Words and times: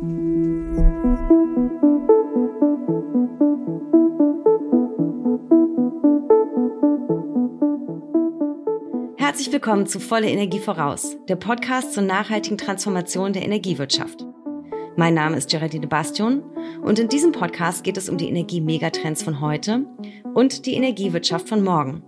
Herzlich 0.00 0.12
willkommen 9.50 9.86
zu 9.86 9.98
Volle 9.98 10.28
Energie 10.28 10.60
voraus, 10.60 11.16
der 11.28 11.34
Podcast 11.34 11.94
zur 11.94 12.04
nachhaltigen 12.04 12.58
Transformation 12.58 13.32
der 13.32 13.42
Energiewirtschaft. 13.42 14.24
Mein 14.94 15.14
Name 15.14 15.36
ist 15.36 15.50
Geraldine 15.50 15.88
Bastion 15.88 16.44
und 16.82 17.00
in 17.00 17.08
diesem 17.08 17.32
Podcast 17.32 17.82
geht 17.82 17.96
es 17.96 18.08
um 18.08 18.18
die 18.18 18.28
Energie-Megatrends 18.28 19.24
von 19.24 19.40
heute 19.40 19.84
und 20.32 20.66
die 20.66 20.74
Energiewirtschaft 20.74 21.48
von 21.48 21.64
morgen. 21.64 22.04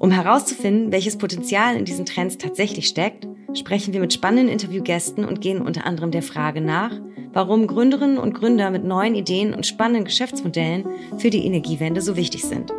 Um 0.00 0.10
herauszufinden, 0.10 0.90
welches 0.90 1.18
Potenzial 1.18 1.76
in 1.76 1.84
diesen 1.84 2.04
Trends 2.04 2.36
tatsächlich 2.36 2.88
steckt, 2.88 3.28
sprechen 3.54 3.92
wir 3.92 4.00
mit 4.00 4.12
spannenden 4.12 4.48
Interviewgästen 4.48 5.24
und 5.24 5.40
gehen 5.40 5.60
unter 5.60 5.86
anderem 5.86 6.10
der 6.10 6.22
Frage 6.22 6.60
nach, 6.60 6.92
warum 7.32 7.66
Gründerinnen 7.66 8.18
und 8.18 8.34
Gründer 8.34 8.70
mit 8.70 8.84
neuen 8.84 9.14
Ideen 9.14 9.54
und 9.54 9.66
spannenden 9.66 10.04
Geschäftsmodellen 10.04 10.86
für 11.18 11.30
die 11.30 11.44
Energiewende 11.46 12.00
so 12.00 12.16
wichtig 12.16 12.44
sind. 12.44 12.72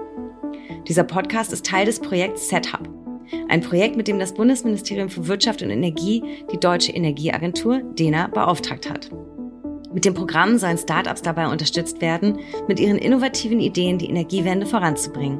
Dieser 0.88 1.04
Podcast 1.04 1.54
ist 1.54 1.66
Teil 1.66 1.86
des 1.86 1.99
Projekts 1.99 2.49
Setup 2.49 2.90
ein 3.48 3.62
Projekt, 3.62 3.96
mit 3.96 4.08
dem 4.08 4.20
das 4.20 4.34
Bundesministerium 4.34 5.10
für 5.10 5.27
Wirtschaft 5.27 5.62
und 5.62 5.70
Energie 5.70 6.23
die 6.52 6.60
Deutsche 6.60 6.91
Energieagentur 6.91 7.82
DENA 7.82 8.27
beauftragt 8.27 8.90
hat. 8.90 9.10
Mit 9.94 10.05
dem 10.05 10.13
Programm 10.13 10.58
sollen 10.58 10.77
Startups 10.77 11.22
dabei 11.22 11.48
unterstützt 11.49 12.02
werden, 12.02 12.40
mit 12.68 12.80
ihren 12.80 12.98
innovativen 12.98 13.60
Ideen 13.60 13.98
die 13.98 14.10
Energiewende 14.10 14.66
voranzubringen. 14.66 15.40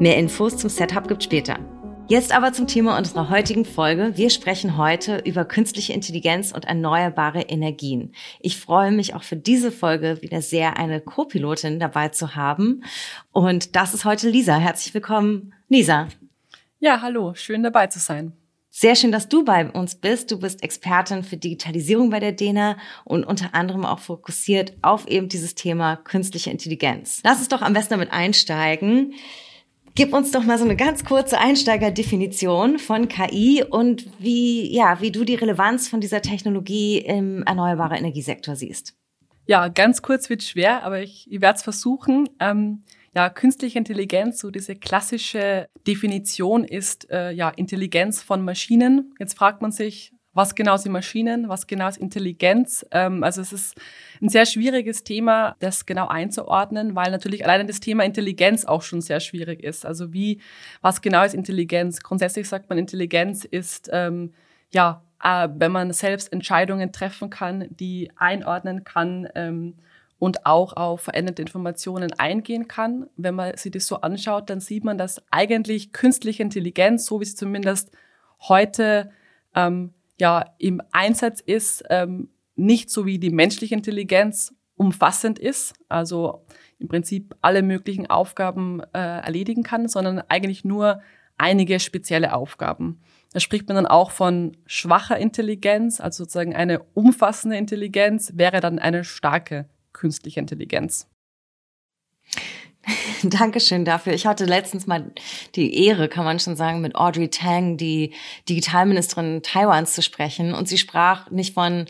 Mehr 0.00 0.16
Infos 0.16 0.56
zum 0.56 0.68
Setup 0.68 1.06
gibt 1.06 1.22
später. 1.22 1.58
Jetzt 2.06 2.32
aber 2.36 2.52
zum 2.52 2.66
Thema 2.66 2.98
unserer 2.98 3.30
heutigen 3.30 3.64
Folge. 3.64 4.12
Wir 4.16 4.28
sprechen 4.28 4.76
heute 4.76 5.22
über 5.24 5.46
künstliche 5.46 5.94
Intelligenz 5.94 6.52
und 6.52 6.66
erneuerbare 6.66 7.40
Energien. 7.40 8.12
Ich 8.40 8.58
freue 8.58 8.92
mich 8.92 9.14
auch 9.14 9.22
für 9.22 9.36
diese 9.36 9.72
Folge 9.72 10.20
wieder 10.20 10.42
sehr, 10.42 10.76
eine 10.76 11.00
Co-Pilotin 11.00 11.80
dabei 11.80 12.10
zu 12.10 12.36
haben. 12.36 12.84
Und 13.32 13.74
das 13.74 13.94
ist 13.94 14.04
heute 14.04 14.28
Lisa. 14.28 14.56
Herzlich 14.56 14.92
willkommen, 14.92 15.54
Lisa. 15.70 16.08
Ja, 16.78 17.00
hallo, 17.00 17.32
schön 17.34 17.62
dabei 17.62 17.86
zu 17.86 17.98
sein. 17.98 18.34
Sehr 18.68 18.96
schön, 18.96 19.12
dass 19.12 19.30
du 19.30 19.42
bei 19.42 19.70
uns 19.70 19.94
bist. 19.94 20.30
Du 20.30 20.38
bist 20.38 20.62
Expertin 20.62 21.22
für 21.22 21.38
Digitalisierung 21.38 22.10
bei 22.10 22.20
der 22.20 22.32
DENA 22.32 22.76
und 23.04 23.24
unter 23.24 23.54
anderem 23.54 23.86
auch 23.86 24.00
fokussiert 24.00 24.74
auf 24.82 25.06
eben 25.06 25.30
dieses 25.30 25.54
Thema 25.54 25.96
künstliche 25.96 26.50
Intelligenz. 26.50 27.20
Lass 27.24 27.38
uns 27.38 27.48
doch 27.48 27.62
am 27.62 27.72
besten 27.72 27.94
damit 27.94 28.12
einsteigen. 28.12 29.14
Gib 29.96 30.12
uns 30.12 30.32
doch 30.32 30.42
mal 30.42 30.58
so 30.58 30.64
eine 30.64 30.74
ganz 30.74 31.04
kurze 31.04 31.38
Einsteigerdefinition 31.38 32.80
von 32.80 33.06
KI 33.06 33.62
und 33.62 34.06
wie, 34.18 34.74
ja, 34.74 35.00
wie 35.00 35.12
du 35.12 35.22
die 35.22 35.36
Relevanz 35.36 35.88
von 35.88 36.00
dieser 36.00 36.20
Technologie 36.20 36.98
im 36.98 37.44
erneuerbaren 37.44 37.98
Energiesektor 37.98 38.56
siehst. 38.56 38.96
Ja, 39.46 39.68
ganz 39.68 40.02
kurz 40.02 40.28
wird 40.28 40.42
schwer, 40.42 40.82
aber 40.82 41.00
ich, 41.02 41.30
ich 41.30 41.40
werde 41.40 41.58
es 41.58 41.62
versuchen. 41.62 42.28
Ähm, 42.40 42.82
ja, 43.14 43.30
künstliche 43.30 43.78
Intelligenz, 43.78 44.40
so 44.40 44.50
diese 44.50 44.74
klassische 44.74 45.68
Definition 45.86 46.64
ist 46.64 47.08
äh, 47.10 47.30
ja 47.30 47.50
Intelligenz 47.50 48.20
von 48.20 48.44
Maschinen. 48.44 49.14
Jetzt 49.20 49.38
fragt 49.38 49.62
man 49.62 49.70
sich, 49.70 50.13
was 50.34 50.54
genau 50.54 50.76
sind 50.76 50.92
Maschinen, 50.92 51.48
was 51.48 51.66
genau 51.66 51.88
ist 51.88 51.96
Intelligenz. 51.96 52.84
Ähm, 52.90 53.22
also 53.22 53.40
es 53.40 53.52
ist 53.52 53.80
ein 54.20 54.28
sehr 54.28 54.44
schwieriges 54.44 55.04
Thema, 55.04 55.56
das 55.60 55.86
genau 55.86 56.08
einzuordnen, 56.08 56.94
weil 56.94 57.10
natürlich 57.10 57.44
alleine 57.44 57.64
das 57.64 57.80
Thema 57.80 58.04
Intelligenz 58.04 58.64
auch 58.64 58.82
schon 58.82 59.00
sehr 59.00 59.20
schwierig 59.20 59.62
ist. 59.62 59.86
Also 59.86 60.12
wie, 60.12 60.40
was 60.82 61.00
genau 61.00 61.24
ist 61.24 61.34
Intelligenz? 61.34 62.02
Grundsätzlich 62.02 62.48
sagt 62.48 62.68
man, 62.68 62.78
Intelligenz 62.78 63.44
ist 63.44 63.88
ähm, 63.92 64.34
ja, 64.70 65.02
äh, 65.22 65.48
wenn 65.54 65.72
man 65.72 65.92
selbst 65.92 66.32
Entscheidungen 66.32 66.92
treffen 66.92 67.30
kann, 67.30 67.66
die 67.70 68.10
einordnen 68.16 68.84
kann. 68.84 69.28
Ähm, 69.34 69.74
und 70.20 70.46
auch 70.46 70.72
auf 70.74 71.02
veränderte 71.02 71.42
Informationen 71.42 72.12
eingehen 72.14 72.66
kann. 72.66 73.10
Wenn 73.16 73.34
man 73.34 73.56
sich 73.58 73.72
das 73.72 73.86
so 73.86 73.96
anschaut, 73.96 74.48
dann 74.48 74.60
sieht 74.60 74.82
man, 74.82 74.96
dass 74.96 75.22
eigentlich 75.30 75.92
künstliche 75.92 76.42
Intelligenz, 76.42 77.04
so 77.04 77.20
wie 77.20 77.26
sie 77.26 77.34
zumindest 77.34 77.90
heute 78.40 79.10
ähm, 79.54 79.92
ja 80.20 80.44
im 80.58 80.80
Einsatz 80.92 81.40
ist, 81.40 81.84
ähm, 81.90 82.28
nicht 82.56 82.90
so 82.90 83.06
wie 83.06 83.18
die 83.18 83.30
menschliche 83.30 83.74
Intelligenz 83.74 84.54
umfassend 84.76 85.38
ist, 85.38 85.74
also 85.88 86.44
im 86.78 86.88
Prinzip 86.88 87.34
alle 87.40 87.62
möglichen 87.62 88.08
Aufgaben 88.08 88.80
äh, 88.92 88.98
erledigen 88.98 89.62
kann, 89.62 89.88
sondern 89.88 90.20
eigentlich 90.28 90.64
nur 90.64 91.00
einige 91.36 91.80
spezielle 91.80 92.34
Aufgaben. 92.34 93.00
Da 93.32 93.40
spricht 93.40 93.66
man 93.68 93.76
dann 93.76 93.86
auch 93.86 94.10
von 94.10 94.56
schwacher 94.66 95.18
Intelligenz, 95.18 96.00
also 96.00 96.24
sozusagen 96.24 96.54
eine 96.54 96.80
umfassende 96.94 97.56
Intelligenz 97.56 98.32
wäre 98.36 98.60
dann 98.60 98.78
eine 98.78 99.04
starke 99.04 99.68
künstliche 99.92 100.40
Intelligenz. 100.40 101.08
Dankeschön 103.22 103.84
dafür. 103.84 104.12
Ich 104.12 104.26
hatte 104.26 104.44
letztens 104.44 104.86
mal 104.86 105.12
die 105.54 105.86
Ehre, 105.86 106.08
kann 106.08 106.24
man 106.24 106.38
schon 106.38 106.56
sagen, 106.56 106.80
mit 106.80 106.94
Audrey 106.94 107.28
Tang, 107.28 107.76
die 107.76 108.12
Digitalministerin 108.48 109.42
Taiwans, 109.42 109.94
zu 109.94 110.02
sprechen. 110.02 110.54
Und 110.54 110.68
sie 110.68 110.78
sprach 110.78 111.30
nicht 111.30 111.54
von 111.54 111.86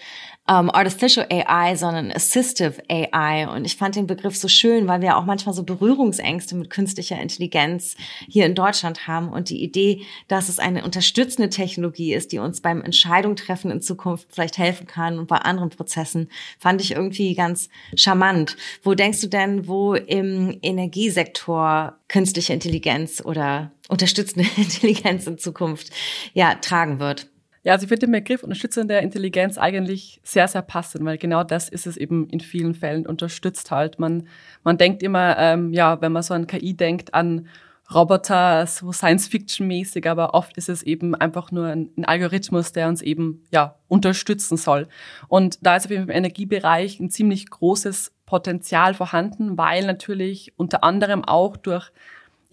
ähm, 0.47 0.71
Artificial 0.71 1.27
AI, 1.31 1.75
sondern 1.75 2.13
Assistive 2.13 2.83
AI. 2.91 3.49
Und 3.49 3.65
ich 3.65 3.77
fand 3.77 3.97
den 3.97 4.07
Begriff 4.07 4.37
so 4.37 4.49
schön, 4.49 4.87
weil 4.87 5.01
wir 5.01 5.17
auch 5.17 5.25
manchmal 5.25 5.55
so 5.55 5.63
Berührungsängste 5.63 6.55
mit 6.55 6.69
künstlicher 6.69 7.19
Intelligenz 7.19 7.97
hier 8.29 8.45
in 8.45 8.55
Deutschland 8.55 9.07
haben. 9.07 9.31
Und 9.31 9.49
die 9.49 9.63
Idee, 9.63 10.03
dass 10.29 10.51
es 10.51 10.59
eine 10.59 10.85
unterstützende 10.85 11.49
Technologie 11.49 12.13
ist, 12.13 12.33
die 12.33 12.39
uns 12.39 12.61
beim 12.61 12.83
Entscheidung 12.83 13.37
treffen 13.37 13.71
in 13.71 13.81
Zukunft 13.81 14.29
vielleicht 14.31 14.59
helfen 14.59 14.87
kann 14.87 15.19
und 15.19 15.29
bei 15.29 15.37
anderen 15.37 15.71
Prozessen, 15.71 16.29
fand 16.59 16.83
ich 16.83 16.93
irgendwie 16.93 17.35
ganz 17.35 17.71
charmant. 17.97 18.57
Wo 18.83 18.95
denkst 18.95 19.23
du 19.23 19.29
denn, 19.29 19.67
wo 19.67 19.95
im 19.95 20.59
Energiesektor 20.61 21.97
künstliche 22.09 22.53
Intelligenz 22.53 23.23
oder 23.25 23.71
unterstützende 23.89 24.49
Intelligenz 24.57 25.27
in 25.27 25.39
Zukunft 25.39 25.91
ja 26.35 26.55
tragen 26.57 26.99
wird? 26.99 27.29
Ja, 27.65 27.73
also 27.73 27.85
ich 27.85 27.89
finde 27.89 28.07
den 28.07 28.13
Begriff 28.13 28.43
unterstützende 28.43 28.99
Intelligenz 28.99 29.57
eigentlich 29.57 30.21
sehr, 30.23 30.47
sehr 30.49 30.61
passend, 30.61 31.05
weil 31.07 31.17
genau 31.17 31.45
das 31.45 31.71
ist 31.71 31.87
es 31.87 31.97
eben 31.97 32.29
in 32.29 32.41
vielen 32.41 32.75
Fällen 32.75 33.07
unterstützt 33.07 33.71
halt. 33.71 33.99
Man, 33.99 34.29
man 34.63 34.77
denkt 34.77 35.03
immer, 35.03 35.39
ähm, 35.39 35.73
ja, 35.73 36.01
wenn 36.03 36.13
man 36.13 36.23
so 36.23 36.35
an 36.35 36.47
KI 36.47 36.75
denkt, 36.75 37.15
an 37.15 37.49
Roboter, 37.93 38.67
so 38.67 38.93
Science-Fiction-mäßig, 38.93 40.09
aber 40.09 40.35
oft 40.35 40.57
ist 40.59 40.69
es 40.69 40.83
eben 40.83 41.15
einfach 41.15 41.53
nur 41.53 41.67
ein, 41.67 41.91
ein, 41.97 42.05
Algorithmus, 42.05 42.73
der 42.73 42.89
uns 42.89 43.01
eben, 43.01 43.45
ja, 43.51 43.77
unterstützen 43.89 44.57
soll. 44.59 44.87
Und 45.29 45.59
da 45.63 45.77
ist 45.77 45.87
auf 45.87 45.91
jeden 45.91 46.07
Fall 46.07 46.15
im 46.15 46.25
Energiebereich 46.25 47.01
ein 47.01 47.11
ziemlich 47.11 47.49
großes 47.49 48.13
Potenzial 48.27 48.95
vorhanden, 48.95 49.57
weil 49.57 49.87
natürlich 49.87 50.53
unter 50.57 50.85
anderem 50.85 51.25
auch 51.25 51.57
durch 51.57 51.91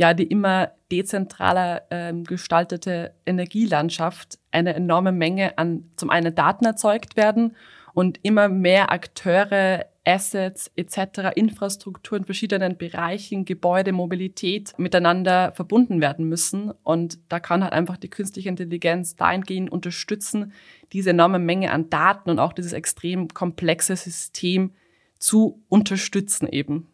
ja 0.02 0.16
die 0.16 0.26
immer 0.26 0.72
dezentraler 0.92 1.84
ähm, 1.92 2.24
gestaltete 2.24 3.14
Energielandschaft 3.26 4.40
eine 4.50 4.74
enorme 4.74 5.12
Menge 5.12 5.58
an 5.60 5.92
zum 5.96 6.10
einen 6.10 6.34
Daten 6.34 6.66
erzeugt 6.66 7.16
werden 7.16 7.56
und 7.94 8.20
immer 8.24 8.50
mehr 8.50 8.92
Akteure, 8.92 9.86
Assets 10.04 10.72
etc., 10.76 11.36
Infrastruktur 11.36 12.18
in 12.18 12.26
verschiedenen 12.26 12.78
Bereichen, 12.78 13.46
Gebäude, 13.46 13.92
Mobilität 13.92 14.74
miteinander 14.78 15.52
verbunden 15.52 16.02
werden 16.02 16.28
müssen. 16.28 16.72
Und 16.82 17.20
da 17.30 17.40
kann 17.40 17.64
halt 17.64 17.74
einfach 17.74 17.98
die 17.98 18.10
künstliche 18.10 18.50
Intelligenz 18.50 19.16
dahingehend 19.16 19.72
unterstützen, 19.72 20.54
diese 20.92 21.12
enorme 21.12 21.38
Menge 21.38 21.72
an 21.72 21.92
Daten 21.92 22.32
und 22.32 22.40
auch 22.40 22.54
dieses 22.54 22.74
extrem 22.74 23.28
komplexe 23.28 23.96
System 23.96 24.72
zu 25.20 25.62
unterstützen 25.70 26.48
eben. 26.48 26.91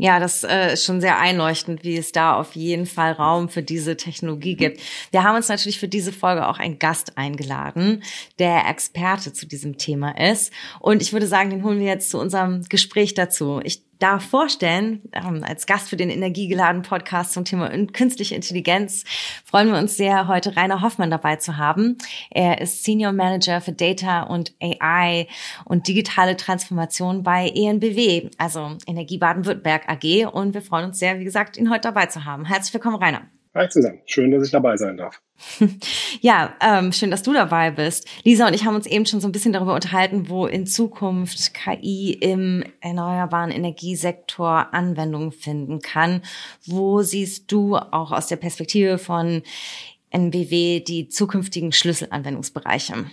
Ja, 0.00 0.20
das 0.20 0.44
äh, 0.44 0.74
ist 0.74 0.84
schon 0.84 1.00
sehr 1.00 1.18
einleuchtend, 1.18 1.82
wie 1.82 1.96
es 1.96 2.12
da 2.12 2.36
auf 2.36 2.54
jeden 2.54 2.86
Fall 2.86 3.12
Raum 3.12 3.48
für 3.48 3.64
diese 3.64 3.96
Technologie 3.96 4.54
gibt. 4.54 4.80
Wir 5.10 5.24
haben 5.24 5.34
uns 5.34 5.48
natürlich 5.48 5.80
für 5.80 5.88
diese 5.88 6.12
Folge 6.12 6.46
auch 6.46 6.60
einen 6.60 6.78
Gast 6.78 7.18
eingeladen, 7.18 8.04
der 8.38 8.68
Experte 8.68 9.32
zu 9.32 9.44
diesem 9.44 9.76
Thema 9.76 10.16
ist. 10.16 10.52
Und 10.78 11.02
ich 11.02 11.12
würde 11.12 11.26
sagen, 11.26 11.50
den 11.50 11.64
holen 11.64 11.80
wir 11.80 11.86
jetzt 11.86 12.10
zu 12.10 12.18
unserem 12.20 12.62
Gespräch 12.68 13.14
dazu. 13.14 13.60
Ich 13.64 13.87
darf 13.98 14.24
vorstellen, 14.24 15.02
ähm, 15.12 15.44
als 15.44 15.66
Gast 15.66 15.88
für 15.88 15.96
den 15.96 16.10
Energiegeladenen 16.10 16.82
Podcast 16.82 17.32
zum 17.32 17.44
Thema 17.44 17.68
künstliche 17.92 18.34
Intelligenz, 18.34 19.04
freuen 19.44 19.72
wir 19.72 19.78
uns 19.78 19.96
sehr, 19.96 20.28
heute 20.28 20.56
Rainer 20.56 20.82
Hoffmann 20.82 21.10
dabei 21.10 21.36
zu 21.36 21.56
haben. 21.56 21.98
Er 22.30 22.60
ist 22.60 22.84
Senior 22.84 23.12
Manager 23.12 23.60
für 23.60 23.72
Data 23.72 24.22
und 24.22 24.54
AI 24.60 25.26
und 25.64 25.88
digitale 25.88 26.36
Transformation 26.36 27.22
bei 27.22 27.48
ENBW, 27.48 28.30
also 28.38 28.76
Energie 28.86 29.18
Baden-Württemberg 29.18 29.88
AG. 29.88 30.26
Und 30.32 30.54
wir 30.54 30.62
freuen 30.62 30.86
uns 30.86 30.98
sehr, 30.98 31.18
wie 31.18 31.24
gesagt, 31.24 31.56
ihn 31.56 31.70
heute 31.70 31.82
dabei 31.82 32.06
zu 32.06 32.24
haben. 32.24 32.44
Herzlich 32.44 32.74
willkommen, 32.74 32.96
Rainer. 32.96 33.37
Hi 33.58 33.68
zusammen. 33.68 33.98
Schön, 34.06 34.30
dass 34.30 34.44
ich 34.44 34.52
dabei 34.52 34.76
sein 34.76 34.96
darf. 34.96 35.20
Ja, 36.20 36.54
ähm, 36.60 36.92
schön, 36.92 37.10
dass 37.10 37.22
du 37.22 37.32
dabei 37.32 37.70
bist. 37.70 38.08
Lisa 38.24 38.46
und 38.46 38.54
ich 38.54 38.64
haben 38.64 38.74
uns 38.74 38.86
eben 38.86 39.06
schon 39.06 39.20
so 39.20 39.28
ein 39.28 39.32
bisschen 39.32 39.52
darüber 39.52 39.74
unterhalten, 39.74 40.28
wo 40.28 40.46
in 40.46 40.66
Zukunft 40.66 41.54
KI 41.54 42.12
im 42.12 42.64
erneuerbaren 42.80 43.52
Energiesektor 43.52 44.72
Anwendung 44.72 45.30
finden 45.30 45.80
kann. 45.80 46.22
Wo 46.66 47.02
siehst 47.02 47.52
du 47.52 47.76
auch 47.76 48.10
aus 48.10 48.26
der 48.26 48.36
Perspektive 48.36 48.98
von 48.98 49.42
NBW 50.10 50.80
die 50.80 51.08
zukünftigen 51.08 51.72
Schlüsselanwendungsbereiche? 51.72 53.06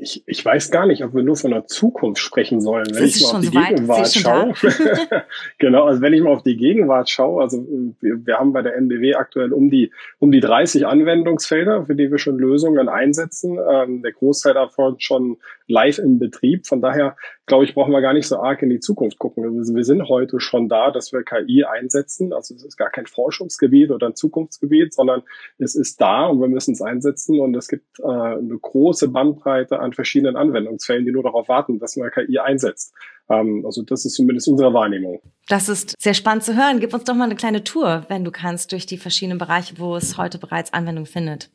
Ich, 0.00 0.22
ich 0.26 0.44
weiß 0.44 0.70
gar 0.70 0.86
nicht, 0.86 1.02
ob 1.02 1.12
wir 1.12 1.24
nur 1.24 1.36
von 1.36 1.50
der 1.50 1.66
Zukunft 1.66 2.22
sprechen 2.22 2.60
sollen. 2.60 2.86
Wenn 2.94 3.04
ich 3.04 3.20
mal 3.20 3.38
auf 3.38 3.40
die 3.40 3.50
Gegenwart 3.50 4.12
schaue. 4.12 4.54
genau, 5.58 5.86
also 5.86 6.00
wenn 6.00 6.12
ich 6.12 6.22
mal 6.22 6.30
auf 6.30 6.44
die 6.44 6.56
Gegenwart 6.56 7.10
schaue, 7.10 7.42
also 7.42 7.66
wir, 8.00 8.24
wir 8.24 8.38
haben 8.38 8.52
bei 8.52 8.62
der 8.62 8.76
NBW 8.76 9.14
aktuell 9.14 9.52
um 9.52 9.70
die, 9.70 9.90
um 10.20 10.30
die 10.30 10.38
30 10.38 10.86
Anwendungsfelder, 10.86 11.86
für 11.86 11.96
die 11.96 12.12
wir 12.12 12.18
schon 12.18 12.38
Lösungen 12.38 12.88
einsetzen. 12.88 13.58
Ähm, 13.70 14.02
der 14.02 14.12
Großteil 14.12 14.54
davon 14.54 15.00
schon 15.00 15.38
live 15.66 15.98
im 15.98 16.20
Betrieb. 16.20 16.68
Von 16.68 16.80
daher, 16.80 17.16
glaube 17.48 17.64
ich, 17.64 17.74
brauchen 17.74 17.92
wir 17.92 18.00
gar 18.00 18.12
nicht 18.12 18.28
so 18.28 18.38
arg 18.38 18.62
in 18.62 18.70
die 18.70 18.78
Zukunft 18.78 19.18
gucken. 19.18 19.44
Also 19.44 19.74
wir 19.74 19.84
sind 19.84 20.08
heute 20.08 20.38
schon 20.38 20.68
da, 20.68 20.90
dass 20.90 21.12
wir 21.12 21.22
KI 21.24 21.64
einsetzen. 21.64 22.32
Also 22.32 22.54
es 22.54 22.64
ist 22.64 22.76
gar 22.76 22.90
kein 22.90 23.06
Forschungsgebiet 23.06 23.90
oder 23.90 24.06
ein 24.06 24.14
Zukunftsgebiet, 24.14 24.94
sondern 24.94 25.22
es 25.58 25.74
ist 25.74 26.00
da 26.00 26.26
und 26.26 26.40
wir 26.40 26.48
müssen 26.48 26.72
es 26.72 26.82
einsetzen. 26.82 27.40
Und 27.40 27.56
es 27.56 27.66
gibt 27.68 27.98
äh, 28.00 28.06
eine 28.06 28.58
große 28.60 29.08
Bandbreite 29.08 29.80
an 29.80 29.92
verschiedenen 29.92 30.36
Anwendungsfällen, 30.36 31.04
die 31.04 31.12
nur 31.12 31.24
darauf 31.24 31.48
warten, 31.48 31.78
dass 31.80 31.96
man 31.96 32.10
KI 32.10 32.38
einsetzt. 32.38 32.94
Ähm, 33.28 33.64
also 33.64 33.82
das 33.82 34.04
ist 34.04 34.14
zumindest 34.14 34.48
unsere 34.48 34.72
Wahrnehmung. 34.72 35.20
Das 35.48 35.68
ist 35.68 35.94
sehr 35.98 36.14
spannend 36.14 36.44
zu 36.44 36.56
hören. 36.56 36.78
Gib 36.80 36.94
uns 36.94 37.04
doch 37.04 37.14
mal 37.14 37.24
eine 37.24 37.36
kleine 37.36 37.64
Tour, 37.64 38.04
wenn 38.08 38.24
du 38.24 38.30
kannst, 38.30 38.72
durch 38.72 38.86
die 38.86 38.98
verschiedenen 38.98 39.38
Bereiche, 39.38 39.78
wo 39.78 39.96
es 39.96 40.18
heute 40.18 40.38
bereits 40.38 40.72
Anwendung 40.72 41.06
findet. 41.06 41.50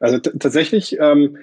Also 0.00 0.18
tatsächlich 0.18 0.96
ähm, 1.00 1.38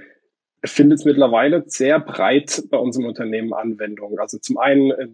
findet 0.67 0.99
es 0.99 1.05
mittlerweile 1.05 1.63
sehr 1.67 1.99
breit 1.99 2.63
bei 2.69 2.77
unserem 2.77 3.07
Unternehmen 3.07 3.53
Anwendung. 3.53 4.19
Also 4.19 4.37
zum 4.37 4.57
einen 4.57 4.91
äh, 4.91 5.07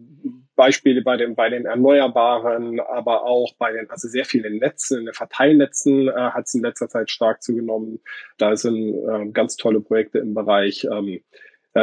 Beispiele 0.55 1.01
bei 1.01 1.17
den, 1.17 1.35
bei 1.35 1.49
den 1.49 1.65
Erneuerbaren, 1.65 2.79
aber 2.79 3.23
auch 3.23 3.53
bei 3.57 3.71
den, 3.71 3.89
also 3.89 4.07
sehr 4.07 4.25
vielen 4.25 4.57
Netzen, 4.57 4.99
in 4.99 5.05
den 5.05 5.13
Verteilnetzen 5.13 6.07
äh, 6.07 6.11
hat 6.11 6.45
es 6.45 6.53
in 6.53 6.61
letzter 6.61 6.89
Zeit 6.89 7.09
stark 7.09 7.41
zugenommen. 7.41 7.99
Da 8.37 8.55
sind 8.55 8.93
äh, 8.93 9.27
ganz 9.31 9.55
tolle 9.55 9.81
Projekte 9.81 10.19
im 10.19 10.33
Bereich 10.33 10.85
ähm, 10.91 11.07
äh, 11.07 11.21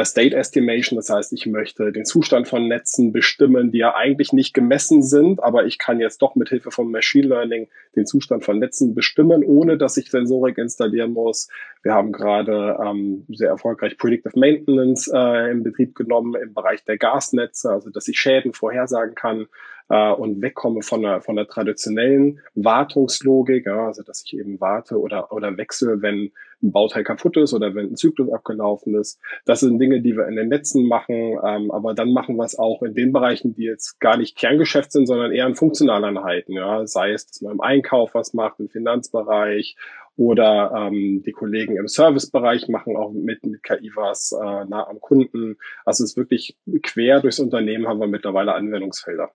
State 0.03 0.35
Estimation. 0.35 0.97
Das 0.97 1.09
heißt, 1.09 1.33
ich 1.33 1.47
möchte 1.47 1.91
den 1.91 2.05
Zustand 2.05 2.47
von 2.47 2.67
Netzen 2.67 3.11
bestimmen, 3.11 3.71
die 3.71 3.79
ja 3.79 3.95
eigentlich 3.95 4.33
nicht 4.33 4.53
gemessen 4.53 5.01
sind, 5.01 5.41
aber 5.43 5.65
ich 5.65 5.79
kann 5.79 5.99
jetzt 5.99 6.21
doch 6.21 6.35
mit 6.35 6.49
Hilfe 6.49 6.69
von 6.69 6.91
Machine 6.91 7.27
Learning 7.27 7.67
den 7.95 8.05
Zustand 8.05 8.45
von 8.45 8.59
Netzen 8.59 8.93
bestimmen, 8.93 9.43
ohne 9.43 9.77
dass 9.77 9.97
ich 9.97 10.11
Sensorik 10.11 10.57
installieren 10.59 11.13
muss. 11.13 11.49
Wir 11.81 11.93
haben 11.93 12.11
gerade 12.11 12.77
ähm, 12.85 13.25
sehr 13.29 13.49
erfolgreich 13.49 13.97
Predictive 13.97 14.37
Maintenance 14.37 15.09
äh, 15.11 15.51
in 15.51 15.63
Betrieb 15.63 15.95
genommen 15.95 16.35
im 16.39 16.53
Bereich 16.53 16.83
der 16.85 16.97
Gasnetze, 16.97 17.71
also 17.71 17.89
dass 17.89 18.07
ich 18.07 18.19
Schäden 18.19 18.53
vorhersagen 18.53 19.15
kann 19.15 19.47
äh, 19.89 20.11
und 20.11 20.41
wegkomme 20.41 20.81
von 20.81 21.01
der, 21.01 21.21
von 21.21 21.35
der 21.35 21.47
traditionellen 21.47 22.39
Wartungslogik, 22.55 23.65
ja, 23.65 23.87
also 23.87 24.03
dass 24.03 24.23
ich 24.25 24.37
eben 24.37 24.59
warte 24.59 24.99
oder, 24.99 25.31
oder 25.31 25.57
wechsle, 25.57 26.01
wenn 26.01 26.31
ein 26.61 26.71
Bauteil 26.71 27.03
kaputt 27.03 27.37
ist 27.37 27.53
oder 27.53 27.73
wenn 27.73 27.91
ein 27.91 27.95
Zyklus 27.95 28.31
abgelaufen 28.31 28.95
ist. 28.95 29.19
Das 29.45 29.61
sind 29.61 29.79
Dinge, 29.79 30.01
die 30.01 30.15
wir 30.15 30.27
in 30.27 30.35
den 30.35 30.49
Netzen 30.49 30.87
machen, 30.87 31.37
ähm, 31.43 31.71
aber 31.71 31.93
dann 31.93 32.11
machen 32.11 32.35
wir 32.35 32.43
es 32.43 32.57
auch 32.57 32.81
in 32.83 32.93
den 32.93 33.13
Bereichen, 33.13 33.53
die 33.55 33.63
jetzt 33.63 33.99
gar 33.99 34.17
nicht 34.17 34.37
Kerngeschäft 34.37 34.91
sind, 34.91 35.07
sondern 35.07 35.31
eher 35.31 35.47
in 35.47 35.55
Funktionaleinheiten. 35.55 36.53
Ja, 36.53 36.85
sei 36.85 37.11
es, 37.11 37.27
dass 37.27 37.41
man 37.41 37.53
im 37.53 37.61
Einkauf 37.61 38.13
was 38.13 38.33
macht, 38.33 38.59
im 38.59 38.69
Finanzbereich 38.69 39.75
oder 40.17 40.73
ähm, 40.75 41.23
die 41.25 41.31
Kollegen 41.31 41.77
im 41.77 41.87
Servicebereich 41.87 42.67
machen 42.67 42.97
auch 42.97 43.11
mit, 43.13 43.45
mit 43.45 43.63
KI 43.63 43.91
was 43.95 44.33
äh, 44.33 44.65
nah 44.65 44.85
am 44.85 44.99
Kunden. 44.99 45.57
Also 45.85 46.03
es 46.03 46.11
ist 46.11 46.17
wirklich 46.17 46.57
quer 46.83 47.21
durchs 47.21 47.39
Unternehmen 47.39 47.87
haben 47.87 48.01
wir 48.01 48.07
mittlerweile 48.07 48.53
Anwendungsfelder. 48.53 49.31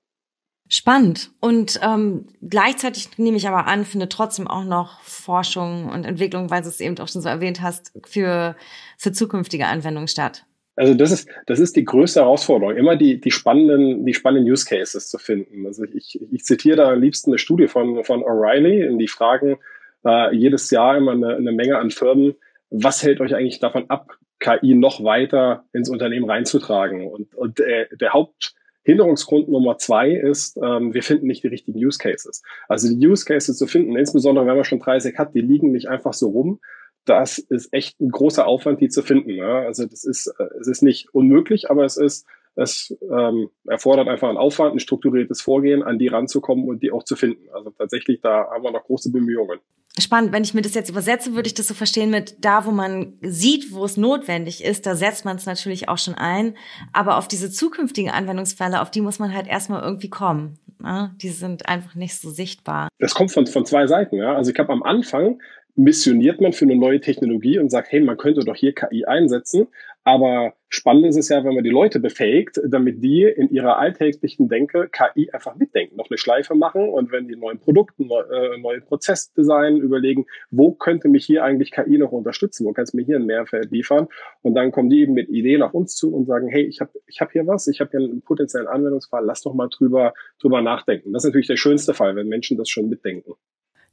Spannend. 0.69 1.31
Und 1.40 1.78
ähm, 1.82 2.26
gleichzeitig 2.43 3.19
nehme 3.19 3.37
ich 3.37 3.46
aber 3.46 3.66
an, 3.66 3.84
findet 3.84 4.12
trotzdem 4.12 4.49
auch 4.49 4.64
noch 4.64 5.00
Forschung 5.02 5.90
und 5.90 6.05
Entwicklung, 6.05 6.50
weil 6.50 6.62
du 6.62 6.69
es 6.69 6.81
eben 6.81 6.99
auch 6.99 7.08
schon 7.08 7.20
so 7.20 7.28
erwähnt 7.28 7.61
hast, 7.61 7.93
für, 8.06 8.56
für 8.96 9.12
zukünftige 9.12 9.66
Anwendungen 9.66 10.08
statt. 10.08 10.46
Also 10.76 10.94
das 10.94 11.12
ist, 11.12 11.28
das 11.46 11.61
ist 11.61 11.76
die 11.76 11.84
größte 11.84 12.20
Herausforderung, 12.20 12.76
immer 12.76 12.96
die, 12.96 13.20
die 13.20 13.31
spannenden, 13.31 14.05
die 14.05 14.14
spannenden 14.14 14.50
Use 14.50 14.64
Cases 14.66 15.08
zu 15.08 15.19
finden. 15.19 15.66
Also 15.66 15.84
ich, 15.84 16.20
ich 16.32 16.44
zitiere 16.44 16.76
da 16.76 16.93
am 16.93 17.00
liebsten 17.00 17.31
eine 17.31 17.38
Studie 17.38 17.69
von, 17.69 18.02
von 18.02 18.22
O'Reilly, 18.22 18.84
in 18.84 18.99
die 18.99 19.06
fragen 19.06 19.58
äh, 20.05 20.34
jedes 20.34 20.70
Jahr 20.70 20.96
immer 20.96 21.12
eine, 21.12 21.37
eine 21.37 21.52
Menge 21.52 21.78
an 21.78 21.90
Firmen, 21.90 22.34
was 22.70 23.02
hält 23.05 23.20
euch 23.20 23.34
eigentlich 23.34 23.61
davon 23.61 23.88
ab, 23.88 24.19
KI 24.40 24.75
noch 24.75 25.05
weiter 25.05 25.64
ins 25.72 25.88
Unternehmen 25.88 26.28
reinzutragen? 26.28 27.06
Und, 27.06 27.34
und 27.34 27.61
äh, 27.61 27.87
der 28.00 28.12
Haupt, 28.12 28.55
Hinderungsgrund 28.84 29.48
Nummer 29.48 29.78
zwei 29.78 30.10
ist, 30.10 30.58
ähm, 30.62 30.94
wir 30.94 31.02
finden 31.02 31.26
nicht 31.26 31.42
die 31.42 31.48
richtigen 31.48 31.78
Use 31.78 31.98
Cases. 31.98 32.42
Also 32.69 32.88
die 32.88 33.06
Use 33.06 33.25
Cases 33.25 33.56
zu 33.56 33.66
finden, 33.66 33.96
insbesondere 33.96 34.46
wenn 34.46 34.56
man 34.56 34.64
schon 34.64 34.81
30 34.81 35.19
hat, 35.19 35.34
die 35.34 35.40
liegen 35.40 35.72
nicht 35.72 35.88
einfach 35.88 36.12
so 36.12 36.28
rum. 36.28 36.60
Das 37.06 37.38
ist 37.38 37.72
echt 37.72 38.00
ein 38.00 38.10
großer 38.10 38.46
Aufwand, 38.46 38.81
die 38.81 38.88
zu 38.88 39.02
finden. 39.02 39.36
Ne? 39.36 39.44
Also 39.44 39.86
das 39.86 40.04
ist, 40.04 40.26
äh, 40.38 40.44
es 40.60 40.69
ist 40.69 40.82
nicht 40.82 41.12
unmöglich, 41.12 41.70
aber 41.70 41.84
es 41.84 41.96
ist, 41.96 42.26
es 42.56 42.96
ähm, 43.10 43.48
erfordert 43.66 44.08
einfach 44.08 44.28
einen 44.28 44.38
Aufwand, 44.38 44.75
ein 44.75 44.81
strukturiertes 44.81 45.40
Vorgehen, 45.40 45.82
an 45.82 45.98
die 45.98 46.08
ranzukommen 46.08 46.69
und 46.69 46.82
die 46.82 46.92
auch 46.92 47.02
zu 47.02 47.16
finden. 47.16 47.48
Also 47.52 47.70
tatsächlich, 47.70 48.20
da 48.20 48.48
haben 48.50 48.62
wir 48.62 48.70
noch 48.70 48.84
große 48.84 49.10
Bemühungen 49.10 49.58
spannend. 50.00 50.32
Wenn 50.32 50.44
ich 50.44 50.55
mir 50.55 50.62
das 50.62 50.75
jetzt 50.75 50.91
übersetze, 50.91 51.35
würde 51.35 51.46
ich 51.46 51.55
das 51.55 51.69
so 51.69 51.75
verstehen 51.75 52.11
mit 52.11 52.44
da, 52.44 52.67
wo 52.67 52.70
man 52.70 53.14
sieht, 53.23 53.73
wo 53.73 53.85
es 53.85 53.96
notwendig 53.96 54.64
ist, 54.64 54.87
da 54.87 54.94
setzt 54.94 55.25
man 55.25 55.37
es 55.37 55.46
natürlich 55.46 55.88
auch 55.88 55.99
schon 55.99 56.14
ein. 56.14 56.56
Aber 56.93 57.17
auf 57.19 57.29
diese 57.29 57.50
zukünftigen 57.50 58.11
Anwendungsfälle, 58.11 58.81
auf 58.81 58.91
die 58.91 59.00
muss 59.00 59.19
man 59.19 59.35
halt 59.35 59.46
erstmal 59.46 59.82
irgendwie 59.82 60.11
kommen. 60.11 60.58
Ne? 60.81 61.14
Die 61.23 61.29
sind 61.29 61.69
einfach 61.69 61.94
nicht 61.94 62.20
so 62.20 62.31
sichtbar. 62.31 62.88
Das 62.99 63.14
kommt 63.14 63.32
von, 63.32 63.46
von 63.46 63.64
zwei 63.64 63.87
Seiten. 63.87 64.17
Ja? 64.17 64.35
Also 64.35 64.50
ich 64.50 64.58
habe 64.58 64.73
am 64.73 64.82
Anfang 64.82 65.41
missioniert 65.76 66.40
man 66.40 66.52
für 66.52 66.64
eine 66.64 66.76
neue 66.76 67.00
Technologie 67.00 67.58
und 67.58 67.70
sagt, 67.70 67.90
hey, 67.90 68.00
man 68.00 68.17
könnte 68.17 68.44
doch 68.44 68.55
hier 68.55 68.75
KI 68.75 69.05
einsetzen. 69.06 69.67
Aber 70.06 70.52
spannend 70.68 71.06
ist 71.06 71.16
es 71.16 71.30
ja, 71.30 71.42
wenn 71.44 71.54
man 71.54 71.64
die 71.64 71.70
Leute 71.70 71.98
befähigt, 71.98 72.60
damit 72.68 73.02
die 73.02 73.22
in 73.22 73.48
ihrer 73.48 73.78
alltäglichen 73.78 74.50
Denke 74.50 74.90
KI 74.92 75.30
einfach 75.30 75.56
mitdenken, 75.56 75.96
noch 75.96 76.10
eine 76.10 76.18
Schleife 76.18 76.54
machen 76.54 76.90
und 76.90 77.10
wenn 77.10 77.26
die 77.26 77.36
neuen 77.36 77.58
Produkte, 77.58 78.02
äh, 78.02 78.58
neue 78.60 78.82
Prozessdesign 78.82 79.78
überlegen, 79.78 80.26
wo 80.50 80.72
könnte 80.72 81.08
mich 81.08 81.24
hier 81.24 81.42
eigentlich 81.42 81.70
KI 81.70 81.96
noch 81.96 82.12
unterstützen, 82.12 82.66
wo 82.66 82.72
kannst 82.72 82.92
du 82.92 82.98
mir 82.98 83.04
hier 83.04 83.16
einen 83.16 83.24
Mehrwert 83.24 83.70
liefern? 83.70 84.08
Und 84.42 84.54
dann 84.54 84.72
kommen 84.72 84.90
die 84.90 85.00
eben 85.00 85.14
mit 85.14 85.30
Ideen 85.30 85.62
auf 85.62 85.72
uns 85.72 85.96
zu 85.96 86.14
und 86.14 86.26
sagen, 86.26 86.48
hey, 86.48 86.64
ich 86.64 86.82
habe 86.82 86.90
ich 87.06 87.22
hab 87.22 87.32
hier 87.32 87.46
was, 87.46 87.66
ich 87.66 87.80
habe 87.80 87.90
hier 87.90 88.00
einen 88.00 88.20
potenziellen 88.20 88.68
Anwendungsfall, 88.68 89.24
lass 89.24 89.40
doch 89.40 89.54
mal 89.54 89.68
drüber, 89.68 90.12
drüber 90.38 90.60
nachdenken. 90.60 91.14
Das 91.14 91.24
ist 91.24 91.28
natürlich 91.28 91.46
der 91.46 91.56
schönste 91.56 91.94
Fall, 91.94 92.14
wenn 92.14 92.28
Menschen 92.28 92.58
das 92.58 92.68
schon 92.68 92.90
mitdenken. 92.90 93.32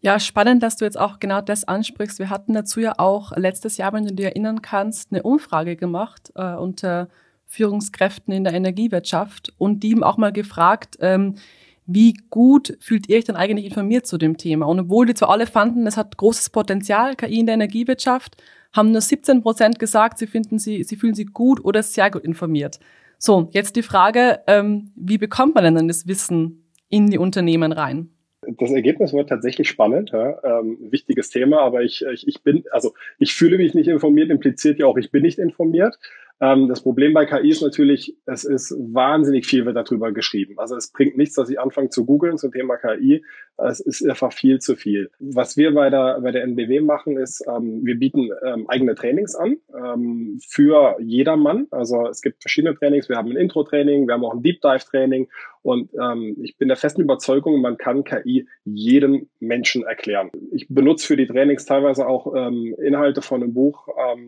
Ja, 0.03 0.19
spannend, 0.19 0.63
dass 0.63 0.77
du 0.77 0.85
jetzt 0.85 0.99
auch 0.99 1.19
genau 1.19 1.41
das 1.41 1.63
ansprichst. 1.63 2.17
Wir 2.17 2.31
hatten 2.31 2.53
dazu 2.53 2.79
ja 2.79 2.93
auch 2.97 3.37
letztes 3.37 3.77
Jahr, 3.77 3.93
wenn 3.93 4.05
du 4.05 4.13
dir 4.13 4.25
erinnern 4.25 4.63
kannst, 4.63 5.11
eine 5.11 5.21
Umfrage 5.21 5.75
gemacht 5.75 6.31
äh, 6.35 6.55
unter 6.55 7.07
Führungskräften 7.45 8.33
in 8.33 8.43
der 8.43 8.53
Energiewirtschaft 8.53 9.53
und 9.59 9.83
die 9.83 9.91
eben 9.91 10.03
auch 10.03 10.17
mal 10.17 10.31
gefragt, 10.31 10.97
ähm, 11.01 11.35
wie 11.85 12.13
gut 12.31 12.77
fühlt 12.79 13.09
ihr 13.09 13.17
euch 13.17 13.25
denn 13.25 13.35
eigentlich 13.35 13.65
informiert 13.65 14.07
zu 14.07 14.17
dem 14.17 14.37
Thema? 14.37 14.65
Und 14.65 14.79
obwohl 14.79 15.05
die 15.05 15.13
zwar 15.13 15.29
alle 15.29 15.45
fanden, 15.45 15.85
es 15.85 15.97
hat 15.97 16.17
großes 16.17 16.49
Potenzial, 16.49 17.15
KI 17.15 17.39
in 17.39 17.45
der 17.45 17.55
Energiewirtschaft, 17.55 18.37
haben 18.73 18.91
nur 18.91 19.01
17 19.01 19.43
Prozent 19.43 19.77
gesagt, 19.77 20.17
sie 20.17 20.27
finden 20.27 20.57
sie, 20.57 20.83
sie 20.83 20.95
fühlen 20.95 21.13
sich 21.13 21.31
gut 21.31 21.63
oder 21.63 21.83
sehr 21.83 22.09
gut 22.09 22.23
informiert. 22.23 22.79
So, 23.19 23.49
jetzt 23.51 23.75
die 23.75 23.83
Frage, 23.83 24.39
ähm, 24.47 24.91
wie 24.95 25.19
bekommt 25.19 25.53
man 25.53 25.75
denn 25.75 25.87
das 25.87 26.07
Wissen 26.07 26.63
in 26.89 27.11
die 27.11 27.19
Unternehmen 27.19 27.71
rein? 27.71 28.09
Das 28.57 28.71
Ergebnis 28.71 29.13
wird 29.13 29.29
tatsächlich 29.29 29.69
spannend, 29.69 30.11
ja. 30.11 30.39
ähm, 30.43 30.77
wichtiges 30.89 31.29
Thema, 31.29 31.61
aber 31.61 31.83
ich, 31.83 32.03
ich, 32.11 32.27
ich 32.27 32.41
bin, 32.43 32.63
also 32.71 32.93
ich 33.19 33.33
fühle 33.33 33.57
mich 33.57 33.73
nicht 33.73 33.87
informiert, 33.87 34.29
impliziert 34.29 34.79
ja 34.79 34.85
auch, 34.85 34.97
ich 34.97 35.11
bin 35.11 35.23
nicht 35.23 35.39
informiert. 35.39 35.97
Ähm, 36.41 36.67
das 36.67 36.81
Problem 36.81 37.13
bei 37.13 37.25
KI 37.25 37.49
ist 37.49 37.61
natürlich, 37.61 38.17
es 38.25 38.43
ist 38.43 38.71
wahnsinnig 38.71 39.45
viel 39.45 39.65
wird 39.65 39.75
darüber 39.75 40.11
geschrieben. 40.11 40.55
Also 40.57 40.75
es 40.75 40.91
bringt 40.91 41.15
nichts, 41.15 41.35
dass 41.35 41.49
ich 41.49 41.59
anfange 41.59 41.89
zu 41.89 42.03
googeln 42.03 42.37
zum 42.39 42.51
Thema 42.51 42.77
KI. 42.77 43.23
Es 43.57 43.79
ist 43.79 44.03
einfach 44.03 44.33
viel 44.33 44.57
zu 44.57 44.75
viel. 44.75 45.11
Was 45.19 45.55
wir 45.55 45.71
bei 45.71 45.91
der, 45.91 46.19
bei 46.21 46.31
der 46.31 46.41
NBW 46.43 46.81
machen, 46.81 47.17
ist, 47.17 47.45
ähm, 47.47 47.81
wir 47.83 47.95
bieten 47.99 48.31
ähm, 48.43 48.67
eigene 48.67 48.95
Trainings 48.95 49.35
an 49.35 49.57
für 50.47 50.97
jedermann. 50.99 51.67
Also 51.71 52.07
es 52.07 52.21
gibt 52.21 52.41
verschiedene 52.41 52.75
Trainings. 52.75 53.09
Wir 53.09 53.17
haben 53.17 53.29
ein 53.29 53.37
Intro-Training, 53.37 54.07
wir 54.07 54.15
haben 54.15 54.25
auch 54.25 54.33
ein 54.33 54.41
Deep-Dive-Training 54.41 55.27
und 55.61 55.91
ähm, 55.93 56.37
ich 56.41 56.57
bin 56.57 56.67
der 56.67 56.77
festen 56.77 57.01
Überzeugung, 57.01 57.61
man 57.61 57.77
kann 57.77 58.03
KI 58.03 58.47
jedem 58.65 59.29
Menschen 59.39 59.83
erklären. 59.83 60.31
Ich 60.51 60.67
benutze 60.69 61.05
für 61.05 61.17
die 61.17 61.27
Trainings 61.27 61.65
teilweise 61.65 62.07
auch 62.07 62.33
Inhalte 62.33 63.21
von 63.21 63.43
einem 63.43 63.53
Buch 63.53 63.87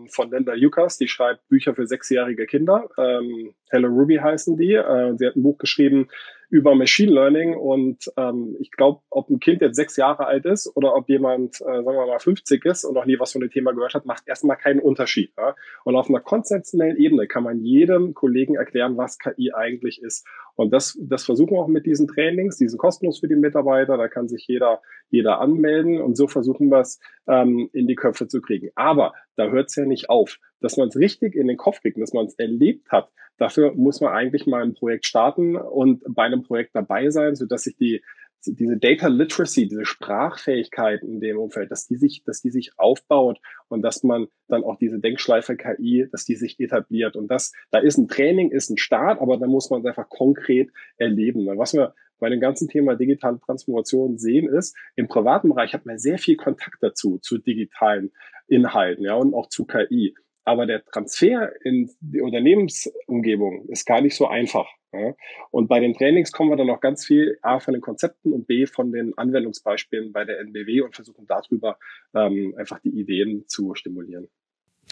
von 0.10 0.32
Linda 0.32 0.54
Yukas, 0.54 0.98
die 0.98 1.08
schreibt 1.08 1.48
Bücher 1.48 1.74
für 1.74 1.88
sechsjährige 2.04 2.46
Kinder. 2.46 2.90
Ähm, 2.98 3.54
Hello 3.70 3.88
Ruby 3.88 4.18
heißen 4.18 4.58
die. 4.58 4.74
Äh, 4.74 5.16
sie 5.18 5.26
hat 5.26 5.36
ein 5.36 5.44
Buch 5.44 5.58
geschrieben 5.58 6.10
über 6.50 6.76
Machine 6.76 7.12
Learning 7.12 7.56
und 7.56 8.12
ähm, 8.16 8.56
ich 8.60 8.70
glaube, 8.70 9.02
ob 9.10 9.30
ein 9.30 9.40
Kind 9.40 9.62
jetzt 9.62 9.76
sechs 9.76 9.98
Jahre 9.98 10.28
alt 10.28 10.46
ist 10.46 10.72
oder 10.76 10.94
ob 10.96 11.10
jemand, 11.10 11.56
äh, 11.62 11.64
sagen 11.64 11.86
wir 11.86 12.06
mal, 12.06 12.20
50 12.20 12.64
ist 12.66 12.84
und 12.84 12.94
noch 12.94 13.06
nie 13.06 13.20
was 13.20 13.32
von 13.32 13.42
dem 13.42 13.50
Thema 13.50 13.72
gehört 13.72 13.96
hat, 13.96 14.06
macht 14.06 14.28
erstmal 14.28 14.58
keinen 14.58 14.80
Unterschied. 14.80 15.34
Ja? 15.36 15.56
Und 15.84 15.96
auf 15.96 16.10
einer 16.10 16.20
konzeptionellen 16.20 16.98
Ebene 16.98 17.26
kann 17.26 17.44
man 17.44 17.60
jedem 17.62 18.14
Kollegen 18.14 18.56
erklären, 18.56 18.98
was 18.98 19.18
KI 19.18 19.52
eigentlich 19.54 20.04
ist 20.04 20.28
Und 20.56 20.72
das, 20.72 20.98
das 21.02 21.26
versuchen 21.26 21.54
wir 21.54 21.62
auch 21.62 21.68
mit 21.68 21.86
diesen 21.86 22.08
Trainings, 22.08 22.58
die 22.58 22.68
sind 22.68 22.78
kostenlos 22.78 23.20
für 23.20 23.28
die 23.28 23.36
Mitarbeiter, 23.36 23.98
da 23.98 24.08
kann 24.08 24.28
sich 24.28 24.46
jeder, 24.48 24.82
jeder 25.10 25.40
anmelden 25.40 26.00
und 26.02 26.16
so 26.16 26.28
versuchen 26.28 26.70
wir 26.70 26.80
es 26.80 27.00
ähm, 27.28 27.70
in 27.74 27.88
die 27.88 27.96
Köpfe 27.96 28.28
zu 28.28 28.42
kriegen. 28.42 28.70
Aber 28.76 29.14
da 29.36 29.50
hört 29.50 29.70
es 29.70 29.76
ja 29.76 29.86
nicht 29.86 30.10
auf. 30.10 30.38
Dass 30.60 30.78
man 30.78 30.90
es 30.90 30.96
richtig 30.96 31.36
in 31.36 31.48
den 31.48 31.58
Kopf 31.58 31.82
kriegt, 31.82 32.00
dass 32.00 32.14
man 32.14 32.28
es 32.28 32.36
erlebt 32.36 32.92
hat, 32.92 33.10
dafür 33.38 33.74
muss 33.74 34.00
man 34.00 34.14
eigentlich 34.14 34.46
mal 34.46 34.64
ein 34.64 34.76
Projekt 34.76 35.06
starten 35.06 35.56
und 35.56 36.04
bei 36.08 36.24
einem 36.24 36.44
Projekt 36.44 36.76
dabei 36.76 37.10
sein, 37.10 37.36
sodass 37.36 37.64
sich 37.64 37.76
die 37.76 38.02
diese 38.46 38.78
Data 38.78 39.08
Literacy, 39.08 39.68
diese 39.68 39.86
Sprachfähigkeit 39.86 41.02
in 41.04 41.20
dem 41.20 41.38
Umfeld, 41.38 41.72
dass 41.72 41.88
die 41.88 41.96
sich, 41.96 42.24
dass 42.26 42.42
die 42.42 42.52
sich 42.52 42.72
aufbaut 42.78 43.40
und 43.70 43.82
dass 43.82 44.04
man 44.04 44.28
dann 44.48 44.64
auch 44.64 44.78
diese 44.78 45.00
Denkschleife 45.00 45.56
KI, 45.56 46.08
dass 46.12 46.26
die 46.26 46.36
sich 46.36 46.60
etabliert. 46.60 47.16
Und 47.16 47.30
das, 47.30 47.54
da 47.72 47.80
ist 47.80 47.98
ein 47.98 48.08
Training, 48.08 48.52
ist 48.52 48.70
ein 48.70 48.78
Start, 48.78 49.22
aber 49.22 49.38
da 49.38 49.48
muss 49.48 49.70
man 49.70 49.82
es 49.82 49.86
einfach 49.86 50.10
konkret 50.10 50.70
erleben. 50.98 51.46
Was 51.58 51.74
wir 51.74 51.94
bei 52.20 52.30
dem 52.30 52.40
ganzen 52.40 52.70
Thema 52.70 52.96
digitale 52.96 53.40
Transformation 53.40 54.18
sehen, 54.18 54.48
ist, 54.48 54.76
im 54.96 55.08
privaten 55.08 55.50
Bereich 55.50 55.74
hat 55.74 55.86
man 55.86 55.98
sehr 55.98 56.18
viel 56.18 56.38
Kontakt 56.38 56.78
dazu, 56.82 57.18
zu 57.20 57.38
digitalen 57.38 58.12
Inhalten, 58.48 59.04
ja, 59.04 59.16
und 59.16 59.34
auch 59.34 59.50
zu 59.50 59.66
KI. 59.66 60.16
Aber 60.46 60.66
der 60.66 60.84
Transfer 60.86 61.52
in 61.64 61.90
die 62.02 62.22
Unternehmensumgebung 62.22 63.68
ist 63.70 63.86
gar 63.86 64.02
nicht 64.02 64.16
so 64.16 64.28
einfach. 64.28 64.68
Ja. 64.94 65.14
Und 65.50 65.68
bei 65.68 65.80
den 65.80 65.94
Trainings 65.94 66.32
kommen 66.32 66.52
wir 66.52 66.58
dann 66.58 66.68
noch 66.68 66.80
ganz 66.80 67.06
viel 67.06 67.38
A 67.42 67.60
von 67.60 67.74
den 67.74 67.82
Konzepten 67.82 68.32
und 68.32 68.46
B 68.46 68.68
von 68.68 68.92
den 68.92 69.18
Anwendungsbeispielen 69.18 70.12
bei 70.12 70.24
der 70.24 70.40
NBW 70.40 70.82
und 70.82 70.96
versuchen 70.96 71.26
darüber 71.26 71.78
ähm, 72.14 72.54
einfach 72.58 72.80
die 72.80 72.90
Ideen 72.90 73.46
zu 73.48 73.74
stimulieren. 73.74 74.28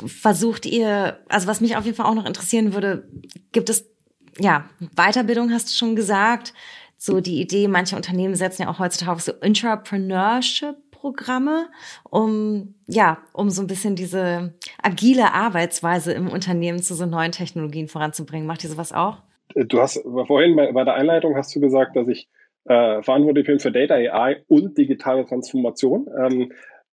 Versucht 0.05 0.65
ihr, 0.65 1.19
also 1.27 1.47
was 1.47 1.61
mich 1.61 1.75
auf 1.75 1.85
jeden 1.85 1.97
Fall 1.97 2.07
auch 2.07 2.15
noch 2.15 2.25
interessieren 2.25 2.73
würde, 2.73 3.07
gibt 3.51 3.69
es, 3.69 3.91
ja, 4.39 4.69
Weiterbildung 4.95 5.51
hast 5.51 5.69
du 5.69 5.73
schon 5.73 5.95
gesagt, 5.95 6.53
so 6.97 7.19
die 7.19 7.41
Idee, 7.41 7.67
manche 7.67 7.95
Unternehmen 7.95 8.35
setzen 8.35 8.63
ja 8.63 8.69
auch 8.69 8.79
heutzutage 8.79 9.19
so 9.19 9.33
Entrepreneurship 9.33 10.77
Programme, 11.01 11.65
um 12.11 12.75
ja, 12.87 13.17
um 13.33 13.49
so 13.49 13.63
ein 13.63 13.67
bisschen 13.67 13.95
diese 13.95 14.53
agile 14.83 15.33
Arbeitsweise 15.33 16.13
im 16.13 16.29
Unternehmen 16.29 16.79
zu 16.79 16.93
so 16.93 17.07
neuen 17.07 17.31
Technologien 17.31 17.87
voranzubringen. 17.87 18.45
Macht 18.45 18.63
ihr 18.63 18.69
sowas 18.69 18.93
auch? 18.93 19.17
Du 19.55 19.81
hast 19.81 19.99
vorhin 20.27 20.55
bei, 20.55 20.71
bei 20.71 20.83
der 20.83 20.93
Einleitung 20.93 21.35
hast 21.35 21.55
du 21.55 21.59
gesagt, 21.59 21.95
dass 21.95 22.07
ich 22.07 22.29
äh, 22.65 23.01
verantwortlich 23.01 23.47
bin 23.47 23.59
für 23.59 23.71
Data 23.71 23.95
AI 23.95 24.43
und 24.47 24.77
digitale 24.77 25.25
Transformation. 25.25 26.07
Ähm, 26.23 26.51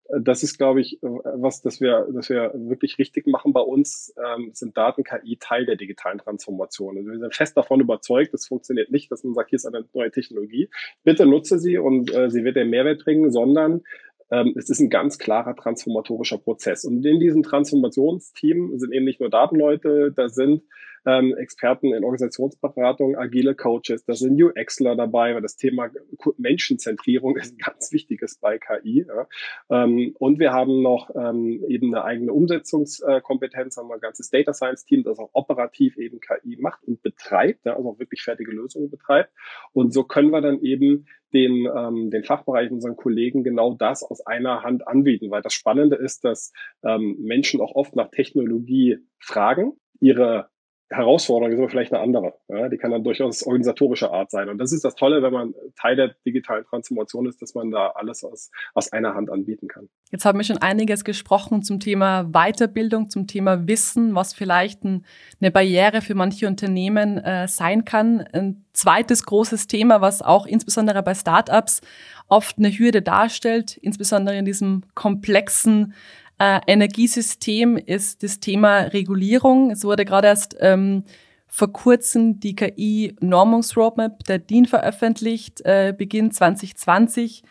das 0.08 0.42
ist, 0.42 0.56
glaube 0.56 0.80
ich, 0.80 0.98
was, 1.02 1.60
das 1.60 1.80
wir, 1.80 2.08
das 2.12 2.30
wir 2.30 2.52
wirklich 2.54 2.98
richtig 2.98 3.26
machen 3.26 3.52
bei 3.52 3.60
uns, 3.60 4.14
ähm, 4.16 4.50
sind 4.54 4.76
Daten 4.76 5.04
KI 5.04 5.36
Teil 5.38 5.66
der 5.66 5.76
digitalen 5.76 6.18
Transformation. 6.18 6.96
Also 6.96 7.10
wir 7.10 7.18
sind 7.18 7.34
fest 7.34 7.56
davon 7.56 7.80
überzeugt, 7.80 8.32
es 8.32 8.46
funktioniert 8.46 8.90
nicht, 8.90 9.12
dass 9.12 9.22
man 9.22 9.34
sagt, 9.34 9.50
hier 9.50 9.56
ist 9.56 9.66
eine 9.66 9.84
neue 9.92 10.10
Technologie, 10.10 10.70
bitte 11.04 11.26
nutze 11.26 11.58
sie 11.58 11.76
und 11.78 12.14
äh, 12.14 12.30
sie 12.30 12.44
wird 12.44 12.56
den 12.56 12.70
Mehrwert 12.70 13.04
bringen, 13.04 13.30
sondern 13.30 13.82
ähm, 14.30 14.54
es 14.56 14.70
ist 14.70 14.80
ein 14.80 14.90
ganz 14.90 15.18
klarer 15.18 15.54
transformatorischer 15.54 16.38
Prozess. 16.38 16.84
Und 16.84 17.04
in 17.04 17.20
diesem 17.20 17.42
Transformationsteam 17.42 18.78
sind 18.78 18.92
eben 18.92 19.04
nicht 19.04 19.20
nur 19.20 19.30
Datenleute, 19.30 20.12
da 20.14 20.28
sind 20.28 20.62
ähm, 21.08 21.34
Experten 21.38 21.94
in 21.94 22.04
Organisationsberatung, 22.04 23.16
agile 23.16 23.54
Coaches, 23.54 24.04
da 24.04 24.12
sind 24.12 24.40
UXler 24.40 24.94
dabei, 24.94 25.34
weil 25.34 25.40
das 25.40 25.56
Thema 25.56 25.88
Menschenzentrierung 26.36 27.36
ist 27.38 27.54
ein 27.54 27.58
ganz 27.58 27.92
wichtiges 27.92 28.36
bei 28.36 28.58
KI. 28.58 29.06
Ja. 29.08 29.26
Ähm, 29.70 30.14
und 30.18 30.38
wir 30.38 30.52
haben 30.52 30.82
noch 30.82 31.10
ähm, 31.14 31.64
eben 31.66 31.94
eine 31.94 32.04
eigene 32.04 32.32
Umsetzungskompetenz, 32.32 33.78
haben 33.78 33.90
ein 33.90 34.00
ganzes 34.00 34.28
Data 34.28 34.52
Science 34.52 34.84
Team, 34.84 35.02
das 35.02 35.18
auch 35.18 35.30
operativ 35.32 35.96
eben 35.96 36.20
KI 36.20 36.58
macht 36.60 36.84
und 36.84 37.02
betreibt, 37.02 37.64
ja, 37.64 37.74
also 37.74 37.90
auch 37.90 37.98
wirklich 37.98 38.20
fertige 38.22 38.50
Lösungen 38.50 38.90
betreibt. 38.90 39.30
Und 39.72 39.94
so 39.94 40.04
können 40.04 40.30
wir 40.30 40.42
dann 40.42 40.60
eben 40.60 41.06
den, 41.32 41.66
ähm, 41.74 42.10
den 42.10 42.24
Fachbereich 42.24 42.70
unseren 42.70 42.96
Kollegen 42.96 43.44
genau 43.44 43.74
das 43.74 44.02
aus 44.02 44.26
einer 44.26 44.62
Hand 44.62 44.86
anbieten, 44.86 45.30
weil 45.30 45.42
das 45.42 45.54
Spannende 45.54 45.96
ist, 45.96 46.24
dass 46.24 46.52
ähm, 46.82 47.16
Menschen 47.18 47.62
auch 47.62 47.74
oft 47.74 47.96
nach 47.96 48.10
Technologie 48.10 48.98
fragen, 49.18 49.72
ihre 50.00 50.50
Herausforderung 50.90 51.52
ist 51.52 51.58
aber 51.58 51.68
vielleicht 51.68 51.92
eine 51.92 52.02
andere. 52.02 52.34
Ja, 52.48 52.68
die 52.68 52.78
kann 52.78 52.90
dann 52.90 53.04
durchaus 53.04 53.42
organisatorischer 53.42 54.10
Art 54.10 54.30
sein. 54.30 54.48
Und 54.48 54.58
das 54.58 54.72
ist 54.72 54.84
das 54.84 54.94
Tolle, 54.94 55.22
wenn 55.22 55.32
man 55.32 55.54
Teil 55.78 55.96
der 55.96 56.14
digitalen 56.24 56.64
Transformation 56.64 57.26
ist, 57.26 57.42
dass 57.42 57.54
man 57.54 57.70
da 57.70 57.90
alles 57.90 58.24
aus, 58.24 58.50
aus 58.74 58.92
einer 58.92 59.14
Hand 59.14 59.30
anbieten 59.30 59.68
kann. 59.68 59.88
Jetzt 60.10 60.24
haben 60.24 60.38
wir 60.38 60.44
schon 60.44 60.58
einiges 60.58 61.04
gesprochen 61.04 61.62
zum 61.62 61.78
Thema 61.78 62.24
Weiterbildung, 62.32 63.10
zum 63.10 63.26
Thema 63.26 63.68
Wissen, 63.68 64.14
was 64.14 64.32
vielleicht 64.32 64.84
ein, 64.84 65.04
eine 65.40 65.50
Barriere 65.50 66.00
für 66.00 66.14
manche 66.14 66.46
Unternehmen 66.46 67.18
äh, 67.18 67.48
sein 67.48 67.84
kann. 67.84 68.20
Ein 68.20 68.64
zweites 68.72 69.24
großes 69.24 69.66
Thema, 69.66 70.00
was 70.00 70.22
auch 70.22 70.46
insbesondere 70.46 71.02
bei 71.02 71.14
Startups 71.14 71.82
oft 72.28 72.58
eine 72.58 72.70
Hürde 72.70 73.02
darstellt, 73.02 73.76
insbesondere 73.76 74.36
in 74.38 74.44
diesem 74.44 74.84
komplexen 74.94 75.94
äh, 76.38 76.60
Energiesystem 76.66 77.76
ist 77.76 78.22
das 78.22 78.40
Thema 78.40 78.78
Regulierung. 78.80 79.70
Es 79.70 79.84
wurde 79.84 80.04
gerade 80.04 80.28
erst 80.28 80.56
ähm, 80.60 81.04
vor 81.48 81.72
kurzem 81.72 82.40
die 82.40 82.54
KI-Normungsroadmap 82.54 84.24
der 84.24 84.38
DIN 84.38 84.66
veröffentlicht. 84.66 85.62
Äh, 85.62 85.94
Beginn 85.96 86.30
2020 86.30 87.42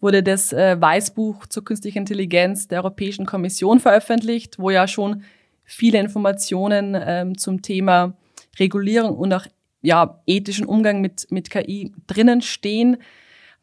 wurde 0.00 0.22
das 0.22 0.52
äh, 0.52 0.80
Weißbuch 0.80 1.46
zur 1.46 1.64
künstlichen 1.64 1.98
Intelligenz 1.98 2.66
der 2.66 2.80
Europäischen 2.80 3.26
Kommission 3.26 3.78
veröffentlicht, 3.78 4.58
wo 4.58 4.70
ja 4.70 4.88
schon 4.88 5.22
viele 5.64 6.00
Informationen 6.00 6.96
ähm, 6.98 7.38
zum 7.38 7.62
Thema 7.62 8.16
Regulierung 8.58 9.16
und 9.16 9.32
auch 9.32 9.46
ja, 9.82 10.20
ethischen 10.26 10.66
Umgang 10.66 11.00
mit, 11.00 11.26
mit 11.30 11.50
KI 11.50 11.92
drinnen 12.06 12.42
stehen. 12.42 12.96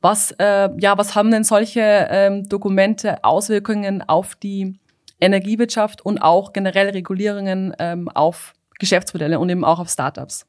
Was, 0.02 0.32
äh, 0.40 0.70
ja, 0.80 0.98
was 0.98 1.16
haben 1.16 1.30
denn 1.32 1.44
solche 1.44 2.08
ähm, 2.10 2.48
Dokumente 2.48 3.24
Auswirkungen 3.24 4.02
auf 4.02 4.36
die 4.36 4.80
Energiewirtschaft 5.20 6.06
und 6.06 6.20
auch 6.20 6.54
generell 6.54 6.90
Regulierungen 6.90 7.76
ähm, 7.80 8.08
auf 8.10 8.54
Geschäftsmodelle 8.80 9.40
und 9.40 9.50
eben 9.50 9.66
auch 9.66 9.80
auf 9.80 9.90
Startups? 9.90 10.48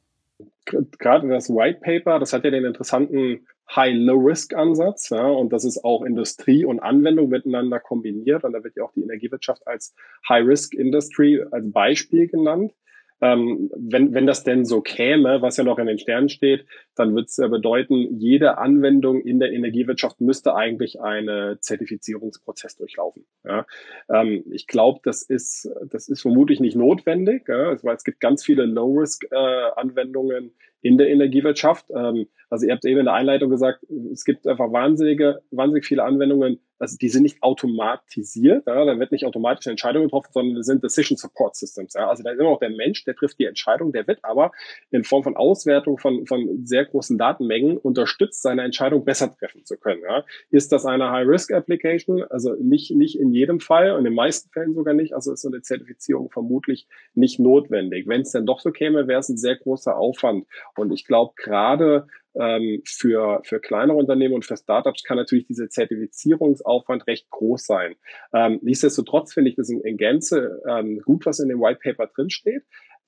Gerade 0.65 1.27
das 1.27 1.49
White 1.49 1.79
Paper, 1.81 2.19
das 2.19 2.31
hat 2.31 2.45
ja 2.45 2.51
den 2.51 2.63
interessanten 2.63 3.45
High-Low-Risk-Ansatz, 3.75 5.09
ja, 5.09 5.25
und 5.25 5.51
das 5.53 5.63
ist 5.63 5.83
auch 5.83 6.03
Industrie 6.03 6.65
und 6.65 6.79
Anwendung 6.79 7.29
miteinander 7.29 7.79
kombiniert. 7.79 8.43
Und 8.43 8.53
da 8.53 8.63
wird 8.63 8.75
ja 8.75 8.83
auch 8.83 8.93
die 8.93 9.01
Energiewirtschaft 9.01 9.65
als 9.67 9.93
High-Risk-Industry 10.27 11.43
als 11.51 11.71
Beispiel 11.71 12.27
genannt. 12.27 12.73
Ähm, 13.21 13.69
wenn, 13.75 14.13
wenn 14.13 14.25
das 14.25 14.43
denn 14.43 14.65
so 14.65 14.81
käme, 14.81 15.41
was 15.41 15.57
ja 15.57 15.63
noch 15.63 15.77
in 15.77 15.87
den 15.87 15.99
Sternen 15.99 16.29
steht, 16.29 16.65
dann 16.95 17.15
wird 17.15 17.29
es 17.29 17.37
ja 17.37 17.47
bedeuten, 17.47 18.19
jede 18.19 18.57
Anwendung 18.57 19.21
in 19.21 19.39
der 19.39 19.51
Energiewirtschaft 19.51 20.19
müsste 20.21 20.55
eigentlich 20.55 20.99
einen 20.99 21.61
Zertifizierungsprozess 21.61 22.77
durchlaufen. 22.77 23.25
Ja? 23.43 23.65
Ähm, 24.09 24.43
ich 24.51 24.65
glaube, 24.65 25.01
das 25.03 25.21
ist, 25.21 25.69
das 25.85 26.09
ist 26.09 26.21
vermutlich 26.21 26.59
nicht 26.59 26.75
notwendig, 26.75 27.47
ja? 27.47 27.77
weil 27.83 27.95
es 27.95 28.03
gibt 28.03 28.19
ganz 28.19 28.43
viele 28.43 28.65
Low-Risk-Anwendungen 28.65 30.45
äh, 30.45 30.70
in 30.81 30.97
der 30.97 31.09
Energiewirtschaft. 31.09 31.85
Ähm, 31.95 32.27
also 32.49 32.65
ihr 32.65 32.73
habt 32.73 32.85
eben 32.85 32.99
in 32.99 33.05
der 33.05 33.13
Einleitung 33.13 33.49
gesagt, 33.49 33.85
es 34.11 34.25
gibt 34.25 34.45
einfach 34.45 34.71
wahnsinnige, 34.71 35.41
wahnsinnig 35.51 35.85
viele 35.85 36.03
Anwendungen, 36.03 36.59
also 36.81 36.97
die 36.97 37.09
sind 37.09 37.21
nicht 37.21 37.43
automatisiert, 37.43 38.65
ja, 38.65 38.85
da 38.85 38.99
wird 38.99 39.11
nicht 39.11 39.25
automatisch 39.25 39.67
eine 39.67 39.73
Entscheidung 39.73 40.03
getroffen, 40.03 40.29
sondern 40.33 40.55
das 40.55 40.65
sind 40.65 40.83
Decision 40.83 41.15
Support 41.15 41.55
Systems. 41.55 41.93
Ja. 41.93 42.09
Also 42.09 42.23
da 42.23 42.31
ist 42.31 42.39
immer 42.39 42.49
noch 42.49 42.59
der 42.59 42.71
Mensch, 42.71 43.05
der 43.05 43.15
trifft 43.15 43.37
die 43.37 43.45
Entscheidung, 43.45 43.91
der 43.91 44.07
wird 44.07 44.17
aber 44.23 44.51
in 44.89 45.03
Form 45.03 45.21
von 45.21 45.37
Auswertung 45.37 45.99
von, 45.99 46.25
von 46.25 46.65
sehr 46.65 46.85
großen 46.85 47.19
Datenmengen 47.19 47.77
unterstützt, 47.77 48.41
seine 48.41 48.63
Entscheidung 48.63 49.05
besser 49.05 49.31
treffen 49.31 49.63
zu 49.63 49.77
können. 49.77 50.01
Ja. 50.01 50.25
Ist 50.49 50.71
das 50.71 50.85
eine 50.85 51.11
High-Risk-Application? 51.11 52.23
Also 52.23 52.55
nicht, 52.59 52.89
nicht 52.89 53.19
in 53.19 53.31
jedem 53.31 53.59
Fall 53.59 53.91
und 53.91 53.99
in 53.99 54.05
den 54.05 54.15
meisten 54.15 54.49
Fällen 54.49 54.73
sogar 54.73 54.95
nicht. 54.95 55.13
Also 55.13 55.33
ist 55.33 55.43
so 55.43 55.49
eine 55.49 55.61
Zertifizierung 55.61 56.31
vermutlich 56.31 56.87
nicht 57.13 57.39
notwendig. 57.39 58.07
Wenn 58.07 58.21
es 58.21 58.31
denn 58.31 58.47
doch 58.47 58.59
so 58.59 58.71
käme, 58.71 59.07
wäre 59.07 59.19
es 59.19 59.29
ein 59.29 59.37
sehr 59.37 59.55
großer 59.55 59.95
Aufwand. 59.95 60.47
Und 60.77 60.91
ich 60.91 61.05
glaube, 61.05 61.33
gerade 61.35 62.07
ähm, 62.35 62.81
für, 62.85 63.41
für 63.43 63.59
kleinere 63.59 63.97
Unternehmen 63.97 64.35
und 64.35 64.45
für 64.45 64.57
Startups 64.57 65.03
kann 65.03 65.17
natürlich 65.17 65.45
dieser 65.45 65.69
Zertifizierungsaufwand 65.69 67.07
recht 67.07 67.29
groß 67.29 67.65
sein. 67.65 67.95
Ähm, 68.33 68.59
nichtsdestotrotz 68.61 69.33
finde 69.33 69.49
ich 69.49 69.55
das 69.55 69.69
in, 69.69 69.81
in 69.81 69.97
Gänze 69.97 70.61
ähm, 70.67 71.01
gut, 71.03 71.25
was 71.25 71.39
in 71.39 71.49
dem 71.49 71.59
White 71.59 71.79
Paper 71.83 72.07
drinsteht. 72.07 72.63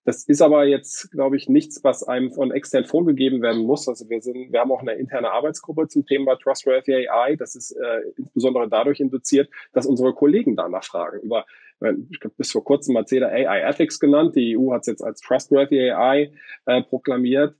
Das 0.05 0.25
ist 0.25 0.41
aber 0.41 0.65
jetzt, 0.65 1.11
glaube 1.11 1.37
ich, 1.37 1.47
nichts, 1.47 1.83
was 1.83 2.03
einem 2.03 2.31
von 2.31 2.51
extern 2.51 2.83
vorgegeben 2.83 3.41
werden 3.41 3.63
muss. 3.63 3.87
Also 3.87 4.09
wir 4.09 4.21
sind, 4.21 4.51
wir 4.51 4.59
haben 4.59 4.71
auch 4.71 4.81
eine 4.81 4.93
interne 4.93 5.31
Arbeitsgruppe 5.31 5.87
zum 5.87 6.05
Thema 6.05 6.35
Trustworthy 6.35 7.07
AI. 7.07 7.35
Das 7.37 7.55
ist 7.55 7.71
äh, 7.71 8.01
insbesondere 8.17 8.67
dadurch 8.67 8.99
induziert, 8.99 9.49
dass 9.71 9.85
unsere 9.85 10.13
Kollegen 10.13 10.55
danach 10.55 10.83
fragen. 10.83 11.21
Über, 11.21 11.45
ich 12.09 12.19
glaube, 12.19 12.35
bis 12.37 12.51
vor 12.51 12.63
kurzem 12.63 12.97
hat 12.97 13.11
jeder 13.11 13.29
AI 13.31 13.61
Ethics 13.61 13.99
genannt. 13.99 14.35
Die 14.35 14.57
EU 14.57 14.73
hat 14.73 14.81
es 14.81 14.87
jetzt 14.87 15.03
als 15.03 15.21
Trustworthy 15.21 15.91
AI 15.91 16.31
äh, 16.65 16.81
proklamiert 16.83 17.55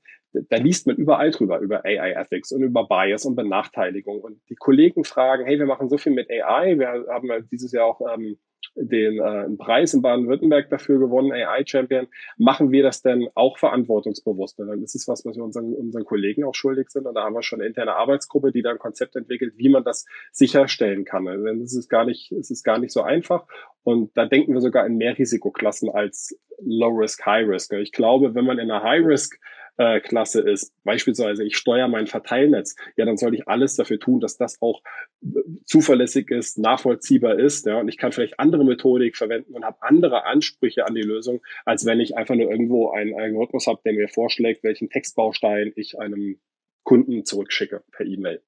da 0.50 0.58
liest 0.58 0.88
man 0.88 0.96
überall 0.96 1.32
drüber, 1.32 1.60
über 1.60 1.86
AI 1.86 2.14
Ethics 2.14 2.52
und 2.52 2.64
über 2.64 2.88
Bias 2.88 3.26
und 3.26 3.36
Benachteiligung. 3.36 4.20
Und 4.20 4.42
die 4.50 4.56
Kollegen 4.56 5.04
fragen, 5.04 5.46
hey, 5.46 5.60
wir 5.60 5.66
machen 5.66 5.90
so 5.90 5.98
viel 5.98 6.12
mit 6.12 6.30
AI, 6.30 6.80
wir 6.80 7.06
haben 7.08 7.48
dieses 7.52 7.72
Jahr 7.72 7.86
auch 7.86 8.02
ähm, 8.14 8.38
den 8.76 9.20
äh, 9.20 9.50
Preis 9.58 9.94
in 9.94 10.02
Baden-Württemberg 10.02 10.70
dafür 10.70 11.00
gewonnen, 11.00 11.32
AI 11.32 11.64
Champion. 11.66 12.08
Machen 12.38 12.72
wir 12.72 12.84
das 12.84 13.02
denn 13.02 13.28
auch 13.36 13.58
verantwortungsbewusst? 13.58 14.60
Und 14.60 14.68
dann 14.68 14.84
ist 14.84 14.96
es 14.96 15.08
was, 15.08 15.26
was 15.26 15.36
wir 15.36 15.44
unseren, 15.44 15.74
unseren 15.74 16.06
Kollegen 16.06 16.44
auch 16.44 16.56
schuldig 16.56 16.90
sind. 16.90 17.06
Und 17.06 17.16
da 17.16 17.24
haben 17.24 17.36
wir 17.36 17.44
schon 17.44 17.60
eine 17.60 17.68
interne 17.68 17.96
Arbeitsgruppe, 17.96 18.52
die 18.52 18.62
da 18.62 18.72
ein 18.72 18.80
Konzept 18.80 19.16
entwickelt, 19.16 19.54
wie 19.58 19.70
man 19.70 19.84
das 19.84 20.06
sicherstellen 20.32 21.06
kann. 21.06 21.28
Also 21.28 21.46
es 21.46 21.76
ist 21.76 21.90
gar 21.90 22.06
nicht, 22.06 22.32
es 22.32 22.50
ist 22.50 22.64
gar 22.64 22.80
nicht 22.80 22.92
so 22.92 23.02
einfach. 23.02 23.46
Und 23.84 24.12
da 24.16 24.26
denken 24.26 24.54
wir 24.54 24.62
sogar 24.62 24.86
in 24.86 24.98
mehr 24.98 25.18
Risikoklassen 25.18 25.90
als 25.90 26.40
Low 26.60 26.90
Risk, 26.90 27.26
High 27.26 27.48
Risk. 27.48 27.74
Ich 27.74 27.92
glaube, 27.92 28.36
wenn 28.36 28.46
man 28.46 28.60
in 28.60 28.72
einer 28.72 28.84
High 28.84 29.06
Risk 29.06 29.40
äh, 29.78 30.00
Klasse 30.00 30.42
ist, 30.42 30.74
beispielsweise 30.84 31.44
ich 31.44 31.58
steuere 31.58 31.88
mein 31.88 32.08
Verteilnetz, 32.08 32.76
ja, 32.96 33.06
dann 33.06 33.18
sollte 33.18 33.38
ich 33.38 33.48
alles 33.48 33.76
dafür 33.76 34.00
tun, 34.00 34.20
dass 34.20 34.38
das 34.38 34.62
auch 34.62 34.82
äh, 35.24 35.40
zuverlässig 35.66 36.30
ist, 36.30 36.58
nachvollziehbar 36.58 37.40
ist, 37.40 37.66
ja, 37.66 37.80
und 37.80 37.88
ich 37.88 37.98
kann 37.98 38.12
vielleicht 38.12 38.40
andere 38.40 38.66
Methodik 38.66 39.18
verwenden 39.18 39.54
und 39.54 39.66
habe 39.66 39.78
andere 39.82 40.26
Ansprüche 40.26 40.86
an 40.86 40.96
die 40.96 41.02
Lösung, 41.02 41.42
als 41.66 41.86
wenn 41.86 42.00
ich 42.00 42.16
einfach 42.16 42.36
nur 42.36 42.52
irgendwo 42.52 42.92
einen 42.92 43.16
Algorithmus 43.16 43.68
habe, 43.68 43.82
der 43.84 43.94
mir 43.94 44.08
vorschlägt, 44.08 44.64
welchen 44.64 44.90
Textbaustein 44.90 45.74
ich 45.76 46.00
einem 46.00 46.40
Kunden 46.84 47.26
zurückschicke 47.26 47.84
per 47.92 48.06
E-Mail. 48.06 48.42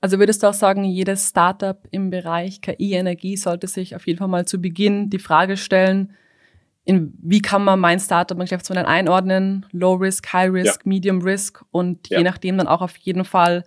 Also 0.00 0.18
würdest 0.20 0.42
du 0.42 0.46
auch 0.46 0.54
sagen, 0.54 0.84
jedes 0.84 1.28
Startup 1.28 1.80
im 1.90 2.10
Bereich 2.10 2.60
KI-Energie 2.60 3.36
sollte 3.36 3.66
sich 3.66 3.96
auf 3.96 4.06
jeden 4.06 4.18
Fall 4.18 4.28
mal 4.28 4.46
zu 4.46 4.60
Beginn 4.60 5.10
die 5.10 5.18
Frage 5.18 5.56
stellen, 5.56 6.14
in, 6.88 7.12
wie 7.20 7.42
kann 7.42 7.64
man 7.64 7.78
mein 7.78 8.00
Startup, 8.00 8.34
mein 8.38 8.46
Geschäftsmodell 8.46 8.86
einordnen? 8.86 9.66
Low 9.72 9.92
Risk, 9.92 10.32
High 10.32 10.50
Risk, 10.50 10.80
ja. 10.84 10.88
Medium 10.88 11.20
Risk 11.20 11.62
und 11.70 12.08
ja. 12.08 12.16
je 12.16 12.24
nachdem 12.24 12.56
dann 12.56 12.66
auch 12.66 12.80
auf 12.80 12.96
jeden 12.96 13.26
Fall 13.26 13.64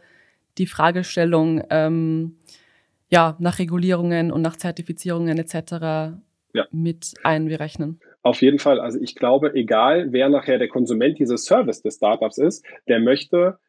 die 0.58 0.66
Fragestellung 0.66 1.62
ähm, 1.70 2.38
ja, 3.10 3.36
nach 3.38 3.60
Regulierungen 3.60 4.32
und 4.32 4.42
nach 4.42 4.56
Zertifizierungen 4.56 5.38
etc. 5.38 6.16
Ja. 6.54 6.66
mit 6.72 7.14
einberechnen. 7.22 8.00
Auf 8.24 8.42
jeden 8.42 8.58
Fall. 8.58 8.80
Also 8.80 9.00
ich 9.00 9.14
glaube, 9.14 9.54
egal 9.54 10.12
wer 10.12 10.28
nachher 10.28 10.58
der 10.58 10.68
Konsument 10.68 11.20
dieses 11.20 11.46
Service 11.46 11.84
des 11.84 11.98
Startups 11.98 12.40
ist, 12.40 12.66
der 12.88 13.00
möchte, 13.00 13.60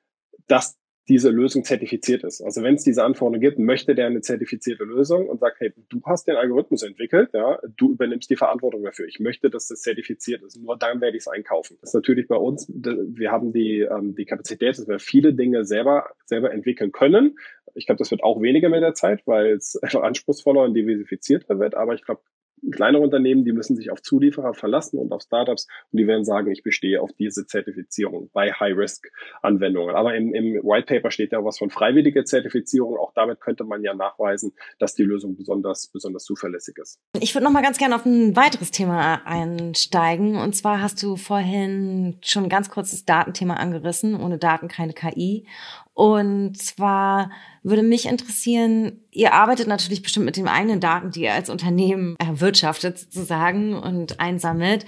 dass 0.47 0.79
diese 1.09 1.31
Lösung 1.31 1.65
zertifiziert 1.65 2.23
ist. 2.23 2.41
Also 2.43 2.63
wenn 2.63 2.77
es 2.77 2.85
diese 2.85 3.03
Anforderungen 3.03 3.41
gibt, 3.41 3.59
möchte 3.59 3.95
der 3.95 4.07
eine 4.07 4.21
zertifizierte 4.21 4.85
Lösung 4.85 5.29
und 5.29 5.41
sagt, 5.41 5.59
hey, 5.61 5.73
du 5.89 6.01
hast 6.05 6.29
den 6.29 6.37
Algorithmus 6.37 6.83
entwickelt, 6.83 7.31
ja, 7.33 7.59
du 7.77 7.93
übernimmst 7.93 8.31
die 8.31 8.37
Verantwortung 8.37 8.85
dafür. 8.85 9.07
Ich 9.07 9.19
möchte, 9.19 9.51
dass 9.51 9.67
das 9.67 9.81
zertifiziert 9.81 10.43
ist. 10.43 10.57
Nur 10.57 10.79
dann 10.79 11.01
werde 11.01 11.17
ich 11.17 11.25
es 11.25 11.29
einkaufen. 11.29 11.77
Das 11.81 11.91
ist 11.91 11.95
natürlich 11.95 12.29
bei 12.29 12.37
uns, 12.37 12.71
wir 12.73 13.33
haben 13.33 13.53
die, 13.53 13.81
ähm, 13.81 14.15
die 14.15 14.27
Kapazität, 14.27 14.79
dass 14.79 14.87
wir 14.87 15.01
viele 15.01 15.35
Dinge 15.35 15.65
selber, 15.65 16.11
selber 16.25 16.53
entwickeln 16.53 16.93
können. 16.93 17.37
Ich 17.75 17.87
glaube, 17.87 17.99
das 17.99 18.11
wird 18.11 18.23
auch 18.23 18.41
weniger 18.41 18.69
mit 18.69 18.83
der 18.83 18.95
Zeit, 18.95 19.23
weil 19.27 19.53
es 19.53 19.77
anspruchsvoller 19.83 20.63
und 20.63 20.75
diversifizierter 20.75 21.59
wird. 21.59 21.75
Aber 21.75 21.95
ich 21.95 22.05
glaube, 22.05 22.23
kleinere 22.71 23.03
Unternehmen, 23.03 23.45
die 23.45 23.53
müssen 23.53 23.77
sich 23.77 23.91
auf 23.91 24.03
Zulieferer 24.03 24.55
verlassen 24.55 24.99
und 24.99 25.13
auf 25.13 25.23
Startups 25.23 25.67
und 25.91 25.99
die 25.99 26.07
werden 26.07 26.25
sagen, 26.25 26.51
ich 26.51 26.63
bestehe 26.63 27.01
auf 27.01 27.11
diese 27.13 27.47
Zertifizierung 27.47 28.31
bei 28.33 28.53
High-Risk-Anwendungen. 28.53 29.95
Aber 29.95 30.15
im, 30.15 30.35
im 30.35 30.55
White 30.63 30.87
Paper 30.87 31.11
steht 31.11 31.33
ja 31.33 31.45
was 31.45 31.59
von 31.59 31.71
freiwilliger 31.71 32.25
Zertifizierung. 32.25 32.97
Auch 32.97 33.13
damit 33.15 33.41
könnte 33.41 33.65
man 33.65 33.83
ja 33.83 33.95
nachweisen, 33.95 34.53
dass 34.79 34.95
die 34.95 35.03
Lösung 35.03 35.37
besonders, 35.37 35.89
besonders 35.89 36.25
zuverlässig 36.25 36.79
ist. 36.79 37.01
Ich 37.21 37.35
würde 37.35 37.45
noch 37.45 37.53
mal 37.53 37.63
ganz 37.63 37.79
gerne 37.79 37.97
auf 37.97 38.07
ein 38.07 38.37
weiteres 38.37 38.71
Thema 38.71 39.23
einsteigen. 39.25 40.37
Und 40.37 40.55
zwar 40.55 40.81
hast 40.81 41.03
du 41.03 41.17
vorhin 41.17 42.19
schon 42.23 42.49
ganz 42.49 42.71
kurz 42.71 42.93
das 42.93 43.05
Datenthema 43.05 43.55
angerissen. 43.55 44.15
Ohne 44.21 44.39
Daten 44.39 44.69
keine 44.69 44.93
KI. 44.93 45.47
Und 45.95 46.57
zwar 46.57 47.31
würde 47.63 47.83
mich 47.83 48.07
interessieren, 48.07 49.01
ihr 49.11 49.35
arbeitet 49.35 49.69
natürlich 49.69 50.03
bestimmt 50.03 50.25
mit 50.25 50.37
den 50.37 50.49
eigenen 50.49 50.81
Daten, 50.81 51.11
die 51.11 51.23
ihr 51.23 51.35
als 51.35 51.51
Unternehmen 51.51 52.17
erwirtschaftet 52.19 52.99
sozusagen 52.99 53.75
und 53.75 54.19
einsammelt. 54.19 54.87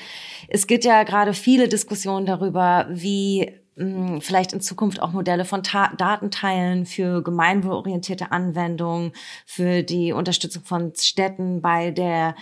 Es 0.48 0.66
gibt 0.66 0.84
ja 0.84 1.02
gerade 1.02 1.34
viele 1.34 1.68
Diskussionen 1.68 2.24
darüber, 2.24 2.86
wie 2.90 3.52
hm, 3.76 4.20
vielleicht 4.22 4.52
in 4.52 4.60
Zukunft 4.60 5.02
auch 5.02 5.12
Modelle 5.12 5.44
von 5.44 5.62
Ta 5.62 5.92
Datenteilen 5.96 6.86
für 6.86 7.22
gemeinwohlorientierte 7.22 8.30
Anwendungen, 8.32 9.12
für 9.44 9.82
die 9.82 10.12
Unterstützung 10.12 10.62
von 10.64 10.92
Städten 10.96 11.60
bei 11.60 11.90
der 11.90 12.34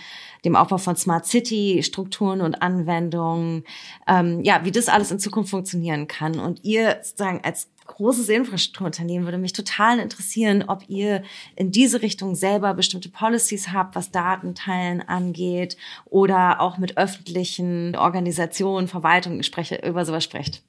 dem 0.45 0.57
Aufbau 0.57 0.79
von 0.79 0.97
Smart 0.97 1.27
City 1.27 1.83
Strukturen 1.83 2.41
und 2.41 2.63
Anwendungen, 2.63 3.65
ähm, 4.09 4.43
ja, 4.43 4.65
wie 4.65 4.73
das 4.73 4.89
alles 4.89 5.11
in 5.11 5.19
Zukunft 5.19 5.51
funktionieren 5.51 6.09
kann. 6.09 6.39
Und 6.39 6.65
ihr 6.65 6.99
sozusagen 7.03 7.41
als 7.45 7.69
großes 7.87 8.29
Infrastrukturunternehmen 8.29 9.27
würde 9.27 9.39
mich 9.39 9.53
total 9.53 9.99
interessieren, 9.99 10.65
ob 10.67 10.89
ihr 10.89 11.23
in 11.57 11.71
diese 11.71 12.03
Richtung 12.03 12.35
selber 12.35 12.75
bestimmte 12.75 13.09
Policies 13.09 13.73
habt, 13.73 13.97
was 13.97 14.11
Datenteilen 14.11 15.03
angeht 15.03 15.77
oder 16.05 16.61
auch 16.61 16.79
mit 16.79 16.97
öffentlichen 16.97 17.97
Organisationen, 17.97 18.89
Verwaltungen 18.89 19.43
über 19.85 20.05
sowas 20.05 20.25
sprecht. 20.25 20.63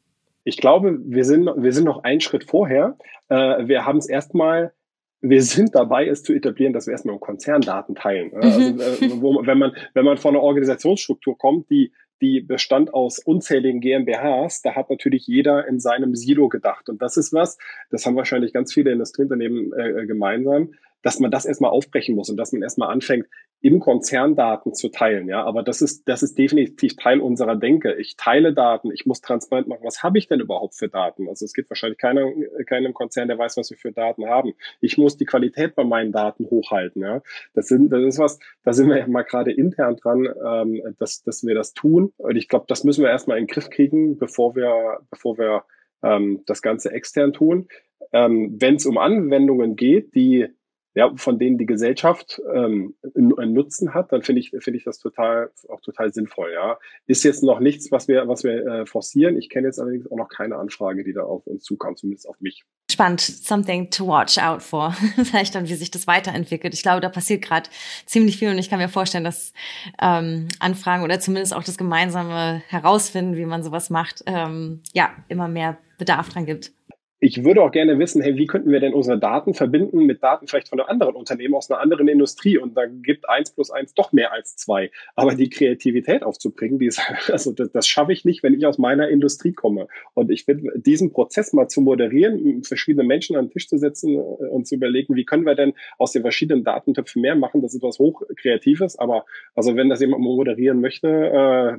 Ich 0.44 0.58
glaube, 0.58 1.00
wir 1.06 1.24
sind, 1.24 1.46
wir 1.46 1.72
sind 1.72 1.86
noch 1.86 2.04
einen 2.04 2.20
Schritt 2.20 2.50
vorher. 2.50 2.98
Äh, 3.30 3.68
wir 3.68 3.86
haben 3.86 3.98
es 3.98 4.10
erstmal 4.10 4.74
wir 5.24 5.42
sind 5.42 5.74
dabei, 5.74 6.06
es 6.08 6.22
zu 6.22 6.34
etablieren, 6.34 6.74
dass 6.74 6.86
wir 6.86 6.92
erstmal 6.92 7.16
im 7.16 7.22
Konzern 7.22 7.62
Daten 7.62 7.96
teilen. 7.96 8.34
Also, 8.36 8.60
mhm. 8.60 8.80
äh, 8.80 9.22
wo, 9.22 9.46
wenn 9.46 9.58
man, 9.58 9.72
wenn 9.94 10.06
man 10.06 10.18
von 10.18 10.36
einer 10.36 10.44
Organisationsstruktur 10.44 11.38
kommt, 11.38 11.70
die 11.70 11.92
die 12.22 12.40
bestand 12.40 12.94
aus 12.94 13.20
unzähligen 13.20 13.82
GmbHs, 13.82 14.62
da 14.62 14.76
hat 14.76 14.90
natürlich 14.90 15.28
jeder 15.28 15.68
in 15.68 15.82
seinem 15.82 16.16
Silo 16.16 16.48
gedacht. 16.48 16.88
Und 16.88 17.02
das 17.02 17.18
ist 17.18 17.34
was, 17.34 17.58
das 17.90 18.06
haben 18.06 18.16
wahrscheinlich 18.16 18.54
ganz 18.54 18.74
viele 18.74 18.94
Industrieunternehmen 18.94 19.74
äh, 19.74 20.06
gemeinsam, 20.06 20.74
dass 21.04 21.20
man 21.20 21.30
das 21.30 21.46
erstmal 21.46 21.72
aufbrechen 21.72 22.16
muss 22.16 22.30
und 22.30 22.38
dass 22.38 22.52
man 22.52 22.64
erstmal 22.64 22.90
anfängt, 22.90 23.28
im 23.62 23.80
Konzern 23.80 24.36
Daten 24.36 24.74
zu 24.74 24.90
teilen. 24.90 25.30
Ja, 25.30 25.44
aber 25.44 25.64
das 25.64 25.82
ist, 25.82 26.08
das 26.10 26.22
ist 26.22 26.38
definitiv 26.38 26.98
Teil 26.98 27.22
unserer 27.22 27.56
Denke. 27.56 27.94
Ich 27.94 28.18
teile 28.18 28.54
Daten, 28.54 28.92
ich 28.92 29.06
muss 29.06 29.22
transparent 29.22 29.68
machen, 29.68 29.84
was 29.84 30.04
habe 30.04 30.18
ich 30.18 30.28
denn 30.28 30.42
überhaupt 30.42 30.76
für 30.76 30.90
Daten? 30.90 31.30
Also 31.30 31.46
es 31.46 31.54
gibt 31.54 31.70
wahrscheinlich 31.70 31.98
keiner, 31.98 32.30
keinen 32.66 32.94
Konzern, 32.94 33.30
der 33.30 33.38
weiß, 33.38 33.56
was 33.56 33.70
wir 33.70 33.78
für 33.78 33.94
Daten 33.94 34.26
haben. 34.26 34.54
Ich 34.82 34.98
muss 34.98 35.16
die 35.16 35.26
Qualität 35.26 35.76
bei 35.76 35.86
meinen 35.86 36.12
Daten 36.12 36.50
hochhalten. 36.50 37.04
Ja, 37.04 37.22
das 37.54 37.68
sind, 37.68 37.90
das 37.90 38.04
ist 38.04 38.20
was, 38.20 38.40
da 38.64 38.74
sind 38.74 38.90
wir 38.90 38.98
ja 38.98 39.08
mal 39.08 39.24
gerade 39.24 39.54
intern 39.54 39.96
dran, 39.96 40.28
ähm, 40.46 40.82
dass, 41.00 41.24
dass 41.24 41.46
wir 41.46 41.56
das 41.56 41.74
tun. 41.74 42.12
Und 42.18 42.36
ich 42.36 42.50
glaube, 42.50 42.66
das 42.68 42.84
müssen 42.84 43.04
wir 43.04 43.12
erstmal 43.12 43.38
in 43.38 43.46
den 43.46 43.54
Griff 43.54 43.70
kriegen, 43.70 44.18
bevor 44.18 44.56
wir, 44.56 45.00
bevor 45.10 45.38
wir 45.38 45.64
ähm, 46.04 46.44
das 46.48 46.62
Ganze 46.62 46.92
extern 46.92 47.32
tun. 47.32 47.68
Ähm, 48.12 48.58
Wenn 48.60 48.76
es 48.76 48.86
um 48.86 48.98
Anwendungen 48.98 49.78
geht, 49.78 50.16
die 50.16 50.50
ja, 50.96 51.12
von 51.16 51.40
denen 51.40 51.58
die 51.58 51.66
Gesellschaft 51.66 52.42
ähm, 52.54 52.96
einen 53.16 53.54
Nutzen 53.54 53.94
hat, 53.94 54.12
dann 54.12 54.22
finde 54.22 54.42
ich, 54.42 54.52
finde 54.60 54.78
ich 54.78 54.84
das 54.84 55.00
total, 55.00 55.52
auch 55.70 55.82
total 55.82 56.14
sinnvoll, 56.14 56.52
ja. 56.54 56.78
Ist 57.08 57.24
jetzt 57.24 57.44
noch 57.44 57.60
nichts, 57.60 57.92
was 57.92 58.08
wir, 58.08 58.28
was 58.28 58.44
wir 58.44 58.66
äh, 58.66 58.86
forcieren. 58.86 59.38
Ich 59.38 59.50
kenne 59.50 59.68
jetzt 59.68 59.80
allerdings 59.80 60.10
auch 60.12 60.18
noch 60.18 60.30
keine 60.30 60.58
Anfrage, 60.58 61.04
die 61.04 61.14
da 61.14 61.24
auf 61.24 61.48
uns 61.48 61.64
zukam, 61.64 61.96
zumindest 61.96 62.30
auf 62.30 62.40
mich. 62.42 62.64
Spannend, 62.92 63.22
something 63.22 63.90
to 63.90 64.06
watch 64.06 64.38
out 64.38 64.62
for. 64.62 64.92
Vielleicht 65.24 65.56
dann, 65.56 65.68
wie 65.68 65.74
sich 65.74 65.90
das 65.90 66.06
weiterentwickelt. 66.06 66.76
Ich 66.76 66.84
glaube, 66.84 67.02
da 67.02 67.10
passiert 67.10 67.44
gerade 67.44 67.70
ziemlich 68.06 68.38
viel 68.38 68.50
und 68.50 68.60
ich 68.60 68.70
kann 68.70 68.80
mir 68.80 68.90
vorstellen, 68.90 69.24
dass 69.24 69.52
ähm, 70.00 70.48
Anfragen 70.60 71.04
oder 71.04 71.20
zumindest 71.20 71.56
auch 71.56 71.64
das 71.64 71.78
gemeinsame 71.78 72.62
Herausfinden, 72.68 73.36
wie 73.36 73.46
man 73.46 73.64
sowas 73.64 73.90
macht, 73.90 74.24
ähm, 74.28 74.82
ja, 74.94 75.10
immer 75.28 75.48
mehr 75.48 75.78
Bedarf 75.98 76.30
dran 76.30 76.46
gibt 76.46 76.72
ich 77.24 77.46
würde 77.46 77.62
auch 77.62 77.72
gerne 77.72 78.00
wissen, 78.00 78.22
hey, 78.22 78.36
wie 78.36 78.48
könnten 78.48 78.70
wir 78.70 78.82
denn 78.82 78.94
unsere 78.94 79.18
Daten 79.18 79.54
verbinden 79.54 80.06
mit 80.06 80.22
Daten 80.22 80.46
vielleicht 80.46 80.68
von 80.68 80.78
einem 80.82 80.90
anderen 80.90 81.16
Unternehmen 81.16 81.56
aus 81.56 81.72
einer 81.72 81.80
anderen 81.80 82.10
Industrie? 82.10 82.58
Und 82.58 82.76
da 82.76 82.86
gibt 82.86 83.30
eins 83.30 83.52
plus 83.52 83.72
eins 83.72 83.94
doch 83.94 84.12
mehr 84.12 84.34
als 84.34 84.58
zwei. 84.58 84.92
Aber 85.16 85.34
die 85.34 85.50
Kreativität 85.50 86.22
aufzubringen, 86.22 86.80
die 86.80 86.88
ist, 86.88 87.02
also 87.32 87.54
das, 87.54 87.72
das 87.72 87.88
schaffe 87.88 88.12
ich 88.12 88.26
nicht, 88.26 88.44
wenn 88.44 88.54
ich 88.54 88.66
aus 88.66 88.78
meiner 88.78 89.08
Industrie 89.08 89.54
komme. 89.54 89.88
Und 90.16 90.32
ich 90.32 90.44
finde, 90.44 90.70
diesen 90.76 91.14
Prozess 91.14 91.54
mal 91.54 91.70
zu 91.70 91.80
moderieren, 91.80 92.62
verschiedene 92.64 93.06
Menschen 93.06 93.38
an 93.38 93.46
den 93.46 93.52
Tisch 93.52 93.70
zu 93.70 93.78
setzen 93.78 94.16
äh, 94.16 94.20
und 94.20 94.68
zu 94.68 94.76
überlegen, 94.76 95.16
wie 95.16 95.24
können 95.24 95.46
wir 95.46 95.56
denn 95.56 95.76
aus 95.98 96.12
den 96.12 96.24
verschiedenen 96.24 96.66
Datentöpfen 96.66 97.22
mehr 97.22 97.36
machen, 97.36 97.62
das 97.62 97.74
ist 97.74 97.84
was 97.84 98.00
hochkreatives. 98.00 99.00
Aber 99.00 99.24
also 99.56 99.78
wenn 99.78 99.88
das 99.88 100.02
jemand 100.02 100.22
moderieren 100.22 100.82
möchte, 100.82 101.08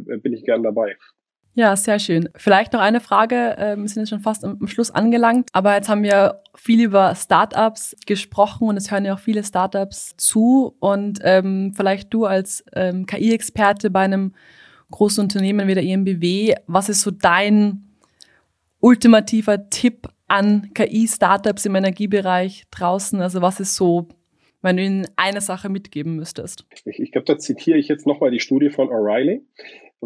äh, 0.09 0.17
bin 0.17 0.33
ich 0.33 0.45
gern 0.45 0.63
dabei. 0.63 0.97
Ja, 1.57 1.77
sehr 1.77 2.01
schön. 2.01 2.29
Vielleicht 2.35 2.73
noch 2.73 2.81
eine 2.81 2.99
Frage. 2.99 3.55
Ähm, 3.59 3.83
wir 3.83 3.89
sind 3.89 4.03
jetzt 4.03 4.11
schon 4.11 4.21
fast 4.21 4.45
am 4.45 4.67
Schluss 4.67 4.91
angelangt. 4.91 5.49
Aber 5.53 5.75
jetzt 5.75 5.89
haben 5.89 6.03
wir 6.03 6.43
viel 6.57 6.83
über 6.83 7.15
Startups 7.15 7.97
gesprochen 8.07 8.69
und 8.69 8.77
es 8.77 8.91
hören 8.91 9.05
ja 9.05 9.15
auch 9.15 9.21
viele 9.21 9.45
Startups 9.45 10.17
zu. 10.17 10.75
Und 10.81 11.21
ähm, 11.23 11.73
vielleicht 11.77 12.13
du 12.13 12.27
als 12.27 12.65
ähm, 12.75 13.07
KI-Experte 13.07 13.91
bei 13.91 14.01
einem 14.01 14.35
großen 14.91 15.23
Unternehmen 15.23 15.69
wie 15.69 15.75
der 15.75 15.85
EMBW, 15.85 16.55
was 16.67 16.89
ist 16.89 17.03
so 17.03 17.13
dein 17.13 17.85
ultimativer 18.81 19.71
Tipp 19.71 20.09
an 20.27 20.71
KI-Startups 20.75 21.67
im 21.67 21.77
Energiebereich 21.77 22.65
draußen? 22.73 23.21
Also 23.21 23.43
was 23.43 23.61
ist 23.61 23.77
so, 23.77 24.09
wenn 24.61 24.77
du 24.77 24.83
ihnen 24.83 25.07
eine 25.15 25.41
Sache 25.41 25.69
mitgeben 25.69 26.17
müsstest? 26.17 26.67
Ich, 26.85 26.99
ich 26.99 27.13
glaube, 27.13 27.27
da 27.27 27.39
zitiere 27.39 27.79
ich 27.79 27.87
jetzt 27.87 28.09
nochmal 28.09 28.33
die 28.33 28.41
Studie 28.41 28.71
von 28.71 28.89
O'Reilly 28.89 29.43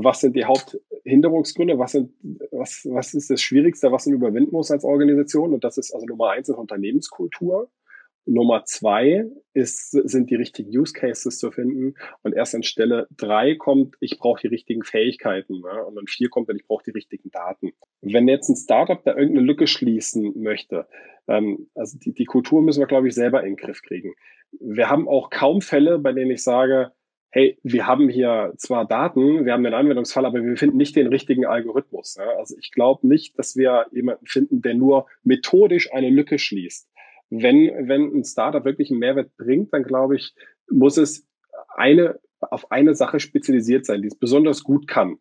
was 0.04 0.20
sind 0.20 0.36
die 0.36 0.44
Haupthinderungsgründe, 0.44 1.78
was, 1.78 1.92
sind, 1.92 2.12
was, 2.52 2.86
was 2.90 3.14
ist 3.14 3.30
das 3.30 3.40
Schwierigste, 3.40 3.90
was 3.90 4.06
man 4.06 4.14
überwinden 4.14 4.52
muss 4.52 4.70
als 4.70 4.84
Organisation. 4.84 5.52
Und 5.52 5.64
das 5.64 5.76
ist 5.76 5.92
also 5.92 6.06
Nummer 6.06 6.30
eins 6.30 6.48
ist 6.48 6.56
Unternehmenskultur. 6.56 7.70
Nummer 8.24 8.64
zwei 8.66 9.24
ist, 9.54 9.90
sind 9.90 10.30
die 10.30 10.34
richtigen 10.34 10.70
Use 10.76 10.92
Cases 10.92 11.38
zu 11.38 11.50
finden. 11.50 11.94
Und 12.22 12.34
erst 12.34 12.54
an 12.54 12.62
Stelle 12.62 13.08
drei 13.16 13.56
kommt, 13.56 13.96
ich 14.00 14.18
brauche 14.18 14.40
die 14.42 14.48
richtigen 14.48 14.84
Fähigkeiten. 14.84 15.60
Ne? 15.60 15.84
Und 15.84 15.96
dann 15.96 16.06
vier 16.06 16.28
kommt, 16.28 16.50
ich 16.54 16.66
brauche 16.66 16.84
die 16.84 16.90
richtigen 16.90 17.30
Daten. 17.30 17.72
Wenn 18.02 18.28
jetzt 18.28 18.48
ein 18.50 18.56
Startup 18.56 19.02
da 19.02 19.16
irgendeine 19.16 19.46
Lücke 19.46 19.66
schließen 19.66 20.40
möchte, 20.42 20.86
ähm, 21.26 21.70
also 21.74 21.98
die, 21.98 22.12
die 22.12 22.26
Kultur 22.26 22.62
müssen 22.62 22.80
wir, 22.80 22.86
glaube 22.86 23.08
ich, 23.08 23.14
selber 23.14 23.40
in 23.40 23.54
den 23.54 23.56
Griff 23.56 23.82
kriegen. 23.82 24.14
Wir 24.60 24.88
haben 24.90 25.08
auch 25.08 25.30
kaum 25.30 25.60
Fälle, 25.60 25.98
bei 25.98 26.12
denen 26.12 26.30
ich 26.30 26.42
sage, 26.42 26.92
hey, 27.30 27.58
wir 27.62 27.86
haben 27.86 28.08
hier 28.08 28.52
zwar 28.56 28.86
Daten, 28.86 29.44
wir 29.44 29.52
haben 29.52 29.64
den 29.64 29.74
Anwendungsfall, 29.74 30.24
aber 30.24 30.42
wir 30.42 30.56
finden 30.56 30.78
nicht 30.78 30.96
den 30.96 31.08
richtigen 31.08 31.44
Algorithmus. 31.44 32.16
Ja? 32.18 32.28
Also 32.38 32.56
ich 32.58 32.70
glaube 32.72 33.06
nicht, 33.06 33.38
dass 33.38 33.56
wir 33.56 33.86
jemanden 33.92 34.26
finden, 34.26 34.62
der 34.62 34.74
nur 34.74 35.06
methodisch 35.22 35.92
eine 35.92 36.08
Lücke 36.08 36.38
schließt. 36.38 36.88
Wenn, 37.30 37.88
wenn 37.88 38.14
ein 38.14 38.24
Startup 38.24 38.64
wirklich 38.64 38.90
einen 38.90 39.00
Mehrwert 39.00 39.36
bringt, 39.36 39.72
dann 39.74 39.82
glaube 39.82 40.16
ich, 40.16 40.34
muss 40.70 40.96
es 40.96 41.26
eine, 41.76 42.18
auf 42.40 42.70
eine 42.72 42.94
Sache 42.94 43.20
spezialisiert 43.20 43.84
sein, 43.84 44.00
die 44.00 44.08
es 44.08 44.18
besonders 44.18 44.64
gut 44.64 44.88
kann. 44.88 45.18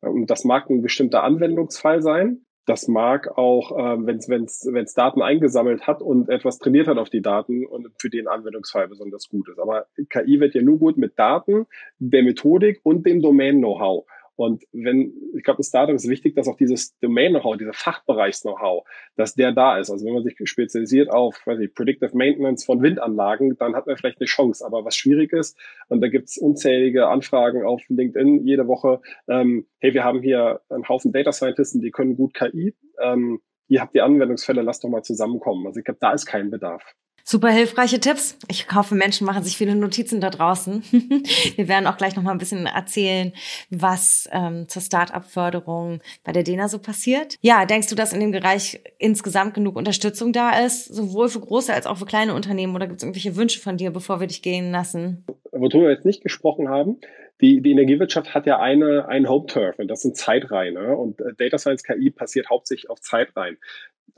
Und 0.00 0.30
das 0.30 0.44
mag 0.44 0.70
ein 0.70 0.80
bestimmter 0.80 1.22
Anwendungsfall 1.22 2.00
sein. 2.00 2.46
Das 2.70 2.86
mag 2.86 3.36
auch, 3.36 3.72
äh, 3.76 4.06
wenn 4.06 4.44
es 4.44 4.94
Daten 4.94 5.22
eingesammelt 5.22 5.88
hat 5.88 6.00
und 6.02 6.28
etwas 6.28 6.60
trainiert 6.60 6.86
hat 6.86 6.98
auf 6.98 7.10
die 7.10 7.20
Daten 7.20 7.66
und 7.66 7.88
für 7.98 8.10
den 8.10 8.28
Anwendungsfall 8.28 8.86
besonders 8.86 9.28
gut 9.28 9.48
ist. 9.48 9.58
Aber 9.58 9.86
KI 10.08 10.38
wird 10.38 10.54
ja 10.54 10.62
nur 10.62 10.78
gut 10.78 10.96
mit 10.96 11.18
Daten, 11.18 11.66
der 11.98 12.22
Methodik 12.22 12.78
und 12.84 13.04
dem 13.04 13.22
Domain-Know-how. 13.22 14.06
Und 14.40 14.64
wenn, 14.72 15.12
ich 15.36 15.42
glaube, 15.42 15.60
ein 15.60 15.64
Startup 15.64 15.94
ist 15.94 16.08
wichtig, 16.08 16.34
dass 16.34 16.48
auch 16.48 16.56
dieses 16.56 16.98
Domain-Know-how, 17.00 17.58
dieser 17.58 17.74
Fachbereichs-Know-how, 17.74 18.86
dass 19.14 19.34
der 19.34 19.52
da 19.52 19.76
ist. 19.76 19.90
Also 19.90 20.06
wenn 20.06 20.14
man 20.14 20.22
sich 20.22 20.38
spezialisiert 20.44 21.10
auf, 21.10 21.42
weiß 21.44 21.60
ich, 21.60 21.74
Predictive 21.74 22.16
Maintenance 22.16 22.64
von 22.64 22.80
Windanlagen, 22.80 23.58
dann 23.58 23.76
hat 23.76 23.86
man 23.86 23.98
vielleicht 23.98 24.18
eine 24.18 24.24
Chance. 24.24 24.64
Aber 24.64 24.82
was 24.86 24.96
schwierig 24.96 25.34
ist, 25.34 25.58
und 25.88 26.00
da 26.00 26.08
gibt 26.08 26.30
es 26.30 26.38
unzählige 26.38 27.08
Anfragen 27.08 27.66
auf 27.66 27.82
LinkedIn 27.90 28.46
jede 28.46 28.66
Woche, 28.66 29.02
ähm, 29.28 29.66
hey, 29.78 29.92
wir 29.92 30.04
haben 30.04 30.22
hier 30.22 30.62
einen 30.70 30.88
Haufen 30.88 31.12
Data 31.12 31.32
Scientisten, 31.32 31.82
die 31.82 31.90
können 31.90 32.16
gut 32.16 32.32
KI. 32.32 32.74
Ähm, 32.98 33.42
ihr 33.68 33.82
habt 33.82 33.94
die 33.94 34.00
Anwendungsfälle, 34.00 34.62
lasst 34.62 34.84
doch 34.84 34.88
mal 34.88 35.02
zusammenkommen. 35.02 35.66
Also 35.66 35.80
ich 35.80 35.84
glaube, 35.84 36.00
da 36.00 36.14
ist 36.14 36.24
kein 36.24 36.48
Bedarf. 36.48 36.94
Super 37.24 37.50
hilfreiche 37.50 38.00
Tipps. 38.00 38.38
Ich 38.48 38.66
hoffe, 38.74 38.94
Menschen 38.94 39.26
machen 39.26 39.42
sich 39.42 39.56
viele 39.56 39.74
Notizen 39.74 40.20
da 40.20 40.30
draußen. 40.30 40.82
Wir 41.56 41.68
werden 41.68 41.86
auch 41.86 41.96
gleich 41.96 42.16
noch 42.16 42.22
mal 42.22 42.32
ein 42.32 42.38
bisschen 42.38 42.66
erzählen, 42.66 43.32
was 43.70 44.28
ähm, 44.32 44.68
zur 44.68 44.82
Start-up-Förderung 44.82 46.00
bei 46.24 46.32
der 46.32 46.42
DENA 46.42 46.68
so 46.68 46.78
passiert. 46.78 47.36
Ja, 47.40 47.66
denkst 47.66 47.88
du, 47.88 47.94
dass 47.94 48.12
in 48.12 48.20
dem 48.20 48.30
Bereich 48.30 48.80
insgesamt 48.98 49.54
genug 49.54 49.76
Unterstützung 49.76 50.32
da 50.32 50.58
ist, 50.64 50.86
sowohl 50.86 51.28
für 51.28 51.40
große 51.40 51.72
als 51.72 51.86
auch 51.86 51.98
für 51.98 52.06
kleine 52.06 52.34
Unternehmen? 52.34 52.74
Oder 52.74 52.86
gibt 52.86 52.98
es 52.98 53.04
irgendwelche 53.04 53.36
Wünsche 53.36 53.60
von 53.60 53.76
dir, 53.76 53.90
bevor 53.90 54.20
wir 54.20 54.26
dich 54.26 54.42
gehen 54.42 54.72
lassen? 54.72 55.24
Worüber 55.52 55.84
wir 55.84 55.90
jetzt 55.90 56.06
nicht 56.06 56.22
gesprochen 56.22 56.68
haben, 56.68 56.98
die, 57.40 57.60
die 57.62 57.72
Energiewirtschaft 57.72 58.34
hat 58.34 58.46
ja 58.46 58.58
eine, 58.58 59.08
ein 59.08 59.28
Home-Turf 59.28 59.78
und 59.78 59.88
das 59.88 60.02
sind 60.02 60.16
Zeitreihen. 60.16 60.74
Ne? 60.74 60.96
Und 60.96 61.20
äh, 61.20 61.32
Data 61.36 61.58
Science 61.58 61.82
KI 61.82 62.10
passiert 62.10 62.50
hauptsächlich 62.50 62.90
auf 62.90 63.00
Zeitreihen. 63.00 63.58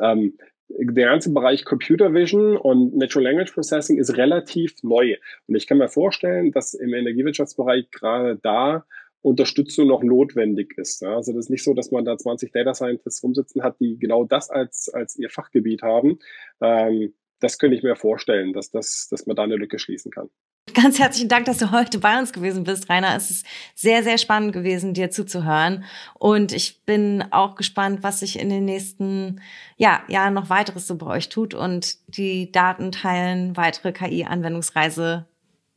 Ähm, 0.01 0.39
der 0.79 1.09
ganze 1.09 1.33
Bereich 1.33 1.65
Computer 1.65 2.15
Vision 2.15 2.57
und 2.57 2.97
Natural 2.97 3.25
Language 3.25 3.53
Processing 3.53 3.99
ist 3.99 4.17
relativ 4.17 4.83
neu. 4.83 5.17
Und 5.47 5.55
ich 5.55 5.67
kann 5.67 5.79
mir 5.79 5.89
vorstellen, 5.89 6.53
dass 6.53 6.75
im 6.75 6.95
Energiewirtschaftsbereich 6.95 7.91
gerade 7.91 8.39
da 8.43 8.85
Unterstützung 9.23 9.87
noch 9.87 10.03
notwendig 10.03 10.77
ist. 10.77 11.03
Also 11.05 11.33
das 11.33 11.47
ist 11.47 11.51
nicht 11.51 11.65
so, 11.65 11.75
dass 11.75 11.91
man 11.93 12.05
da 12.05 12.17
20 12.19 12.53
Data 12.53 12.75
Scientists 12.75 13.23
rumsitzen 13.23 13.63
hat, 13.63 13.79
die 13.81 13.97
genau 13.99 14.25
das 14.25 14.51
als, 14.51 14.89
als 14.93 15.17
ihr 15.17 15.31
Fachgebiet 15.31 15.83
haben. 15.83 16.19
Ähm, 16.61 17.15
das 17.41 17.59
könnte 17.59 17.77
ich 17.77 17.83
mir 17.83 17.97
vorstellen, 17.97 18.53
dass, 18.53 18.71
das, 18.71 19.09
dass 19.11 19.27
man 19.27 19.37
da 19.37 19.43
eine 19.45 19.57
Lücke 19.57 19.79
schließen 19.79 20.11
kann. 20.11 20.29
Ganz 20.75 20.99
herzlichen 21.01 21.29
Dank, 21.29 21.45
dass 21.47 21.59
du 21.59 21.73
heute 21.73 21.99
bei 21.99 22.19
uns 22.19 22.33
gewesen 22.33 22.63
bist, 22.63 22.89
Rainer. 22.89 23.17
Es 23.17 23.31
ist 23.31 23.47
sehr, 23.75 24.03
sehr 24.05 24.17
spannend 24.17 24.53
gewesen, 24.53 24.95
dir 24.95 25.11
zuzuhören. 25.11 25.85
Und 26.19 26.53
ich 26.53 26.85
bin 26.85 27.25
auch 27.31 27.57
gespannt, 27.57 28.03
was 28.03 28.21
sich 28.21 28.39
in 28.39 28.49
den 28.49 28.65
nächsten 28.65 29.41
ja, 29.77 30.03
Jahren 30.09 30.35
noch 30.35 30.51
weiteres 30.51 30.87
so 30.87 30.97
bei 30.97 31.07
euch 31.07 31.29
tut 31.29 31.53
und 31.53 31.97
die 32.17 32.53
Daten 32.53 32.93
teilen, 32.93 33.57
weitere 33.57 33.93
KI-Anwendungsreise 33.93 35.27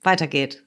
weitergeht. 0.03 0.63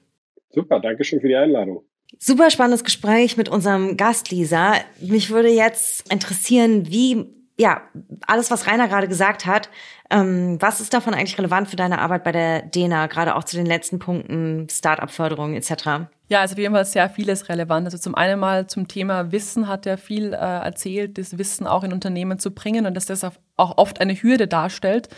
Super, 0.49 0.79
danke 0.79 1.05
schön 1.05 1.21
für 1.21 1.29
die 1.29 1.35
Einladung. 1.35 1.83
Super 2.17 2.51
spannendes 2.51 2.83
Gespräch 2.83 3.37
mit 3.37 3.49
unserem 3.49 3.95
Gast, 3.95 4.31
Lisa. 4.31 4.73
Mich 4.99 5.29
würde 5.29 5.49
jetzt 5.49 6.11
interessieren, 6.11 6.91
wie 6.91 7.25
ja, 7.59 7.81
alles, 8.25 8.49
was 8.51 8.67
Rainer 8.67 8.87
gerade 8.87 9.09
gesagt 9.09 9.45
hat, 9.45 9.69
ähm, 10.09 10.57
was 10.61 10.79
ist 10.79 10.93
davon 10.93 11.13
eigentlich 11.13 11.37
relevant 11.37 11.67
für 11.67 11.75
deine 11.75 11.99
Arbeit 11.99 12.23
bei 12.23 12.31
der 12.31 12.61
DENA, 12.61 13.07
gerade 13.07 13.35
auch 13.35 13.43
zu 13.43 13.57
den 13.57 13.65
letzten 13.65 13.99
Punkten, 13.99 14.67
Start-up-Förderung 14.71 15.55
etc.? 15.55 16.07
Ja, 16.29 16.39
also 16.39 16.53
auf 16.53 16.57
jeden 16.57 16.73
Fall 16.73 16.85
sehr 16.85 17.09
vieles 17.09 17.49
relevant. 17.49 17.85
Also 17.85 17.97
zum 17.97 18.15
einen 18.15 18.39
mal 18.39 18.67
zum 18.67 18.87
Thema 18.87 19.33
Wissen 19.33 19.67
hat 19.67 19.85
er 19.85 19.97
viel 19.97 20.31
äh, 20.31 20.37
erzählt, 20.37 21.17
das 21.17 21.37
Wissen 21.37 21.67
auch 21.67 21.83
in 21.83 21.91
Unternehmen 21.91 22.39
zu 22.39 22.51
bringen 22.51 22.85
und 22.85 22.93
dass 22.93 23.07
das 23.07 23.25
auch 23.57 23.77
oft 23.77 23.99
eine 23.99 24.13
Hürde 24.13 24.47
darstellt. 24.47 25.09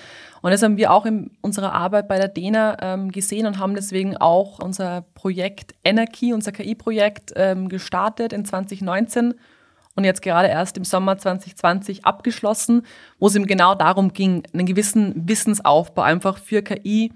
Und 0.42 0.50
das 0.50 0.64
haben 0.64 0.78
wir 0.78 0.92
auch 0.92 1.06
in 1.06 1.30
unserer 1.42 1.74
Arbeit 1.74 2.08
bei 2.08 2.18
der 2.18 2.28
DENA 2.28 2.78
ähm, 2.82 3.12
gesehen 3.12 3.46
und 3.46 3.60
haben 3.60 3.76
deswegen 3.76 4.18
auch 4.18 4.58
unser 4.58 5.06
Projekt 5.14 5.76
Energy, 5.84 6.34
unser 6.34 6.54
KI-Projekt 6.54 7.34
ähm, 7.36 7.70
gestartet 7.70 8.34
in 8.34 8.46
2019 8.46 9.36
und 9.96 10.04
jetzt 10.04 10.22
gerade 10.22 10.48
erst 10.48 10.78
im 10.78 10.84
Sommer 10.84 11.18
2020 11.18 12.06
abgeschlossen, 12.06 12.84
wo 13.20 13.28
es 13.28 13.36
ihm 13.36 13.46
genau 13.46 13.76
darum 13.76 14.14
ging, 14.14 14.44
einen 14.54 14.66
gewissen 14.66 15.28
Wissensaufbau 15.28 16.02
einfach 16.02 16.38
für 16.38 16.62
KI 16.62 17.12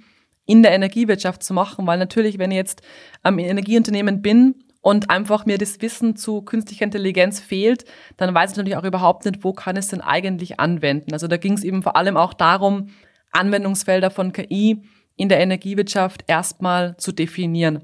in 0.45 0.61
der 0.61 0.73
Energiewirtschaft 0.73 1.43
zu 1.43 1.53
machen, 1.53 1.87
weil 1.87 1.97
natürlich, 1.97 2.37
wenn 2.37 2.51
ich 2.51 2.57
jetzt 2.57 2.81
am 3.23 3.39
Energieunternehmen 3.39 4.21
bin 4.21 4.55
und 4.81 5.09
einfach 5.09 5.45
mir 5.45 5.57
das 5.57 5.81
Wissen 5.81 6.15
zu 6.15 6.43
künstlicher 6.43 6.85
Intelligenz 6.85 7.39
fehlt, 7.39 7.85
dann 8.17 8.33
weiß 8.33 8.51
ich 8.51 8.57
natürlich 8.57 8.77
auch 8.77 8.83
überhaupt 8.83 9.25
nicht, 9.25 9.43
wo 9.43 9.53
kann 9.53 9.77
es 9.77 9.87
denn 9.87 10.01
eigentlich 10.01 10.59
anwenden. 10.59 11.13
Also 11.13 11.27
da 11.27 11.37
ging 11.37 11.53
es 11.53 11.63
eben 11.63 11.81
vor 11.81 11.95
allem 11.95 12.17
auch 12.17 12.33
darum, 12.33 12.89
Anwendungsfelder 13.31 14.11
von 14.11 14.31
KI 14.31 14.83
in 15.15 15.29
der 15.29 15.39
Energiewirtschaft 15.39 16.25
erstmal 16.27 16.95
zu 16.97 17.11
definieren. 17.11 17.81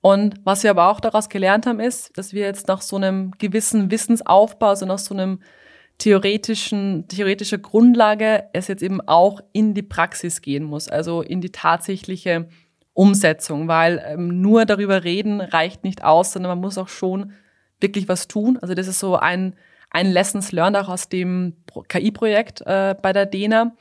Und 0.00 0.36
was 0.44 0.62
wir 0.62 0.70
aber 0.70 0.88
auch 0.88 1.00
daraus 1.00 1.28
gelernt 1.28 1.66
haben, 1.66 1.80
ist, 1.80 2.16
dass 2.16 2.32
wir 2.32 2.42
jetzt 2.42 2.68
nach 2.68 2.82
so 2.82 2.96
einem 2.96 3.32
gewissen 3.38 3.90
Wissensaufbau, 3.90 4.68
also 4.68 4.86
nach 4.86 4.98
so 4.98 5.14
einem 5.14 5.40
theoretischen, 5.98 7.08
theoretischer 7.08 7.58
Grundlage, 7.58 8.44
es 8.52 8.68
jetzt 8.68 8.82
eben 8.82 9.00
auch 9.00 9.40
in 9.52 9.74
die 9.74 9.82
Praxis 9.82 10.40
gehen 10.40 10.62
muss, 10.64 10.88
also 10.88 11.22
in 11.22 11.40
die 11.40 11.50
tatsächliche 11.50 12.48
Umsetzung, 12.94 13.68
weil 13.68 14.02
ähm, 14.06 14.40
nur 14.40 14.64
darüber 14.64 15.04
reden 15.04 15.40
reicht 15.40 15.84
nicht 15.84 16.04
aus, 16.04 16.32
sondern 16.32 16.50
man 16.50 16.60
muss 16.60 16.78
auch 16.78 16.88
schon 16.88 17.32
wirklich 17.80 18.08
was 18.08 18.28
tun. 18.28 18.58
Also 18.60 18.74
das 18.74 18.86
ist 18.86 19.00
so 19.00 19.16
ein, 19.16 19.54
ein 19.90 20.10
Lessons 20.10 20.52
learned 20.52 20.76
auch 20.76 20.88
aus 20.88 21.08
dem 21.08 21.56
KI-Projekt 21.88 22.62
äh, 22.62 22.94
bei 23.00 23.12
der 23.12 23.26
DENA. 23.26 23.76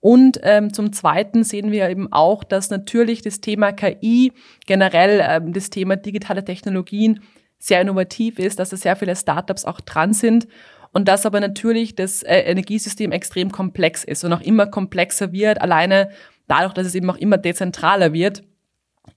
Und 0.00 0.38
ähm, 0.42 0.72
zum 0.72 0.92
Zweiten 0.92 1.42
sehen 1.42 1.72
wir 1.72 1.88
eben 1.88 2.12
auch, 2.12 2.44
dass 2.44 2.70
natürlich 2.70 3.22
das 3.22 3.40
Thema 3.40 3.72
KI, 3.72 4.32
generell 4.66 5.20
ähm, 5.22 5.52
das 5.52 5.70
Thema 5.70 5.96
digitale 5.96 6.44
Technologien 6.44 7.20
sehr 7.58 7.80
innovativ 7.80 8.38
ist, 8.38 8.60
dass 8.60 8.70
da 8.70 8.76
sehr 8.76 8.94
viele 8.94 9.16
Startups 9.16 9.64
auch 9.64 9.80
dran 9.80 10.12
sind 10.12 10.46
und 10.92 11.08
dass 11.08 11.26
aber 11.26 11.40
natürlich 11.40 11.96
das 11.96 12.22
äh, 12.22 12.40
Energiesystem 12.40 13.10
extrem 13.12 13.50
komplex 13.50 14.04
ist 14.04 14.24
und 14.24 14.32
auch 14.32 14.40
immer 14.40 14.66
komplexer 14.66 15.32
wird, 15.32 15.60
alleine 15.60 16.10
dadurch, 16.46 16.74
dass 16.74 16.86
es 16.86 16.94
eben 16.94 17.10
auch 17.10 17.16
immer 17.16 17.36
dezentraler 17.36 18.12
wird, 18.12 18.42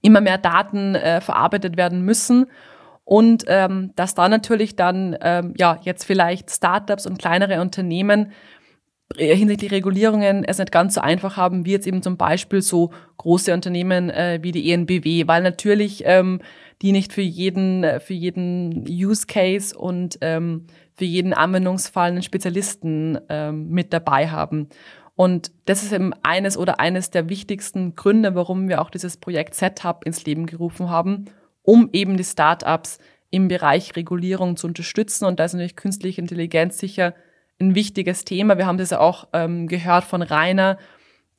immer 0.00 0.20
mehr 0.20 0.38
Daten 0.38 0.94
äh, 0.94 1.20
verarbeitet 1.20 1.76
werden 1.76 2.02
müssen. 2.02 2.46
Und 3.04 3.44
ähm, 3.48 3.92
dass 3.96 4.14
da 4.14 4.28
natürlich 4.28 4.76
dann 4.76 5.16
ähm, 5.20 5.54
ja 5.56 5.78
jetzt 5.82 6.04
vielleicht 6.04 6.50
Startups 6.50 7.06
und 7.06 7.18
kleinere 7.18 7.60
Unternehmen 7.60 8.32
hinsichtlich 9.16 9.72
Regulierungen 9.72 10.44
es 10.44 10.58
nicht 10.58 10.72
ganz 10.72 10.94
so 10.94 11.00
einfach 11.00 11.36
haben, 11.36 11.64
wie 11.64 11.72
jetzt 11.72 11.86
eben 11.86 12.02
zum 12.02 12.16
Beispiel 12.16 12.62
so 12.62 12.90
große 13.18 13.52
Unternehmen 13.52 14.10
äh, 14.10 14.38
wie 14.42 14.52
die 14.52 14.70
ENBW, 14.72 15.26
weil 15.26 15.42
natürlich 15.42 16.02
ähm, 16.06 16.40
die 16.82 16.92
nicht 16.92 17.12
für 17.12 17.22
jeden, 17.22 17.84
äh, 17.84 18.00
für 18.00 18.14
jeden 18.14 18.84
Use 18.88 19.26
Case 19.26 19.76
und 19.76 20.18
ähm, 20.20 20.66
für 20.94 21.04
jeden 21.04 21.32
Anwendungsfall 21.32 22.10
einen 22.10 22.22
Spezialisten 22.22 23.18
ähm, 23.28 23.70
mit 23.70 23.92
dabei 23.92 24.28
haben. 24.28 24.68
Und 25.14 25.52
das 25.66 25.82
ist 25.82 25.92
eben 25.92 26.12
eines 26.22 26.56
oder 26.56 26.80
eines 26.80 27.10
der 27.10 27.28
wichtigsten 27.28 27.94
Gründe, 27.94 28.34
warum 28.34 28.68
wir 28.68 28.80
auch 28.80 28.90
dieses 28.90 29.16
Projekt 29.16 29.54
Setup 29.54 30.04
ins 30.04 30.24
Leben 30.24 30.46
gerufen 30.46 30.90
haben, 30.90 31.26
um 31.62 31.90
eben 31.92 32.16
die 32.16 32.24
Startups 32.24 32.98
im 33.30 33.48
Bereich 33.48 33.94
Regulierung 33.94 34.56
zu 34.56 34.66
unterstützen. 34.66 35.24
Und 35.24 35.38
da 35.38 35.44
ist 35.44 35.52
natürlich 35.52 35.76
künstliche 35.76 36.20
Intelligenz 36.20 36.78
sicher 36.78 37.14
ein 37.62 37.74
wichtiges 37.74 38.24
Thema. 38.24 38.58
Wir 38.58 38.66
haben 38.66 38.78
das 38.78 38.90
ja 38.90 39.00
auch 39.00 39.28
ähm, 39.32 39.68
gehört 39.68 40.04
von 40.04 40.22
Rainer, 40.22 40.78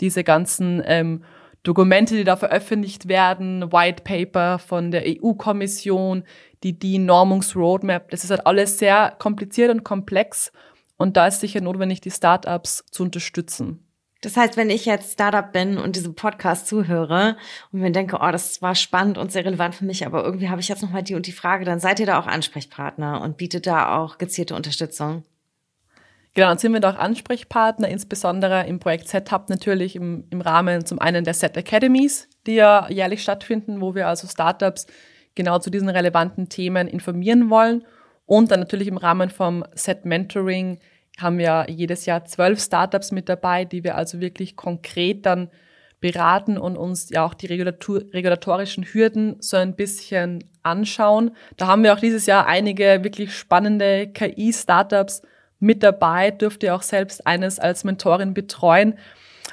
diese 0.01 0.23
ganzen 0.23 0.81
ähm, 0.85 1.23
Dokumente, 1.63 2.15
die 2.15 2.25
da 2.25 2.35
veröffentlicht 2.35 3.07
werden, 3.07 3.71
White 3.71 4.03
Paper 4.03 4.59
von 4.59 4.91
der 4.91 5.03
EU-Kommission, 5.05 6.23
die 6.63 6.77
DIN-Normungsroadmap, 6.77 8.09
das 8.09 8.23
ist 8.23 8.31
halt 8.31 8.45
alles 8.45 8.79
sehr 8.79 9.15
kompliziert 9.17 9.71
und 9.71 9.83
komplex 9.83 10.51
und 10.97 11.15
da 11.15 11.27
ist 11.27 11.39
sicher 11.39 11.61
notwendig, 11.61 12.01
die 12.01 12.11
Startups 12.11 12.83
zu 12.91 13.03
unterstützen. 13.03 13.79
Das 14.21 14.37
heißt, 14.37 14.55
wenn 14.55 14.69
ich 14.69 14.85
jetzt 14.85 15.13
Startup 15.13 15.51
bin 15.51 15.77
und 15.77 15.97
diesem 15.97 16.15
Podcast 16.15 16.67
zuhöre 16.67 17.35
und 17.71 17.81
mir 17.81 17.91
denke, 17.91 18.19
oh, 18.21 18.31
das 18.31 18.61
war 18.61 18.73
spannend 18.73 19.17
und 19.17 19.33
sehr 19.33 19.43
relevant 19.43 19.75
für 19.75 19.83
mich, 19.85 20.05
aber 20.05 20.23
irgendwie 20.23 20.49
habe 20.49 20.61
ich 20.61 20.69
jetzt 20.69 20.81
noch 20.81 20.91
mal 20.91 21.03
die 21.03 21.15
und 21.15 21.27
die 21.27 21.33
Frage, 21.33 21.65
dann 21.65 21.79
seid 21.79 21.99
ihr 21.99 22.05
da 22.05 22.19
auch 22.19 22.27
Ansprechpartner 22.27 23.21
und 23.21 23.35
bietet 23.35 23.67
da 23.67 23.97
auch 23.97 24.17
gezielte 24.17 24.55
Unterstützung. 24.55 25.23
Genau, 26.35 26.47
dann 26.47 26.57
sind 26.57 26.73
wir 26.73 26.79
da 26.79 26.91
auch 26.91 26.97
Ansprechpartner, 26.97 27.87
insbesondere 27.87 28.65
im 28.65 28.79
Projekt 28.79 29.07
Setup 29.07 29.49
natürlich 29.49 29.95
im, 29.95 30.25
im 30.31 30.41
Rahmen 30.41 30.83
zum 30.85 30.99
einen 30.99 31.23
der 31.23 31.35
Set 31.35 31.55
Academies, 31.57 32.27
die 32.47 32.55
ja 32.55 32.89
jährlich 32.89 33.21
stattfinden, 33.21 33.81
wo 33.81 33.93
wir 33.93 34.07
also 34.07 34.27
Startups 34.27 34.87
genau 35.35 35.59
zu 35.59 35.69
diesen 35.69 35.89
relevanten 35.89 36.49
Themen 36.49 36.87
informieren 36.87 37.51
wollen. 37.51 37.85
Und 38.25 38.49
dann 38.51 38.61
natürlich 38.61 38.87
im 38.87 38.97
Rahmen 38.97 39.29
vom 39.29 39.63
Set 39.75 40.05
Mentoring 40.05 40.79
haben 41.19 41.37
wir 41.37 41.67
jedes 41.69 42.07
Jahr 42.07 42.25
zwölf 42.25 42.59
Startups 42.59 43.11
mit 43.11 43.29
dabei, 43.29 43.65
die 43.65 43.83
wir 43.83 43.95
also 43.95 44.19
wirklich 44.19 44.55
konkret 44.55 45.27
dann 45.27 45.49
beraten 45.99 46.57
und 46.57 46.75
uns 46.77 47.09
ja 47.11 47.23
auch 47.23 47.35
die 47.35 47.45
Regulator 47.45 48.01
regulatorischen 48.11 48.83
Hürden 48.83 49.37
so 49.39 49.55
ein 49.55 49.75
bisschen 49.75 50.43
anschauen. 50.63 51.31
Da 51.57 51.67
haben 51.67 51.83
wir 51.83 51.93
auch 51.93 51.99
dieses 51.99 52.25
Jahr 52.25 52.47
einige 52.47 53.03
wirklich 53.03 53.37
spannende 53.37 54.07
KI-Startups 54.07 55.21
mit 55.63 55.81
dabei, 55.81 56.29
dürfte 56.29 56.67
ihr 56.67 56.75
auch 56.75 56.81
selbst 56.81 57.25
eines 57.25 57.57
als 57.57 57.83
Mentorin 57.83 58.33
betreuen. 58.33 58.95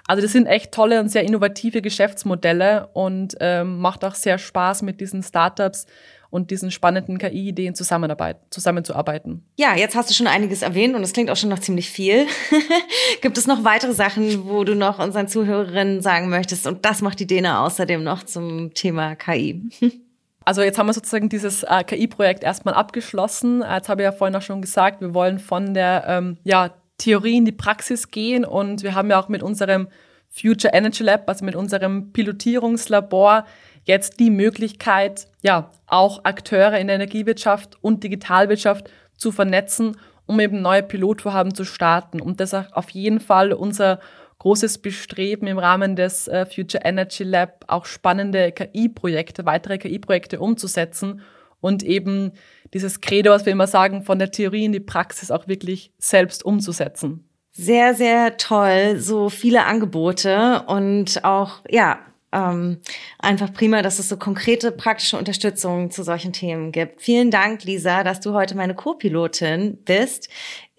Also 0.07 0.23
das 0.23 0.33
sind 0.33 0.46
echt 0.46 0.73
tolle 0.73 1.01
und 1.01 1.09
sehr 1.09 1.23
innovative 1.23 1.83
Geschäftsmodelle 1.83 2.88
und 2.92 3.37
ähm, 3.40 3.79
macht 3.79 4.05
auch 4.05 4.16
sehr 4.16 4.38
Spaß 4.38 4.83
mit 4.83 5.01
diesen 5.01 5.23
Startups 5.23 5.87
und 6.29 6.51
diesen 6.51 6.70
spannenden 6.70 7.18
KI-Ideen 7.18 7.75
zusammenzuarbeiten. 7.75 9.44
Ja, 9.57 9.77
jetzt 9.77 9.94
hast 9.94 10.11
du 10.11 10.14
schon 10.14 10.27
einiges 10.27 10.62
erwähnt 10.62 10.94
und 10.94 11.03
es 11.03 11.12
klingt 11.12 11.31
auch 11.31 11.37
schon 11.37 11.51
noch 11.51 11.59
ziemlich 11.61 11.90
viel. 11.90 12.27
Gibt 13.20 13.38
es 13.38 13.46
noch 13.46 13.64
weitere 13.64 13.92
Sachen, 13.92 14.49
wo 14.49 14.64
du 14.64 14.75
noch 14.75 14.99
unseren 14.99 15.29
Zuhörerinnen 15.29 16.03
sagen 16.03 16.29
möchtest? 16.29 16.66
Und 16.66 16.85
das 16.85 17.03
macht 17.03 17.20
die 17.20 17.27
Dena 17.27 17.64
außerdem 17.64 18.03
noch 18.03 18.25
zum 18.25 18.75
Thema 18.75 19.14
KI. 19.14 19.62
Also 20.44 20.62
jetzt 20.62 20.79
haben 20.79 20.87
wir 20.87 20.92
sozusagen 20.92 21.29
dieses 21.29 21.62
äh, 21.62 21.85
KI-Projekt 21.85 22.42
erstmal 22.44 22.74
abgeschlossen. 22.74 23.62
Jetzt 23.62 23.88
habe 23.88 24.03
ich 24.03 24.05
ja 24.05 24.12
vorhin 24.12 24.37
auch 24.37 24.42
schon 24.42 24.62
gesagt, 24.62 25.00
wir 25.00 25.14
wollen 25.14 25.38
von 25.38 25.74
der 25.74 26.05
ähm, 26.07 26.38
ja, 26.44 26.70
Theorie 26.98 27.37
in 27.37 27.44
die 27.44 27.53
Praxis 27.53 28.11
gehen 28.11 28.44
und 28.44 28.83
wir 28.83 28.94
haben 28.94 29.11
ja 29.11 29.20
auch 29.20 29.29
mit 29.29 29.42
unserem 29.42 29.88
Future 30.29 30.72
Energy 30.72 31.03
Lab, 31.03 31.29
also 31.29 31.44
mit 31.44 31.57
unserem 31.57 32.12
Pilotierungslabor, 32.12 33.44
jetzt 33.85 34.20
die 34.20 34.31
Möglichkeit, 34.31 35.26
ja, 35.42 35.70
auch 35.87 36.24
Akteure 36.24 36.79
in 36.79 36.87
der 36.87 36.96
Energiewirtschaft 36.96 37.79
und 37.83 38.05
Digitalwirtschaft 38.05 38.90
zu 39.16 39.33
vernetzen, 39.33 39.96
um 40.26 40.38
eben 40.38 40.62
neue 40.62 40.83
Pilotvorhaben 40.83 41.55
zu 41.55 41.64
starten. 41.64 42.20
Und 42.20 42.38
das 42.38 42.53
ist 42.53 42.76
auf 42.76 42.90
jeden 42.90 43.18
Fall 43.18 43.53
unser 43.53 43.98
großes 44.40 44.79
Bestreben 44.79 45.46
im 45.46 45.59
Rahmen 45.59 45.96
des 45.96 46.26
äh, 46.26 46.46
Future 46.46 46.83
Energy 46.85 47.24
Lab, 47.24 47.64
auch 47.68 47.85
spannende 47.85 48.53
KI-Projekte, 48.53 49.44
weitere 49.44 49.79
KI-Projekte 49.79 50.40
umzusetzen 50.40 51.20
und 51.61 51.83
eben 51.83 52.33
dieses 52.72 53.00
Credo, 53.00 53.31
was 53.31 53.44
wir 53.44 53.53
immer 53.53 53.66
sagen, 53.66 54.03
von 54.03 54.18
der 54.18 54.31
Theorie 54.31 54.64
in 54.64 54.72
die 54.72 54.81
Praxis 54.81 55.31
auch 55.31 55.46
wirklich 55.46 55.92
selbst 55.98 56.44
umzusetzen. 56.44 57.29
Sehr, 57.53 57.94
sehr 57.94 58.38
toll, 58.38 58.96
so 58.98 59.29
viele 59.29 59.66
Angebote 59.66 60.62
und 60.66 61.22
auch, 61.24 61.61
ja, 61.68 61.98
ähm, 62.33 62.79
einfach 63.18 63.53
prima, 63.53 63.83
dass 63.83 63.98
es 63.98 64.09
so 64.09 64.16
konkrete 64.16 64.70
praktische 64.70 65.18
Unterstützung 65.18 65.90
zu 65.90 66.03
solchen 66.03 66.33
Themen 66.33 66.72
gibt. 66.72 67.03
Vielen 67.03 67.31
Dank, 67.31 67.64
Lisa, 67.64 68.05
dass 68.05 68.20
du 68.20 68.33
heute 68.35 68.57
meine 68.57 68.74
Co-Pilotin 68.74 69.79
bist. 69.85 70.29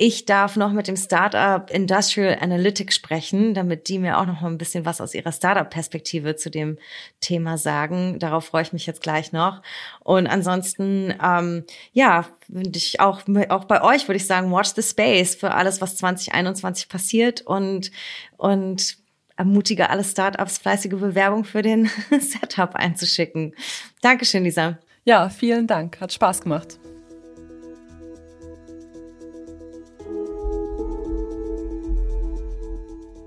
Ich 0.04 0.26
darf 0.26 0.56
noch 0.56 0.72
mit 0.72 0.88
dem 0.88 0.96
Startup 0.96 1.70
Industrial 1.70 2.36
Analytics 2.42 2.96
sprechen, 2.96 3.54
damit 3.54 3.88
die 3.88 4.00
mir 4.00 4.18
auch 4.18 4.26
noch 4.26 4.42
mal 4.42 4.48
ein 4.48 4.58
bisschen 4.58 4.84
was 4.84 5.00
aus 5.00 5.14
ihrer 5.14 5.32
Startup-Perspektive 5.32 6.36
zu 6.36 6.50
dem 6.50 6.80
Thema 7.20 7.60
sagen. 7.60 8.18
Darauf 8.18 8.46
freue 8.46 8.64
ich 8.64 8.74
mich 8.74 8.88
jetzt 8.88 9.04
gleich 9.04 9.32
noch. 9.32 9.62
Und 10.00 10.26
ansonsten, 10.26 11.14
ähm, 11.24 11.66
ja, 11.94 12.26
würde 12.48 12.72
ich 12.78 13.00
auch, 13.00 13.22
auch 13.50 13.66
bei 13.66 13.84
euch 13.84 14.08
würde 14.08 14.18
ich 14.18 14.26
sagen, 14.26 14.52
watch 14.52 14.72
the 14.76 14.82
space 14.82 15.36
für 15.36 15.52
alles, 15.52 15.82
was 15.82 15.98
2021 15.98 16.90
passiert 16.90 17.42
und, 17.42 17.92
und 18.38 18.98
ermutige 19.38 19.92
alle 19.92 20.04
Startups, 20.04 20.58
fleißige 20.58 21.00
Bewerbung 21.00 21.44
für 21.44 21.62
den 21.62 21.92
Setup 22.10 22.74
einzuschicken. 22.74 23.54
Dankeschön, 24.02 24.46
Lisa. 24.46 24.80
Ja, 25.06 25.30
vielen 25.30 25.68
Dank. 25.68 26.02
Hat 26.02 26.12
Spaß 26.12 26.42
gemacht. 26.42 26.80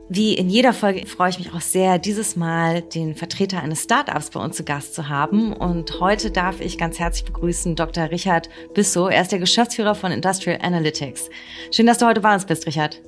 Wie 0.09 0.35
in 0.35 0.51
jeder 0.51 0.75
Folge 0.75 1.07
freue 1.07 1.31
ich 1.31 1.39
mich 1.39 1.53
auch 1.55 1.63
sehr, 1.63 1.99
dieses 1.99 2.37
Mal 2.37 2.83
den 2.83 3.15
Vertreter 3.15 3.63
eines 3.63 3.85
Startups 3.85 4.31
bei 4.31 4.41
uns 4.41 4.57
zu 4.57 4.63
Gast 4.63 4.95
zu 4.95 5.09
haben. 5.09 5.55
Und 5.55 5.99
heute 5.99 6.31
darf 6.31 6.61
ich 6.61 6.77
ganz 6.77 6.99
herzlich 6.99 7.25
begrüßen 7.25 7.75
Dr. 7.75 8.11
Richard 8.11 8.51
Bissow. 8.75 9.09
Er 9.09 9.23
ist 9.23 9.33
der 9.33 9.39
Geschäftsführer 9.39 9.95
von 9.95 10.13
Industrial 10.13 10.59
Analytics. 10.61 11.31
Schön, 11.71 11.87
dass 11.87 11.99
du 11.99 12.07
heute 12.07 12.21
bei 12.21 12.35
uns 12.35 12.45
bist, 12.45 12.67
Richard. 12.67 13.01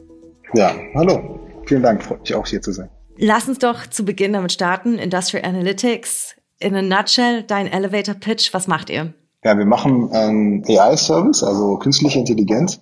Ja, 0.55 0.75
hallo. 0.95 1.39
Vielen 1.67 1.83
Dank, 1.83 2.03
freut 2.03 2.21
mich 2.21 2.35
auch 2.35 2.47
hier 2.47 2.63
zu 2.63 2.73
sein. 2.73 2.89
Lass 3.19 3.47
uns 3.47 3.59
doch 3.59 3.87
zu 3.87 4.05
Beginn 4.05 4.33
damit 4.33 4.53
starten. 4.53 4.99
Industrial 4.99 5.45
Analytics. 5.45 6.35
In 6.59 6.75
a 6.75 6.81
nutshell, 6.81 7.43
dein 7.43 7.71
Elevator 7.71 8.15
Pitch, 8.15 8.55
was 8.55 8.69
macht 8.69 8.89
ihr? 8.89 9.13
Ja, 9.45 9.59
wir 9.59 9.67
machen 9.67 10.11
einen 10.13 10.65
AI-Service, 10.67 11.43
also 11.43 11.77
künstliche 11.77 12.19
Intelligenz 12.19 12.81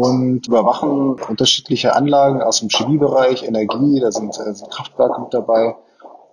und 0.00 0.46
überwachen 0.46 1.16
unterschiedliche 1.28 1.94
Anlagen 1.96 2.40
aus 2.40 2.60
dem 2.60 2.68
Chemiebereich, 2.68 3.42
Energie, 3.42 4.00
da 4.00 4.12
sind, 4.12 4.38
äh, 4.38 4.52
Kraftwerke 4.70 5.20
mit 5.20 5.34
dabei. 5.34 5.76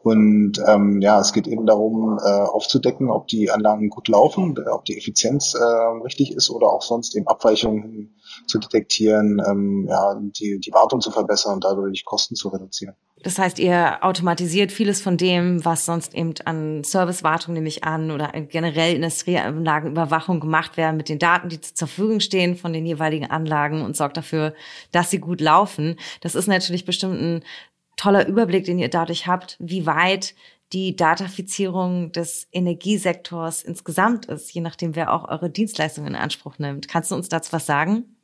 Und 0.04 0.62
ähm, 0.68 1.02
ja, 1.02 1.20
es 1.20 1.34
geht 1.34 1.48
eben 1.48 1.66
darum, 1.66 2.20
äh, 2.24 2.30
aufzudecken, 2.30 3.10
ob 3.10 3.28
die 3.28 3.50
Anlagen 3.50 3.90
gut 3.90 4.08
laufen, 4.08 4.56
ob 4.72 4.86
die 4.86 4.96
Effizienz 4.96 5.56
äh, 5.56 5.64
richtig 6.04 6.32
ist 6.36 6.52
oder 6.52 6.68
auch 6.68 6.84
sonst 6.84 7.16
eben 7.16 7.28
Abweichungen 7.28 8.16
zu 8.46 8.60
detektieren, 8.60 9.42
ähm, 9.50 9.88
ja, 9.90 10.14
die, 10.22 10.60
die 10.60 10.74
Wartung 10.74 11.02
zu 11.02 11.10
verbessern 11.10 11.56
und 11.56 11.64
dadurch 11.64 12.06
Kosten 12.06 12.36
zu 12.36 12.50
reduzieren. 12.50 12.96
Das 13.26 13.40
heißt, 13.40 13.58
ihr 13.58 14.04
automatisiert 14.04 14.72
vieles 14.72 15.02
von 15.02 15.18
dem, 15.18 15.66
was 15.66 15.88
sonst 15.88 16.14
eben 16.14 16.36
an 16.46 16.84
Servicewartung 16.84 17.56
nehme 17.56 17.68
ich 17.68 17.84
an 17.84 18.12
oder 18.12 18.28
generell 18.52 18.94
Industrieanlagenüberwachung 18.94 20.40
gemacht 20.40 20.78
werden 20.78 20.96
mit 20.96 21.10
den 21.10 21.18
Daten, 21.18 21.50
die 21.50 21.60
zur 21.60 21.88
Verfügung 21.88 22.20
stehen 22.20 22.56
von 22.56 22.72
den 22.72 22.86
jeweiligen 22.86 23.32
Anlagen 23.32 23.82
und 23.82 23.98
sorgt 23.98 24.18
dafür, 24.18 24.54
dass 24.92 25.10
sie 25.10 25.18
gut 25.18 25.42
laufen. 25.42 25.96
Das 26.22 26.36
ist 26.36 26.46
natürlich 26.46 26.86
bestimmt 26.86 27.20
ein 27.20 27.44
toller 27.96 28.28
Überblick, 28.28 28.66
den 28.66 28.78
ihr 28.78 28.90
dadurch 28.90 29.26
habt, 29.26 29.58
wie 29.60 29.88
weit 29.88 30.36
die 30.72 30.96
Datafizierung 30.96 32.12
des 32.12 32.48
Energiesektors 32.52 33.64
insgesamt 33.64 34.28
ist, 34.28 34.54
je 34.54 34.62
nachdem, 34.62 34.96
wer 34.96 35.12
auch 35.12 35.28
eure 35.28 35.50
Dienstleistungen 35.50 36.10
in 36.10 36.16
Anspruch 36.16 36.60
nimmt. 36.60 36.88
Kannst 36.88 37.10
du 37.10 37.16
uns 37.16 37.28
dazu 37.28 37.54
was 37.54 37.66
sagen? 37.66 38.15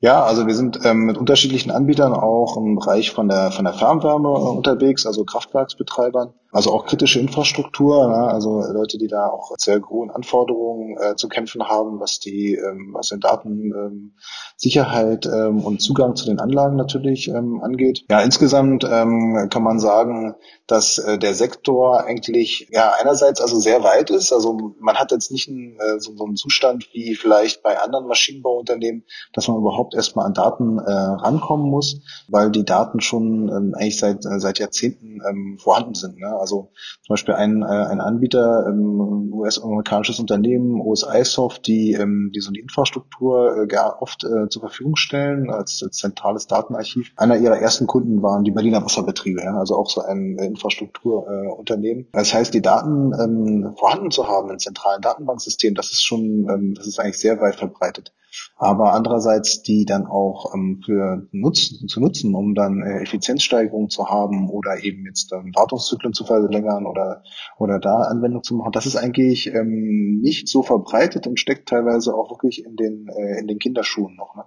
Ja, 0.00 0.24
also 0.24 0.46
wir 0.46 0.54
sind 0.54 0.80
ähm, 0.84 1.06
mit 1.06 1.16
unterschiedlichen 1.16 1.70
Anbietern 1.70 2.12
auch 2.12 2.58
im 2.58 2.76
Bereich 2.76 3.12
von 3.12 3.28
der 3.28 3.50
von 3.50 3.64
der 3.64 3.72
Fernwärme 3.72 4.28
äh, 4.28 4.56
unterwegs, 4.56 5.06
also 5.06 5.24
Kraftwerksbetreibern, 5.24 6.34
also 6.56 6.72
auch 6.72 6.86
kritische 6.86 7.20
Infrastruktur, 7.20 8.08
ne, 8.08 8.16
also 8.16 8.62
Leute, 8.72 8.96
die 8.96 9.08
da 9.08 9.28
auch 9.28 9.52
sehr 9.58 9.82
hohen 9.88 10.10
Anforderungen 10.10 10.96
äh, 10.98 11.14
zu 11.14 11.28
kämpfen 11.28 11.68
haben, 11.68 12.00
was 12.00 12.18
die 12.18 12.54
ähm, 12.54 12.94
was 12.94 13.10
den 13.10 13.20
Datensicherheit 13.20 15.26
ähm, 15.26 15.32
ähm, 15.36 15.62
und 15.64 15.82
Zugang 15.82 16.16
zu 16.16 16.24
den 16.24 16.40
Anlagen 16.40 16.76
natürlich 16.76 17.28
ähm, 17.28 17.60
angeht. 17.62 18.06
Ja, 18.10 18.22
insgesamt 18.22 18.84
ähm, 18.90 19.48
kann 19.50 19.62
man 19.62 19.78
sagen, 19.78 20.34
dass 20.66 20.96
äh, 20.96 21.18
der 21.18 21.34
Sektor 21.34 22.04
eigentlich 22.04 22.68
ja 22.70 22.94
einerseits 22.98 23.42
also 23.42 23.58
sehr 23.58 23.84
weit 23.84 24.08
ist. 24.08 24.32
Also 24.32 24.56
man 24.80 24.96
hat 24.96 25.12
jetzt 25.12 25.30
nicht 25.30 25.48
einen, 25.48 25.78
äh, 25.78 26.00
so, 26.00 26.16
so 26.16 26.24
einen 26.24 26.36
Zustand 26.36 26.88
wie 26.94 27.16
vielleicht 27.16 27.62
bei 27.62 27.78
anderen 27.78 28.06
Maschinenbauunternehmen, 28.06 29.04
dass 29.34 29.46
man 29.48 29.58
überhaupt 29.58 29.94
erstmal 29.94 30.24
an 30.24 30.32
Daten 30.32 30.78
äh, 30.78 30.90
rankommen 30.90 31.70
muss, 31.70 32.00
weil 32.28 32.50
die 32.50 32.64
Daten 32.64 33.00
schon 33.00 33.48
ähm, 33.48 33.74
eigentlich 33.76 33.98
seit 33.98 34.24
äh, 34.24 34.40
seit 34.40 34.58
Jahrzehnten 34.58 35.20
vorhanden 35.58 35.94
sind. 35.94 36.18
Ne? 36.18 36.28
Zum 36.46 36.68
Beispiel 37.08 37.34
ein, 37.34 37.62
äh, 37.62 37.66
ein 37.66 38.00
Anbieter, 38.00 38.66
ähm, 38.68 39.32
US-amerikanisches 39.32 40.18
Unternehmen, 40.18 40.80
OSI-Soft, 40.80 41.66
die, 41.66 41.92
ähm, 41.92 42.32
die 42.34 42.40
so 42.40 42.48
eine 42.50 42.58
Infrastruktur 42.58 43.62
äh, 43.62 43.66
gar 43.66 44.00
oft 44.02 44.24
äh, 44.24 44.48
zur 44.48 44.62
Verfügung 44.62 44.96
stellen 44.96 45.50
als, 45.50 45.82
als 45.84 45.98
zentrales 45.98 46.46
Datenarchiv. 46.46 47.12
Einer 47.16 47.36
ihrer 47.36 47.58
ersten 47.58 47.86
Kunden 47.86 48.22
waren 48.22 48.44
die 48.44 48.50
Berliner 48.50 48.84
Wasserbetriebe, 48.84 49.42
ja? 49.42 49.58
also 49.58 49.76
auch 49.76 49.90
so 49.90 50.00
ein 50.02 50.38
äh, 50.38 50.46
Infrastrukturunternehmen. 50.46 52.04
Äh, 52.04 52.08
das 52.12 52.34
heißt, 52.34 52.54
die 52.54 52.62
Daten 52.62 53.12
ähm, 53.12 53.74
vorhanden 53.76 54.10
zu 54.10 54.28
haben 54.28 54.50
in 54.50 54.58
zentralen 54.58 55.02
Datenbanksystemen, 55.02 55.74
das 55.74 55.92
ist 55.92 56.04
schon, 56.04 56.48
ähm, 56.48 56.74
das 56.74 56.86
ist 56.86 56.98
eigentlich 56.98 57.18
sehr 57.18 57.40
weit 57.40 57.56
verbreitet. 57.56 58.12
Aber 58.56 58.92
andererseits 58.92 59.62
die 59.62 59.84
dann 59.84 60.06
auch 60.06 60.54
ähm, 60.54 60.80
für 60.84 61.28
nutzen, 61.32 61.88
zu 61.88 62.00
nutzen, 62.00 62.34
um 62.34 62.54
dann 62.54 62.82
äh, 62.82 63.02
Effizienzsteigerungen 63.02 63.88
zu 63.88 64.08
haben 64.08 64.50
oder 64.50 64.82
eben 64.82 65.04
jetzt 65.06 65.32
ähm, 65.32 65.52
Wartungszyklen 65.54 66.12
zu 66.12 66.24
verlängern 66.24 66.86
oder 66.86 67.22
oder 67.58 67.78
da 67.78 68.02
Anwendung 68.02 68.42
zu 68.42 68.54
machen, 68.54 68.72
das 68.72 68.86
ist 68.86 68.96
eigentlich 68.96 69.48
ähm, 69.48 70.20
nicht 70.22 70.48
so 70.48 70.62
verbreitet 70.62 71.26
und 71.26 71.38
steckt 71.38 71.68
teilweise 71.68 72.14
auch 72.14 72.30
wirklich 72.30 72.64
in 72.64 72.76
den 72.76 73.08
äh, 73.08 73.40
in 73.40 73.46
den 73.46 73.58
Kinderschuhen 73.58 74.16
noch. 74.16 74.34
Ne? 74.36 74.44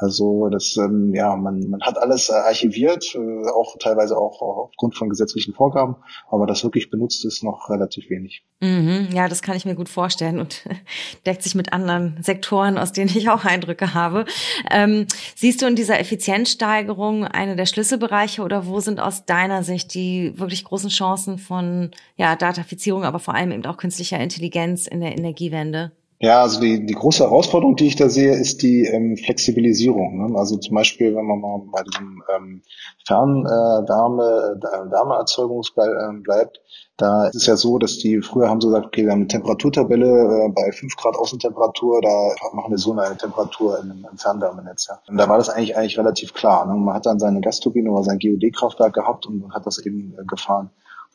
Also 0.00 0.48
das, 0.48 0.78
ähm, 0.78 1.12
ja, 1.14 1.36
man, 1.36 1.68
man 1.68 1.82
hat 1.82 1.98
alles 1.98 2.30
äh, 2.30 2.32
archiviert, 2.32 3.14
äh, 3.14 3.50
auch 3.50 3.76
teilweise 3.78 4.16
auch, 4.16 4.40
auch 4.40 4.68
aufgrund 4.68 4.96
von 4.96 5.10
gesetzlichen 5.10 5.52
Vorgaben, 5.52 5.96
aber 6.30 6.46
das 6.46 6.64
wirklich 6.64 6.88
benutzt 6.88 7.22
ist 7.26 7.44
noch 7.44 7.68
relativ 7.68 8.08
wenig. 8.08 8.42
Mhm, 8.60 9.10
ja, 9.12 9.28
das 9.28 9.42
kann 9.42 9.58
ich 9.58 9.66
mir 9.66 9.74
gut 9.74 9.90
vorstellen 9.90 10.38
und 10.38 10.66
deckt 11.26 11.42
sich 11.42 11.54
mit 11.54 11.74
anderen 11.74 12.16
Sektoren, 12.22 12.78
aus 12.78 12.92
denen 12.92 13.14
ich 13.14 13.28
auch 13.28 13.44
Eindrücke 13.44 13.92
habe. 13.92 14.24
Ähm, 14.70 15.04
siehst 15.34 15.60
du 15.60 15.66
in 15.66 15.76
dieser 15.76 16.00
Effizienzsteigerung 16.00 17.26
eine 17.26 17.54
der 17.54 17.66
Schlüsselbereiche 17.66 18.40
oder 18.40 18.66
wo 18.66 18.80
sind 18.80 19.00
aus 19.00 19.26
deiner 19.26 19.64
Sicht 19.64 19.92
die 19.92 20.32
wirklich 20.38 20.64
großen 20.64 20.88
Chancen 20.88 21.36
von 21.36 21.90
ja, 22.16 22.36
Datafizierung, 22.36 23.04
aber 23.04 23.18
vor 23.18 23.34
allem 23.34 23.52
eben 23.52 23.66
auch 23.66 23.76
künstlicher 23.76 24.18
Intelligenz 24.18 24.86
in 24.86 25.02
der 25.02 25.12
Energiewende? 25.12 25.92
Ja, 26.22 26.42
also 26.42 26.60
die, 26.60 26.84
die 26.84 26.92
große 26.92 27.24
Herausforderung, 27.24 27.76
die 27.76 27.86
ich 27.86 27.96
da 27.96 28.10
sehe, 28.10 28.34
ist 28.34 28.60
die 28.60 28.84
ähm, 28.84 29.16
Flexibilisierung. 29.16 30.18
Ne? 30.18 30.38
Also 30.38 30.58
zum 30.58 30.74
Beispiel, 30.74 31.16
wenn 31.16 31.24
man 31.24 31.40
mal 31.40 31.62
bei 31.72 31.82
diesem 31.82 32.22
ähm, 32.36 32.62
Fernwärme, 33.06 34.60
äh, 34.60 34.90
Wärmeerzeugung 34.90 35.62
äh, 35.76 36.20
bleibt, 36.20 36.60
da 36.98 37.28
ist 37.28 37.36
es 37.36 37.46
ja 37.46 37.56
so, 37.56 37.78
dass 37.78 37.96
die 37.96 38.20
früher 38.20 38.50
haben 38.50 38.60
so 38.60 38.68
gesagt, 38.68 38.84
okay, 38.84 39.04
wir 39.04 39.12
haben 39.12 39.20
eine 39.20 39.28
Temperaturtabelle 39.28 40.44
äh, 40.44 40.48
bei 40.50 40.70
5 40.72 40.94
Grad 40.96 41.16
Außentemperatur, 41.16 42.02
da 42.02 42.34
machen 42.52 42.72
wir 42.72 42.76
so 42.76 42.92
eine 42.92 43.16
Temperatur 43.16 43.78
im, 43.80 44.06
im 44.10 44.18
Fernwärmenetz. 44.18 44.88
Ja. 44.90 45.00
Und 45.08 45.16
da 45.16 45.26
war 45.26 45.38
das 45.38 45.48
eigentlich 45.48 45.78
eigentlich 45.78 45.98
relativ 45.98 46.34
klar. 46.34 46.66
Ne? 46.66 46.74
Man 46.74 46.94
hat 46.94 47.06
dann 47.06 47.18
seine 47.18 47.40
Gasturbine 47.40 47.90
oder 47.90 48.04
sein 48.04 48.18
GOD-Kraftwerk 48.18 48.92
gehabt 48.92 49.24
und 49.24 49.54
hat 49.54 49.64
das 49.64 49.78
eben 49.78 50.14
äh, 50.20 50.24
gefahren. 50.26 50.68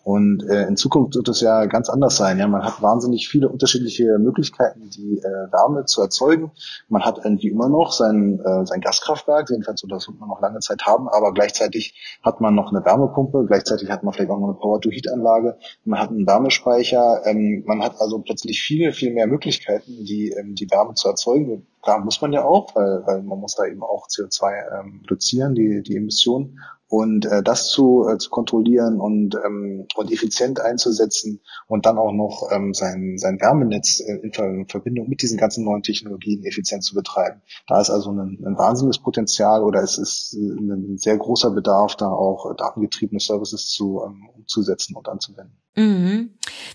Und 0.06 0.48
äh, 0.48 0.68
in 0.68 0.78
Zukunft 0.78 1.15
wird 1.15 1.28
es 1.30 1.41
ja 1.41 1.65
ganz 1.65 1.89
anders 1.89 2.15
sein. 2.15 2.38
Ja, 2.38 2.48
man 2.48 2.63
hat 2.63 2.80
wahnsinnig 2.80 3.28
viele 3.28 3.50
unterschiedliche 3.50 4.20
Möglichkeiten, 4.20 4.88
die 4.91 5.18
äh, 5.18 5.52
Wärme 5.52 5.86
zu 5.86 6.00
erzeugen. 6.00 6.52
Man 6.89 7.04
hat 7.04 7.22
irgendwie 7.24 7.48
immer 7.48 7.70
noch 7.70 7.91
sein, 7.91 8.39
äh, 8.39 8.68
sein 8.68 8.82
Gaskraftwerk, 8.82 9.50
jedenfalls 9.50 9.82
so, 9.82 9.88
das 9.88 10.08
wird 10.08 10.20
man 10.20 10.30
noch 10.30 10.41
lange 10.41 10.60
Zeit 10.60 10.84
haben, 10.86 11.10
aber 11.10 11.34
gleichzeitig 11.34 12.20
hat 12.22 12.39
man 12.39 12.54
noch 12.54 12.72
eine 12.72 12.86
Wärmepumpe, 12.86 13.46
gleichzeitig 13.48 13.89
hat 13.89 14.04
man 14.04 14.13
vielleicht 14.13 14.30
auch 14.30 14.38
noch 14.38 14.50
eine 14.50 14.58
Power-to-Heat-Anlage, 14.60 15.58
man 15.86 16.00
hat 16.00 16.12
einen 16.12 16.28
Wärmespeicher, 16.28 17.26
ähm, 17.26 17.63
man 17.65 17.82
hat 17.82 18.00
also 18.00 18.20
plötzlich 18.20 18.62
viele, 18.62 18.91
viel 18.91 19.12
mehr 19.12 19.26
Möglichkeiten, 19.26 20.06
die, 20.06 20.36
ähm, 20.39 20.54
die 20.54 20.70
Wärme 20.70 20.94
zu 20.94 21.08
erzeugen. 21.08 21.65
Klar 21.82 22.06
muss 22.06 22.22
man 22.22 22.32
ja 22.32 22.44
auch, 22.44 22.76
weil, 22.76 23.02
weil 23.08 23.24
man 23.24 23.39
muss 23.39 23.56
da 23.56 23.65
eben 23.65 23.82
auch 23.82 24.08
CO2 24.08 24.82
ähm, 24.82 25.02
reduzieren, 25.04 25.56
die, 25.56 25.82
die 25.82 25.96
Emissionen. 25.96 26.60
Und 26.96 27.26
äh, 27.26 27.44
das 27.44 27.68
zu, 27.68 28.08
äh, 28.08 28.18
zu 28.18 28.30
kontrollieren 28.30 29.02
und, 29.02 29.36
ähm, 29.46 29.86
und 29.98 30.14
effizient 30.14 30.62
einzusetzen 30.62 31.42
und 31.68 31.86
dann 31.86 31.98
auch 31.98 32.14
noch 32.14 32.48
ähm, 32.54 32.74
sein, 32.74 33.18
sein 33.18 33.38
Wärmenetz 33.42 34.00
äh, 34.00 34.20
in 34.24 34.66
Verbindung 34.70 35.10
mit 35.10 35.22
diesen 35.22 35.38
ganzen 35.38 35.66
neuen 35.66 35.84
Technologien 35.84 36.46
effizient 36.46 36.86
zu 36.86 36.96
betreiben. 36.96 37.42
Da 37.68 37.82
ist 37.82 37.90
also 37.90 38.12
ein, 38.12 38.42
ein 38.46 38.58
wahnsinniges 38.58 39.00
Potenzial 39.00 39.62
oder 39.62 39.84
es 39.84 39.98
ist 39.98 40.38
äh, 40.40 40.40
ein 40.40 40.98
sehr 40.98 41.18
großer 41.18 41.52
Bedarf, 41.52 41.98
da 41.98 42.08
auch 42.08 42.56
datengetriebene 42.56 43.20
Services 43.20 43.68
zu 43.68 44.02
ähm, 44.06 44.30
umzusetzen 44.34 44.96
und 44.96 45.10
anzuwenden. 45.10 45.58
Mhm. 45.76 46.30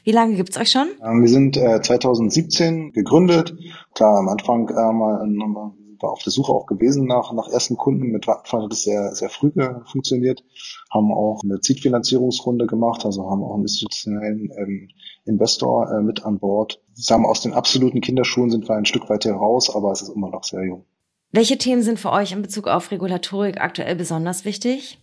Wie 0.05 0.13
lange 0.13 0.37
gibt's 0.37 0.59
euch 0.59 0.71
schon? 0.71 0.89
Ähm, 1.03 1.23
wir 1.23 1.31
sind 1.31 1.57
äh, 1.57 1.81
2017 1.81 2.93
gegründet. 2.93 3.57
Klar, 3.95 4.19
am 4.19 4.29
Anfang 4.29 4.69
äh, 4.69 4.93
mal, 4.93 5.27
mal 5.27 5.73
war 6.03 6.11
auf 6.11 6.23
der 6.23 6.33
Suche 6.33 6.53
auch 6.53 6.67
gewesen 6.67 7.07
nach, 7.07 7.33
nach 7.33 7.49
ersten 7.49 7.77
Kunden. 7.77 8.11
Mit 8.11 8.27
Vattenfall 8.27 8.65
hat 8.65 8.73
es 8.73 8.83
sehr, 8.83 9.15
sehr 9.15 9.31
früh 9.31 9.51
funktioniert. 9.91 10.43
Haben 10.91 11.13
auch 11.13 11.43
eine 11.45 11.61
Zielfinanzierungsrunde 11.61 12.67
gemacht, 12.67 13.05
also 13.05 13.31
haben 13.31 13.43
auch 13.43 13.55
einen 13.55 13.63
institutionellen 13.63 14.51
ähm, 14.57 14.89
Investor 15.25 15.91
äh, 15.91 16.03
mit 16.03 16.25
an 16.25 16.39
Bord. 16.39 16.81
Sagen 16.95 17.27
aus 17.27 17.41
den 17.41 17.53
absoluten 17.53 18.01
Kinderschuhen 18.01 18.51
sind 18.51 18.69
wir 18.69 18.77
ein 18.77 18.87
Stück 18.87 19.09
weit 19.09 19.25
heraus, 19.25 19.75
aber 19.75 19.93
es 19.93 20.03
ist 20.03 20.11
immer 20.11 20.31
noch 20.31 20.45
sehr 20.45 20.65
jung. 20.65 20.85
Welche 21.33 21.59
Themen 21.59 21.83
sind 21.83 22.01
für 22.01 22.11
euch 22.11 22.33
in 22.33 22.43
Bezug 22.43 22.67
auf 22.67 22.91
Regulatorik 22.91 23.61
aktuell 23.61 23.95
besonders 23.95 24.45
wichtig? 24.45 24.99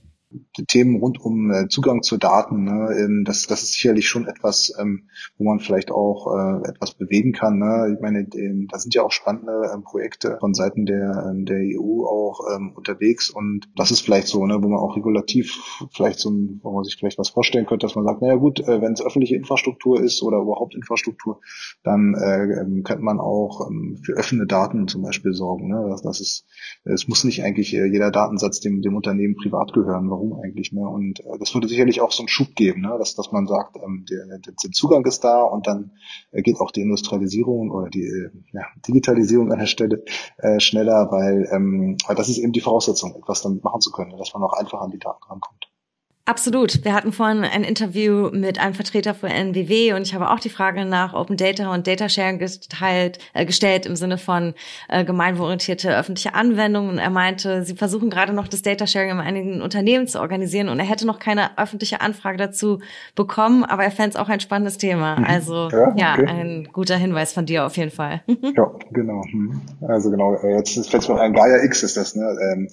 Themen 0.67 0.97
rund 0.97 1.21
um 1.21 1.51
äh, 1.51 1.67
Zugang 1.69 2.03
zu 2.03 2.17
Daten, 2.17 2.65
ne, 2.65 2.89
ähm, 2.99 3.23
das, 3.25 3.47
das 3.47 3.63
ist 3.63 3.73
sicherlich 3.73 4.07
schon 4.07 4.27
etwas, 4.27 4.73
ähm, 4.79 5.07
wo 5.37 5.45
man 5.45 5.59
vielleicht 5.59 5.89
auch 5.89 6.27
äh, 6.35 6.67
etwas 6.67 6.95
bewegen 6.95 7.31
kann. 7.31 7.59
Ne? 7.59 7.93
Ich 7.95 8.01
meine, 8.01 8.27
ähm, 8.35 8.67
da 8.69 8.77
sind 8.77 8.93
ja 8.93 9.03
auch 9.03 9.11
spannende 9.11 9.71
ähm, 9.73 9.83
Projekte 9.83 10.37
von 10.39 10.53
Seiten 10.53 10.85
der, 10.85 11.29
ähm, 11.29 11.45
der 11.45 11.59
EU 11.59 12.05
auch 12.05 12.41
ähm, 12.53 12.73
unterwegs 12.75 13.29
und 13.29 13.69
das 13.75 13.91
ist 13.91 14.01
vielleicht 14.01 14.27
so, 14.27 14.45
ne, 14.45 14.61
wo 14.61 14.67
man 14.67 14.79
auch 14.79 14.97
regulativ 14.97 15.61
vielleicht 15.95 16.19
so, 16.19 16.29
wo 16.61 16.71
man 16.71 16.83
sich 16.83 16.97
vielleicht 16.97 17.19
was 17.19 17.29
vorstellen 17.29 17.65
könnte, 17.65 17.85
dass 17.85 17.95
man 17.95 18.03
sagt, 18.03 18.21
naja 18.21 18.35
gut, 18.35 18.59
äh, 18.59 18.81
wenn 18.81 18.93
es 18.93 19.05
öffentliche 19.05 19.35
Infrastruktur 19.35 20.01
ist 20.01 20.21
oder 20.23 20.39
überhaupt 20.39 20.75
Infrastruktur, 20.75 21.39
dann 21.83 22.15
äh, 22.15 22.61
ähm, 22.61 22.83
könnte 22.83 23.03
man 23.03 23.19
auch 23.19 23.69
ähm, 23.69 23.97
für 24.03 24.17
offene 24.17 24.45
Daten 24.45 24.89
zum 24.89 25.03
Beispiel 25.03 25.31
sorgen. 25.31 25.69
Ne? 25.69 25.87
Das, 25.89 26.01
das 26.01 26.19
ist, 26.19 26.45
es 26.83 27.07
muss 27.07 27.23
nicht 27.23 27.43
eigentlich 27.43 27.73
äh, 27.73 27.85
jeder 27.85 28.11
Datensatz 28.11 28.59
dem, 28.59 28.81
dem 28.81 28.95
Unternehmen 28.95 29.35
privat 29.35 29.71
gehören 29.71 30.09
warum 30.17 30.41
eigentlich. 30.41 30.71
Ne? 30.71 30.87
Und 30.87 31.19
äh, 31.21 31.37
das 31.39 31.53
würde 31.53 31.67
sicherlich 31.67 32.01
auch 32.01 32.11
so 32.11 32.23
einen 32.23 32.27
Schub 32.27 32.55
geben, 32.55 32.81
ne? 32.81 32.95
dass, 32.97 33.15
dass 33.15 33.31
man 33.31 33.47
sagt, 33.47 33.77
ähm, 33.77 34.05
der, 34.09 34.25
der, 34.39 34.53
der 34.53 34.71
Zugang 34.71 35.05
ist 35.05 35.23
da 35.23 35.41
und 35.43 35.67
dann 35.67 35.91
äh, 36.31 36.41
geht 36.41 36.59
auch 36.59 36.71
die 36.71 36.81
Industrialisierung 36.81 37.71
oder 37.71 37.89
die 37.89 38.03
äh, 38.03 38.29
ja, 38.51 38.65
Digitalisierung 38.87 39.51
an 39.51 39.59
der 39.59 39.67
Stelle 39.67 40.03
äh, 40.37 40.59
schneller, 40.59 41.11
weil, 41.11 41.47
ähm, 41.51 41.97
weil 42.07 42.15
das 42.15 42.29
ist 42.29 42.39
eben 42.39 42.51
die 42.51 42.61
Voraussetzung, 42.61 43.15
etwas 43.15 43.41
damit 43.41 43.63
machen 43.63 43.81
zu 43.81 43.91
können, 43.91 44.17
dass 44.17 44.33
man 44.33 44.43
auch 44.43 44.53
einfach 44.53 44.81
an 44.81 44.91
die 44.91 44.99
Daten 44.99 45.23
rankommt. 45.23 45.66
Absolut. 46.27 46.83
Wir 46.83 46.93
hatten 46.93 47.13
vorhin 47.13 47.45
ein 47.45 47.63
Interview 47.63 48.29
mit 48.33 48.59
einem 48.59 48.73
Vertreter 48.73 49.13
von 49.13 49.29
NBW 49.29 49.93
und 49.93 50.01
ich 50.01 50.13
habe 50.13 50.29
auch 50.29 50.41
die 50.41 50.49
Frage 50.49 50.83
nach 50.83 51.13
Open 51.13 51.37
Data 51.37 51.73
und 51.73 51.87
Data 51.87 52.09
Sharing 52.09 52.37
geteilt, 52.37 53.19
äh, 53.33 53.45
gestellt 53.45 53.85
im 53.85 53.95
Sinne 53.95 54.17
von 54.17 54.53
äh, 54.89 55.05
gemeinwohlorientierte 55.05 55.97
öffentliche 55.97 56.33
Anwendungen. 56.33 56.89
Und 56.89 56.97
er 56.97 57.11
meinte, 57.11 57.63
sie 57.63 57.75
versuchen 57.75 58.09
gerade 58.09 58.33
noch 58.33 58.49
das 58.49 58.61
Data 58.61 58.85
Sharing 58.85 59.11
in 59.11 59.19
einigen 59.21 59.61
Unternehmen 59.61 60.05
zu 60.05 60.19
organisieren 60.19 60.67
und 60.67 60.79
er 60.79 60.85
hätte 60.85 61.07
noch 61.07 61.19
keine 61.19 61.57
öffentliche 61.57 62.01
Anfrage 62.01 62.37
dazu 62.37 62.79
bekommen, 63.15 63.63
aber 63.63 63.85
er 63.85 63.91
fände 63.91 64.09
es 64.09 64.15
auch 64.17 64.27
ein 64.27 64.41
spannendes 64.41 64.77
Thema. 64.77 65.19
Mhm. 65.19 65.23
Also 65.23 65.69
ja, 65.69 65.93
ja 65.95 66.13
okay. 66.15 66.27
ein 66.27 66.67
guter 66.73 66.97
Hinweis 66.97 67.31
von 67.31 67.45
dir 67.45 67.65
auf 67.65 67.77
jeden 67.77 67.91
Fall. 67.91 68.21
ja, 68.27 68.69
genau. 68.91 69.21
Mhm. 69.31 69.61
Also 69.87 70.11
genau, 70.11 70.35
äh, 70.35 70.57
jetzt 70.57 70.89
fällt 70.89 71.07
mir 71.07 71.21
ein 71.21 71.31
Gaia 71.31 71.63
X 71.63 71.83
ist 71.83 71.95
das, 71.95 72.17
ne? 72.17 72.37
Ähm, 72.51 72.67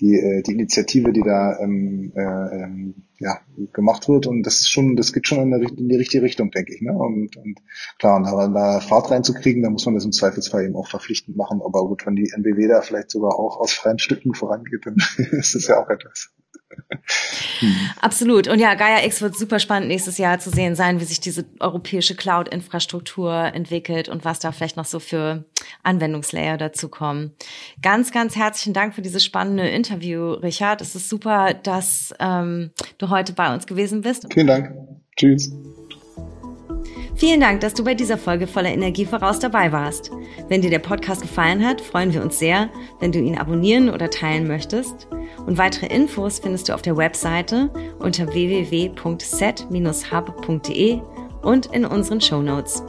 die, 0.00 0.14
äh, 0.14 0.42
die 0.42 0.52
Initiative, 0.52 1.12
die 1.12 1.22
da 1.22 1.58
ähm, 1.60 2.12
äh, 2.14 2.20
ähm, 2.20 2.94
ja, 3.18 3.40
gemacht 3.72 4.08
wird. 4.08 4.26
Und 4.26 4.44
das 4.44 4.60
ist 4.60 4.70
schon, 4.70 4.96
das 4.96 5.12
geht 5.12 5.26
schon 5.26 5.40
in, 5.40 5.50
der, 5.50 5.60
in 5.60 5.88
die 5.88 5.96
richtige 5.96 6.22
Richtung, 6.22 6.50
denke 6.50 6.74
ich. 6.74 6.80
Ne? 6.82 6.92
Und, 6.92 7.36
und 7.36 7.60
klar, 7.98 8.16
und 8.16 8.24
da, 8.24 8.48
da 8.48 8.80
Fahrt 8.80 9.10
reinzukriegen, 9.10 9.62
da 9.62 9.70
muss 9.70 9.86
man 9.86 9.94
das 9.94 10.04
im 10.04 10.12
Zweifelsfall 10.12 10.64
eben 10.64 10.76
auch 10.76 10.88
verpflichtend 10.88 11.36
machen. 11.36 11.60
Aber 11.64 11.86
gut, 11.86 12.06
wenn 12.06 12.14
die 12.14 12.30
NBW 12.34 12.68
da 12.68 12.80
vielleicht 12.80 13.10
sogar 13.10 13.38
auch 13.38 13.58
aus 13.58 13.72
freien 13.72 13.98
Stücken 13.98 14.34
vorangeht, 14.34 14.86
dann 14.86 14.96
ist 15.32 15.54
das 15.54 15.66
ja 15.66 15.82
auch 15.82 15.90
etwas. 15.90 16.30
Absolut. 18.00 18.48
Und 18.48 18.58
ja, 18.58 18.74
Gaia 18.74 19.04
X 19.04 19.22
wird 19.22 19.36
super 19.36 19.58
spannend 19.58 19.88
nächstes 19.88 20.18
Jahr 20.18 20.38
zu 20.38 20.50
sehen 20.50 20.74
sein, 20.74 21.00
wie 21.00 21.04
sich 21.04 21.20
diese 21.20 21.44
europäische 21.60 22.14
Cloud-Infrastruktur 22.14 23.32
entwickelt 23.32 24.08
und 24.08 24.24
was 24.24 24.38
da 24.38 24.52
vielleicht 24.52 24.76
noch 24.76 24.84
so 24.84 25.00
für 25.00 25.44
Anwendungslayer 25.82 26.56
dazu 26.56 26.88
kommen. 26.88 27.32
Ganz, 27.82 28.12
ganz 28.12 28.36
herzlichen 28.36 28.74
Dank 28.74 28.94
für 28.94 29.02
dieses 29.02 29.24
spannende 29.24 29.68
Interview, 29.68 30.32
Richard. 30.32 30.80
Es 30.80 30.94
ist 30.94 31.08
super, 31.08 31.54
dass 31.54 32.14
ähm, 32.20 32.70
du 32.98 33.08
heute 33.10 33.32
bei 33.32 33.52
uns 33.52 33.66
gewesen 33.66 34.02
bist. 34.02 34.26
Vielen 34.32 34.46
Dank. 34.46 34.70
Tschüss. 35.16 35.50
Vielen 37.18 37.40
Dank, 37.40 37.60
dass 37.62 37.74
du 37.74 37.82
bei 37.82 37.94
dieser 37.94 38.16
Folge 38.16 38.46
voller 38.46 38.70
Energie 38.70 39.04
voraus 39.04 39.40
dabei 39.40 39.72
warst. 39.72 40.12
Wenn 40.46 40.62
dir 40.62 40.70
der 40.70 40.78
Podcast 40.78 41.22
gefallen 41.22 41.66
hat, 41.66 41.80
freuen 41.80 42.14
wir 42.14 42.22
uns 42.22 42.38
sehr, 42.38 42.70
wenn 43.00 43.10
du 43.10 43.18
ihn 43.18 43.36
abonnieren 43.36 43.90
oder 43.90 44.08
teilen 44.08 44.46
möchtest. 44.46 45.08
Und 45.44 45.58
weitere 45.58 45.92
Infos 45.92 46.38
findest 46.38 46.68
du 46.68 46.74
auf 46.74 46.82
der 46.82 46.96
Webseite 46.96 47.70
unter 47.98 48.32
www.set-hub.de 48.32 51.00
und 51.42 51.66
in 51.66 51.84
unseren 51.84 52.20
Show 52.20 52.40
Notes. 52.40 52.84